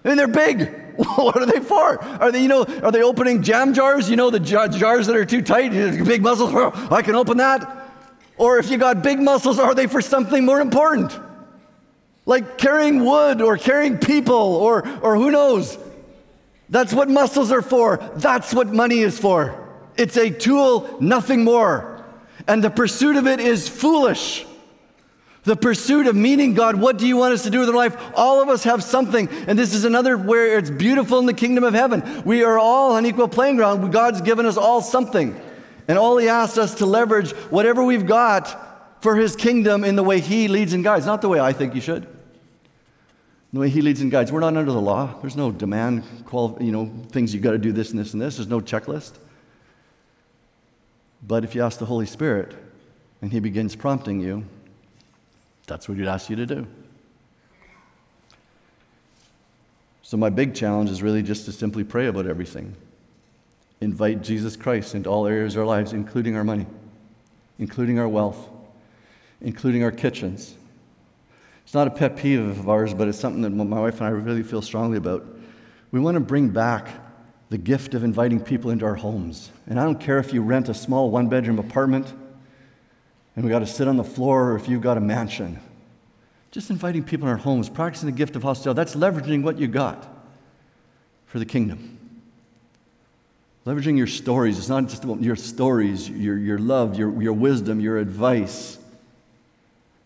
And 0.04 0.18
they're 0.18 0.28
big. 0.28 0.70
what 1.16 1.36
are 1.36 1.46
they 1.46 1.60
for? 1.60 2.02
Are 2.02 2.30
they, 2.30 2.42
you 2.42 2.48
know, 2.48 2.64
are 2.82 2.92
they 2.92 3.02
opening 3.02 3.42
jam 3.42 3.72
jars? 3.72 4.10
You 4.10 4.16
know, 4.16 4.30
the 4.30 4.40
jars 4.40 5.06
that 5.06 5.16
are 5.16 5.24
too 5.24 5.42
tight, 5.42 5.70
big 5.70 6.22
muscles, 6.22 6.52
I 6.90 7.02
can 7.02 7.14
open 7.14 7.38
that. 7.38 7.76
Or 8.36 8.58
if 8.58 8.70
you 8.70 8.78
got 8.78 9.02
big 9.02 9.20
muscles, 9.20 9.58
are 9.58 9.74
they 9.74 9.86
for 9.86 10.00
something 10.00 10.44
more 10.44 10.60
important? 10.60 11.12
Like 12.26 12.58
carrying 12.58 13.04
wood 13.04 13.40
or 13.40 13.56
carrying 13.56 13.98
people 13.98 14.34
or, 14.34 14.86
or 15.00 15.16
who 15.16 15.30
knows? 15.30 15.78
That's 16.68 16.92
what 16.92 17.08
muscles 17.08 17.50
are 17.50 17.62
for. 17.62 17.98
That's 18.16 18.54
what 18.54 18.68
money 18.68 19.00
is 19.00 19.18
for. 19.18 19.68
It's 19.96 20.16
a 20.16 20.30
tool, 20.30 20.96
nothing 21.00 21.44
more. 21.44 22.04
And 22.46 22.64
the 22.64 22.70
pursuit 22.70 23.16
of 23.16 23.26
it 23.26 23.40
is 23.40 23.68
foolish. 23.68 24.46
The 25.44 25.56
pursuit 25.56 26.06
of 26.06 26.14
meaning 26.14 26.52
God, 26.52 26.76
what 26.76 26.98
do 26.98 27.06
you 27.06 27.16
want 27.16 27.32
us 27.32 27.44
to 27.44 27.50
do 27.50 27.60
with 27.60 27.68
our 27.70 27.74
life? 27.74 27.96
All 28.14 28.42
of 28.42 28.48
us 28.48 28.64
have 28.64 28.84
something. 28.84 29.28
And 29.46 29.58
this 29.58 29.72
is 29.72 29.84
another 29.84 30.18
where 30.18 30.58
it's 30.58 30.68
beautiful 30.68 31.18
in 31.18 31.26
the 31.26 31.34
kingdom 31.34 31.64
of 31.64 31.72
heaven. 31.72 32.22
We 32.24 32.44
are 32.44 32.58
all 32.58 32.92
on 32.92 33.06
equal 33.06 33.28
playing 33.28 33.56
ground. 33.56 33.90
God's 33.90 34.20
given 34.20 34.44
us 34.44 34.58
all 34.58 34.82
something. 34.82 35.40
And 35.88 35.96
all 35.96 36.18
He 36.18 36.28
asks 36.28 36.58
us 36.58 36.74
to 36.76 36.86
leverage 36.86 37.32
whatever 37.50 37.82
we've 37.82 38.06
got 38.06 39.02
for 39.02 39.16
His 39.16 39.34
kingdom 39.34 39.82
in 39.82 39.96
the 39.96 40.02
way 40.02 40.20
He 40.20 40.46
leads 40.46 40.74
and 40.74 40.84
guides, 40.84 41.06
not 41.06 41.22
the 41.22 41.28
way 41.28 41.40
I 41.40 41.54
think 41.54 41.74
you 41.74 41.80
should. 41.80 42.06
The 43.54 43.60
way 43.60 43.70
He 43.70 43.80
leads 43.80 44.02
and 44.02 44.10
guides. 44.10 44.30
We're 44.30 44.40
not 44.40 44.56
under 44.56 44.70
the 44.70 44.80
law. 44.80 45.18
There's 45.22 45.36
no 45.36 45.50
demand, 45.50 46.04
you 46.60 46.70
know, 46.70 46.92
things 47.08 47.34
you 47.34 47.40
got 47.40 47.52
to 47.52 47.58
do 47.58 47.72
this 47.72 47.90
and 47.90 47.98
this 47.98 48.12
and 48.12 48.20
this. 48.20 48.36
There's 48.36 48.48
no 48.48 48.60
checklist. 48.60 49.12
But 51.26 51.44
if 51.44 51.54
you 51.54 51.62
ask 51.62 51.78
the 51.78 51.86
Holy 51.86 52.06
Spirit 52.06 52.54
and 53.22 53.32
He 53.32 53.40
begins 53.40 53.74
prompting 53.74 54.20
you, 54.20 54.44
that's 55.70 55.88
what 55.88 55.96
he'd 55.96 56.08
ask 56.08 56.28
you 56.28 56.34
to 56.36 56.44
do. 56.44 56.66
So, 60.02 60.16
my 60.16 60.28
big 60.28 60.52
challenge 60.52 60.90
is 60.90 61.00
really 61.00 61.22
just 61.22 61.44
to 61.44 61.52
simply 61.52 61.84
pray 61.84 62.08
about 62.08 62.26
everything. 62.26 62.74
Invite 63.80 64.20
Jesus 64.20 64.56
Christ 64.56 64.96
into 64.96 65.08
all 65.08 65.28
areas 65.28 65.54
of 65.54 65.60
our 65.60 65.66
lives, 65.66 65.92
including 65.92 66.36
our 66.36 66.42
money, 66.42 66.66
including 67.60 68.00
our 68.00 68.08
wealth, 68.08 68.50
including 69.40 69.84
our 69.84 69.92
kitchens. 69.92 70.54
It's 71.62 71.72
not 71.72 71.86
a 71.86 71.90
pet 71.90 72.16
peeve 72.16 72.40
of 72.40 72.68
ours, 72.68 72.92
but 72.92 73.06
it's 73.06 73.20
something 73.20 73.42
that 73.42 73.50
my 73.50 73.80
wife 73.80 74.00
and 74.00 74.08
I 74.08 74.10
really 74.10 74.42
feel 74.42 74.62
strongly 74.62 74.96
about. 74.96 75.24
We 75.92 76.00
want 76.00 76.16
to 76.16 76.20
bring 76.20 76.48
back 76.48 76.88
the 77.48 77.58
gift 77.58 77.94
of 77.94 78.02
inviting 78.02 78.40
people 78.40 78.72
into 78.72 78.84
our 78.84 78.96
homes. 78.96 79.52
And 79.68 79.78
I 79.78 79.84
don't 79.84 80.00
care 80.00 80.18
if 80.18 80.32
you 80.32 80.42
rent 80.42 80.68
a 80.68 80.74
small 80.74 81.10
one 81.10 81.28
bedroom 81.28 81.60
apartment 81.60 82.12
and 83.36 83.44
we 83.44 83.50
got 83.50 83.60
to 83.60 83.66
sit 83.66 83.88
on 83.88 83.96
the 83.96 84.04
floor, 84.04 84.52
or 84.52 84.56
if 84.56 84.68
you've 84.68 84.82
got 84.82 84.96
a 84.96 85.00
mansion. 85.00 85.60
Just 86.50 86.70
inviting 86.70 87.04
people 87.04 87.28
in 87.28 87.32
our 87.32 87.38
homes, 87.38 87.68
practicing 87.68 88.06
the 88.06 88.16
gift 88.16 88.34
of 88.36 88.42
hospitality, 88.42 88.76
that's 88.76 88.96
leveraging 88.96 89.42
what 89.42 89.58
you 89.58 89.68
got 89.68 90.06
for 91.26 91.38
the 91.38 91.44
kingdom. 91.44 91.98
Leveraging 93.66 93.96
your 93.96 94.06
stories. 94.06 94.58
It's 94.58 94.68
not 94.68 94.88
just 94.88 95.04
about 95.04 95.22
your 95.22 95.36
stories, 95.36 96.08
your, 96.08 96.36
your 96.36 96.58
love, 96.58 96.98
your, 96.98 97.22
your 97.22 97.32
wisdom, 97.32 97.78
your 97.78 97.98
advice, 97.98 98.78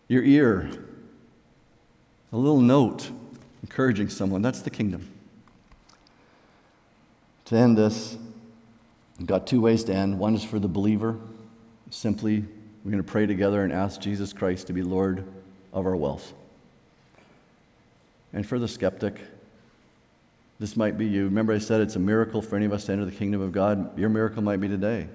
your 0.07 0.23
ear. 0.23 0.69
A 2.31 2.37
little 2.37 2.59
note 2.59 3.09
encouraging 3.63 4.09
someone. 4.09 4.41
That's 4.43 4.61
the 4.61 4.69
kingdom. 4.69 5.09
To 7.45 7.55
end 7.55 7.77
this, 7.77 8.17
I've 9.19 9.25
got 9.25 9.47
two 9.47 9.61
ways 9.61 9.83
to 9.85 9.93
end. 9.93 10.19
One 10.19 10.35
is 10.35 10.43
for 10.43 10.59
the 10.59 10.67
believer, 10.67 11.17
simply 11.89 12.45
we're 12.85 12.91
going 12.91 13.03
to 13.03 13.11
pray 13.11 13.25
together 13.25 13.63
and 13.63 13.73
ask 13.73 13.99
Jesus 13.99 14.31
Christ 14.31 14.67
to 14.67 14.73
be 14.73 14.83
Lord 14.83 15.25
of 15.73 15.87
our 15.87 15.95
wealth. 15.95 16.33
And 18.31 18.45
for 18.45 18.59
the 18.59 18.67
skeptic, 18.67 19.19
this 20.59 20.77
might 20.77 20.95
be 20.95 21.07
you. 21.07 21.23
Remember, 21.23 21.51
I 21.51 21.57
said 21.57 21.81
it's 21.81 21.95
a 21.95 21.99
miracle 21.99 22.43
for 22.43 22.55
any 22.55 22.65
of 22.65 22.73
us 22.73 22.85
to 22.85 22.91
enter 22.91 23.05
the 23.05 23.11
kingdom 23.11 23.41
of 23.41 23.51
God. 23.51 23.97
Your 23.97 24.09
miracle 24.09 24.43
might 24.43 24.61
be 24.61 24.67
today. 24.67 25.07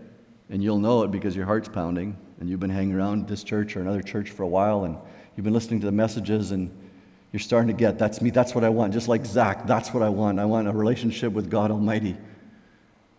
And 0.50 0.60
you'll 0.64 0.80
know 0.80 1.04
it 1.04 1.12
because 1.12 1.36
your 1.36 1.46
heart's 1.46 1.68
pounding 1.68 2.16
and 2.40 2.50
you've 2.50 2.58
been 2.58 2.70
hanging 2.70 2.96
around 2.96 3.28
this 3.28 3.44
church 3.44 3.76
or 3.76 3.80
another 3.82 4.02
church 4.02 4.30
for 4.30 4.42
a 4.42 4.48
while 4.48 4.82
and 4.82 4.96
you've 5.36 5.44
been 5.44 5.54
listening 5.54 5.78
to 5.78 5.86
the 5.86 5.92
messages 5.92 6.50
and 6.50 6.76
you're 7.32 7.38
starting 7.38 7.68
to 7.68 7.74
get 7.74 8.00
that's 8.00 8.20
me, 8.20 8.30
that's 8.30 8.52
what 8.52 8.64
I 8.64 8.68
want. 8.68 8.92
Just 8.92 9.06
like 9.06 9.24
Zach, 9.24 9.68
that's 9.68 9.94
what 9.94 10.02
I 10.02 10.08
want. 10.08 10.40
I 10.40 10.44
want 10.44 10.66
a 10.66 10.72
relationship 10.72 11.32
with 11.32 11.48
God 11.48 11.70
Almighty 11.70 12.16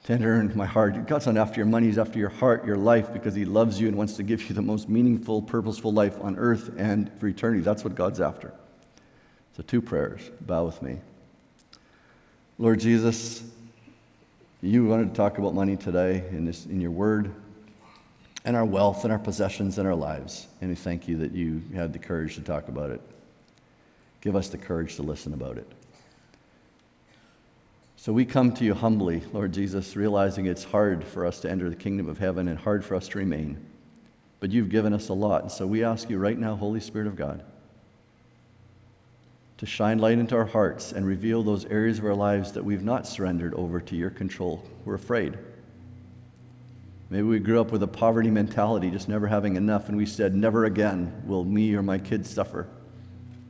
tender 0.03 0.39
in 0.39 0.55
my 0.55 0.65
heart. 0.65 1.07
God's 1.07 1.27
not 1.27 1.37
after 1.37 1.59
your 1.59 1.67
money, 1.67 1.87
He's 1.87 1.97
after 1.97 2.17
your 2.17 2.29
heart, 2.29 2.65
your 2.65 2.77
life, 2.77 3.13
because 3.13 3.35
He 3.35 3.45
loves 3.45 3.79
you 3.79 3.87
and 3.87 3.97
wants 3.97 4.15
to 4.15 4.23
give 4.23 4.47
you 4.49 4.55
the 4.55 4.61
most 4.61 4.89
meaningful, 4.89 5.41
purposeful 5.41 5.93
life 5.93 6.19
on 6.21 6.37
earth 6.37 6.71
and 6.77 7.11
for 7.19 7.27
eternity. 7.27 7.61
That's 7.61 7.83
what 7.83 7.95
God's 7.95 8.19
after. 8.19 8.53
So, 9.55 9.63
two 9.63 9.81
prayers. 9.81 10.21
Bow 10.41 10.65
with 10.65 10.81
me. 10.81 10.97
Lord 12.57 12.79
Jesus, 12.79 13.43
you 14.61 14.85
wanted 14.85 15.09
to 15.09 15.15
talk 15.15 15.37
about 15.37 15.53
money 15.53 15.75
today 15.75 16.23
in, 16.31 16.45
this, 16.45 16.65
in 16.65 16.79
your 16.79 16.91
word 16.91 17.33
and 18.45 18.55
our 18.55 18.65
wealth 18.65 19.03
and 19.03 19.11
our 19.11 19.19
possessions 19.19 19.77
and 19.77 19.87
our 19.87 19.95
lives. 19.95 20.47
And 20.61 20.69
we 20.69 20.75
thank 20.75 21.07
you 21.07 21.17
that 21.17 21.31
you 21.31 21.61
had 21.75 21.93
the 21.93 21.99
courage 21.99 22.35
to 22.35 22.41
talk 22.41 22.67
about 22.67 22.91
it. 22.91 23.01
Give 24.21 24.35
us 24.35 24.49
the 24.49 24.57
courage 24.57 24.95
to 24.95 25.03
listen 25.03 25.33
about 25.33 25.57
it. 25.57 25.67
So 28.01 28.11
we 28.11 28.25
come 28.25 28.51
to 28.53 28.65
you 28.65 28.73
humbly, 28.73 29.21
Lord 29.31 29.53
Jesus, 29.53 29.95
realizing 29.95 30.47
it's 30.47 30.63
hard 30.63 31.03
for 31.03 31.23
us 31.23 31.39
to 31.41 31.51
enter 31.51 31.69
the 31.69 31.75
kingdom 31.75 32.09
of 32.09 32.17
heaven 32.17 32.47
and 32.47 32.57
hard 32.57 32.83
for 32.83 32.95
us 32.95 33.07
to 33.09 33.19
remain. 33.19 33.63
But 34.39 34.49
you've 34.49 34.69
given 34.69 34.91
us 34.91 35.09
a 35.09 35.13
lot. 35.13 35.43
And 35.43 35.51
so 35.51 35.67
we 35.67 35.83
ask 35.83 36.09
you 36.09 36.17
right 36.17 36.39
now, 36.39 36.55
Holy 36.55 36.79
Spirit 36.79 37.05
of 37.05 37.15
God, 37.15 37.43
to 39.59 39.67
shine 39.67 39.99
light 39.99 40.17
into 40.17 40.35
our 40.35 40.47
hearts 40.47 40.91
and 40.91 41.05
reveal 41.05 41.43
those 41.43 41.65
areas 41.65 41.99
of 41.99 42.05
our 42.05 42.15
lives 42.15 42.53
that 42.53 42.65
we've 42.65 42.81
not 42.81 43.05
surrendered 43.05 43.53
over 43.53 43.79
to 43.79 43.95
your 43.95 44.09
control. 44.09 44.67
We're 44.83 44.95
afraid. 44.95 45.37
Maybe 47.11 47.21
we 47.21 47.37
grew 47.37 47.61
up 47.61 47.71
with 47.71 47.83
a 47.83 47.87
poverty 47.87 48.31
mentality, 48.31 48.89
just 48.89 49.09
never 49.09 49.27
having 49.27 49.57
enough, 49.57 49.89
and 49.89 49.95
we 49.95 50.07
said, 50.07 50.33
Never 50.33 50.65
again 50.65 51.21
will 51.27 51.43
me 51.43 51.75
or 51.75 51.83
my 51.83 51.99
kids 51.99 52.31
suffer. 52.31 52.67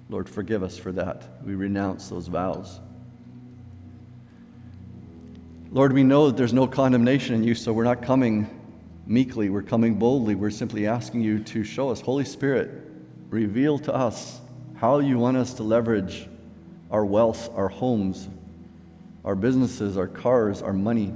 Lord, 0.09 0.27
forgive 0.27 0.61
us 0.61 0.77
for 0.77 0.91
that. 0.91 1.23
We 1.45 1.55
renounce 1.55 2.09
those 2.09 2.27
vows. 2.27 2.81
Lord, 5.73 5.93
we 5.93 6.03
know 6.03 6.27
that 6.27 6.35
there's 6.35 6.51
no 6.51 6.67
condemnation 6.67 7.33
in 7.33 7.45
you, 7.45 7.55
so 7.55 7.71
we're 7.71 7.85
not 7.85 8.01
coming 8.01 8.45
meekly, 9.07 9.49
we're 9.49 9.61
coming 9.61 9.95
boldly. 9.95 10.35
We're 10.35 10.49
simply 10.49 10.85
asking 10.85 11.21
you 11.21 11.39
to 11.39 11.63
show 11.63 11.89
us. 11.89 12.01
Holy 12.01 12.25
Spirit, 12.25 12.69
reveal 13.29 13.79
to 13.79 13.95
us 13.95 14.41
how 14.75 14.99
you 14.99 15.17
want 15.17 15.37
us 15.37 15.53
to 15.55 15.63
leverage 15.63 16.27
our 16.91 17.05
wealth, 17.05 17.49
our 17.55 17.69
homes, 17.69 18.27
our 19.23 19.33
businesses, 19.33 19.97
our 19.97 20.07
cars, 20.07 20.61
our 20.61 20.73
money. 20.73 21.13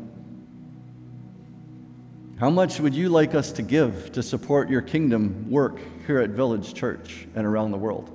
How 2.40 2.50
much 2.50 2.80
would 2.80 2.96
you 2.96 3.10
like 3.10 3.36
us 3.36 3.52
to 3.54 3.62
give 3.62 4.14
to 4.14 4.24
support 4.24 4.70
your 4.70 4.82
kingdom 4.82 5.50
work 5.50 5.80
here 6.08 6.20
at 6.20 6.30
Village 6.30 6.74
Church 6.74 7.28
and 7.36 7.46
around 7.46 7.72
the 7.72 7.78
world? 7.78 8.10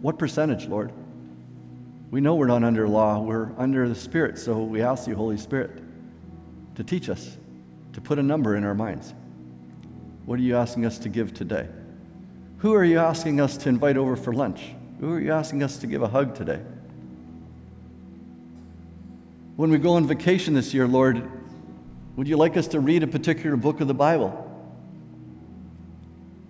What 0.00 0.20
percentage, 0.20 0.66
Lord? 0.66 0.92
We 2.10 2.20
know 2.20 2.36
we're 2.36 2.46
not 2.46 2.62
under 2.62 2.88
law, 2.88 3.20
we're 3.20 3.50
under 3.58 3.88
the 3.88 3.94
Spirit, 3.94 4.38
so 4.38 4.62
we 4.62 4.80
ask 4.80 5.08
you, 5.08 5.16
Holy 5.16 5.36
Spirit, 5.36 5.82
to 6.76 6.84
teach 6.84 7.08
us, 7.08 7.36
to 7.94 8.00
put 8.00 8.18
a 8.18 8.22
number 8.22 8.56
in 8.56 8.64
our 8.64 8.74
minds. 8.74 9.12
What 10.24 10.38
are 10.38 10.42
you 10.42 10.56
asking 10.56 10.86
us 10.86 10.98
to 11.00 11.08
give 11.08 11.34
today? 11.34 11.68
Who 12.58 12.74
are 12.74 12.84
you 12.84 12.98
asking 12.98 13.40
us 13.40 13.56
to 13.58 13.68
invite 13.68 13.96
over 13.96 14.16
for 14.16 14.32
lunch? 14.32 14.74
Who 15.00 15.12
are 15.12 15.20
you 15.20 15.32
asking 15.32 15.62
us 15.62 15.78
to 15.78 15.86
give 15.86 16.02
a 16.02 16.08
hug 16.08 16.34
today? 16.34 16.60
When 19.56 19.70
we 19.70 19.78
go 19.78 19.94
on 19.94 20.06
vacation 20.06 20.54
this 20.54 20.72
year, 20.72 20.86
Lord, 20.86 21.28
would 22.16 22.28
you 22.28 22.36
like 22.36 22.56
us 22.56 22.68
to 22.68 22.80
read 22.80 23.02
a 23.02 23.06
particular 23.06 23.56
book 23.56 23.80
of 23.80 23.88
the 23.88 23.94
Bible? 23.94 24.42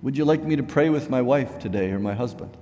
Would 0.02 0.16
you 0.16 0.24
like 0.24 0.42
me 0.44 0.56
to 0.56 0.62
pray 0.62 0.90
with 0.90 1.08
my 1.08 1.22
wife 1.22 1.58
today 1.58 1.90
or 1.90 1.98
my 1.98 2.14
husband? 2.14 2.56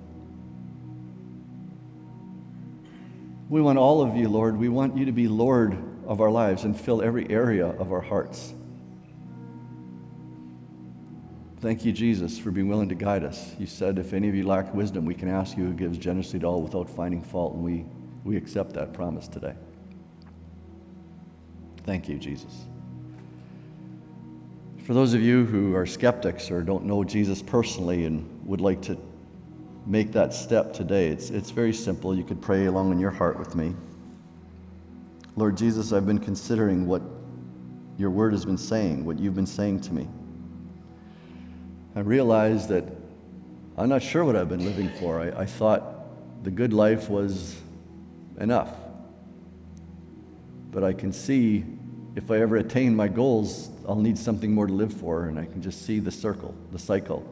We 3.54 3.62
want 3.62 3.78
all 3.78 4.02
of 4.02 4.16
you, 4.16 4.28
Lord. 4.28 4.56
We 4.56 4.68
want 4.68 4.96
you 4.96 5.04
to 5.04 5.12
be 5.12 5.28
Lord 5.28 5.78
of 6.08 6.20
our 6.20 6.28
lives 6.28 6.64
and 6.64 6.76
fill 6.76 7.00
every 7.00 7.30
area 7.30 7.68
of 7.68 7.92
our 7.92 8.00
hearts. 8.00 8.52
Thank 11.60 11.84
you, 11.84 11.92
Jesus, 11.92 12.36
for 12.36 12.50
being 12.50 12.66
willing 12.66 12.88
to 12.88 12.96
guide 12.96 13.22
us. 13.22 13.54
You 13.56 13.66
said, 13.66 13.96
if 14.00 14.12
any 14.12 14.28
of 14.28 14.34
you 14.34 14.44
lack 14.44 14.74
wisdom, 14.74 15.04
we 15.04 15.14
can 15.14 15.28
ask 15.28 15.56
you 15.56 15.66
who 15.66 15.72
gives 15.72 15.98
generously 15.98 16.40
to 16.40 16.46
all 16.46 16.62
without 16.62 16.90
finding 16.90 17.22
fault, 17.22 17.54
and 17.54 17.62
we, 17.62 17.84
we 18.24 18.36
accept 18.36 18.72
that 18.72 18.92
promise 18.92 19.28
today. 19.28 19.54
Thank 21.84 22.08
you, 22.08 22.18
Jesus. 22.18 22.66
For 24.84 24.94
those 24.94 25.14
of 25.14 25.22
you 25.22 25.44
who 25.44 25.76
are 25.76 25.86
skeptics 25.86 26.50
or 26.50 26.64
don't 26.64 26.86
know 26.86 27.04
Jesus 27.04 27.40
personally 27.40 28.04
and 28.04 28.28
would 28.44 28.60
like 28.60 28.82
to 28.82 28.98
make 29.86 30.12
that 30.12 30.32
step 30.32 30.72
today, 30.72 31.08
it's, 31.08 31.30
it's 31.30 31.50
very 31.50 31.72
simple. 31.72 32.14
You 32.14 32.24
could 32.24 32.40
pray 32.40 32.66
along 32.66 32.92
in 32.92 32.98
your 32.98 33.10
heart 33.10 33.38
with 33.38 33.54
me. 33.54 33.74
Lord 35.36 35.56
Jesus, 35.56 35.92
I've 35.92 36.06
been 36.06 36.18
considering 36.18 36.86
what 36.86 37.02
your 37.98 38.10
word 38.10 38.32
has 38.32 38.44
been 38.44 38.58
saying, 38.58 39.04
what 39.04 39.18
you've 39.18 39.34
been 39.34 39.46
saying 39.46 39.80
to 39.82 39.92
me. 39.92 40.08
I 41.96 42.00
realized 42.00 42.68
that 42.70 42.84
I'm 43.76 43.88
not 43.88 44.02
sure 44.02 44.24
what 44.24 44.36
I've 44.36 44.48
been 44.48 44.64
living 44.64 44.88
for. 45.00 45.20
I, 45.20 45.42
I 45.42 45.46
thought 45.46 46.44
the 46.44 46.50
good 46.50 46.72
life 46.72 47.08
was 47.08 47.56
enough. 48.38 48.74
But 50.70 50.84
I 50.84 50.92
can 50.92 51.12
see 51.12 51.64
if 52.16 52.30
I 52.30 52.38
ever 52.38 52.56
attain 52.56 52.94
my 52.94 53.08
goals, 53.08 53.70
I'll 53.88 53.96
need 53.96 54.18
something 54.18 54.52
more 54.52 54.66
to 54.66 54.72
live 54.72 54.92
for, 54.92 55.24
and 55.24 55.38
I 55.38 55.46
can 55.46 55.62
just 55.62 55.84
see 55.84 55.98
the 55.98 56.10
circle, 56.10 56.54
the 56.70 56.78
cycle. 56.78 57.28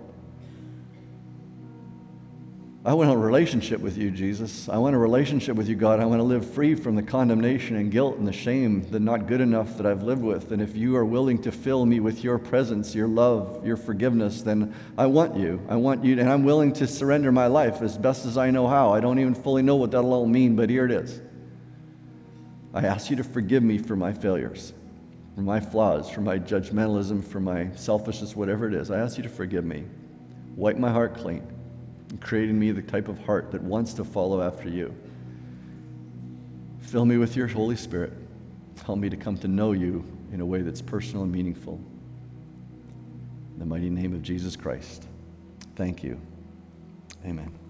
I 2.85 2.95
want 2.95 3.13
a 3.13 3.17
relationship 3.17 3.81
with 3.81 3.97
you, 3.97 4.11
Jesus. 4.11 4.69
I 4.69 4.77
want 4.77 4.97
a 4.97 4.99
relationship 4.99 5.55
with 5.55 5.69
you, 5.69 5.77
God. 5.77 6.01
I 6.01 6.05
want 6.05 6.19
to 6.19 6.25
live 6.25 6.53
free 6.53 6.75
from 6.75 6.97
the 6.97 7.03
condemnation 7.03 7.77
and 7.77 7.93
guilt 7.93 8.17
and 8.17 8.27
the 8.27 8.33
shame, 8.33 8.83
the 8.91 8.99
not 8.99 9.29
good 9.29 9.41
enough 9.41 9.77
that 9.77 9.87
I've 9.87 10.03
lived 10.03 10.23
with. 10.23 10.51
And 10.51 10.61
if 10.61 10.77
you 10.77 10.97
are 10.97 11.05
willing 11.05 11.41
to 11.43 11.53
fill 11.53 11.87
me 11.87 12.01
with 12.01 12.25
your 12.25 12.41
presence, 12.41 12.93
your 12.93 13.07
love, 13.07 13.65
your 13.65 13.77
forgiveness, 13.77 14.43
then 14.43 14.75
I 14.99 15.07
want 15.07 15.37
you. 15.37 15.65
I 15.69 15.77
want 15.77 16.05
you, 16.05 16.19
and 16.19 16.29
I'm 16.29 16.43
willing 16.43 16.73
to 16.73 16.89
surrender 16.89 17.31
my 17.31 17.47
life 17.47 17.83
as 17.83 17.97
best 17.97 18.27
as 18.27 18.37
I 18.37 18.51
know 18.51 18.67
how. 18.67 18.93
I 18.93 18.99
don't 18.99 19.21
even 19.21 19.37
fully 19.37 19.63
know 19.63 19.77
what 19.77 19.93
that'll 19.93 20.13
all 20.13 20.27
mean, 20.27 20.57
but 20.57 20.69
here 20.69 20.85
it 20.85 20.91
is. 20.91 21.21
I 22.75 22.85
ask 22.85 23.11
you 23.11 23.17
to 23.17 23.25
forgive 23.25 23.63
me 23.63 23.79
for 23.79 23.95
my 23.95 24.13
failures, 24.13 24.73
for 25.37 25.43
my 25.43 25.61
flaws, 25.61 26.11
for 26.11 26.21
my 26.21 26.37
judgmentalism, 26.37 27.23
for 27.23 27.39
my 27.39 27.71
selfishness, 27.77 28.35
whatever 28.35 28.67
it 28.67 28.75
is. 28.75 28.91
I 28.91 28.99
ask 28.99 29.19
you 29.19 29.23
to 29.23 29.29
forgive 29.29 29.65
me. 29.65 29.85
Wipe 30.57 30.79
my 30.79 30.91
heart 30.91 31.17
clean 31.17 31.47
and 32.13 32.21
create 32.21 32.51
in 32.51 32.59
me 32.59 32.71
the 32.73 32.83
type 32.83 33.09
of 33.09 33.19
heart 33.25 33.51
that 33.53 33.63
wants 33.63 33.95
to 33.95 34.05
follow 34.05 34.43
after 34.43 34.69
you. 34.69 34.95
Fill 36.81 37.07
me 37.07 37.17
with 37.17 37.35
your 37.37 37.47
Holy 37.47 37.75
Spirit. 37.75 38.13
Help 38.85 38.99
me 38.99 39.09
to 39.09 39.17
come 39.17 39.39
to 39.39 39.49
know 39.49 39.73
you 39.73 40.05
in 40.31 40.43
a 40.43 40.47
way 40.47 40.61
that's 40.61 40.83
personal 40.83 41.23
and 41.23 41.33
meaningful. 41.33 41.81
In 43.55 43.59
the 43.59 43.65
mighty 43.65 43.89
name 43.89 44.13
of 44.13 44.23
Jesus 44.23 44.57
Christ. 44.57 45.07
Thank 45.75 46.05
you. 46.05 46.21
Amen. 47.25 47.62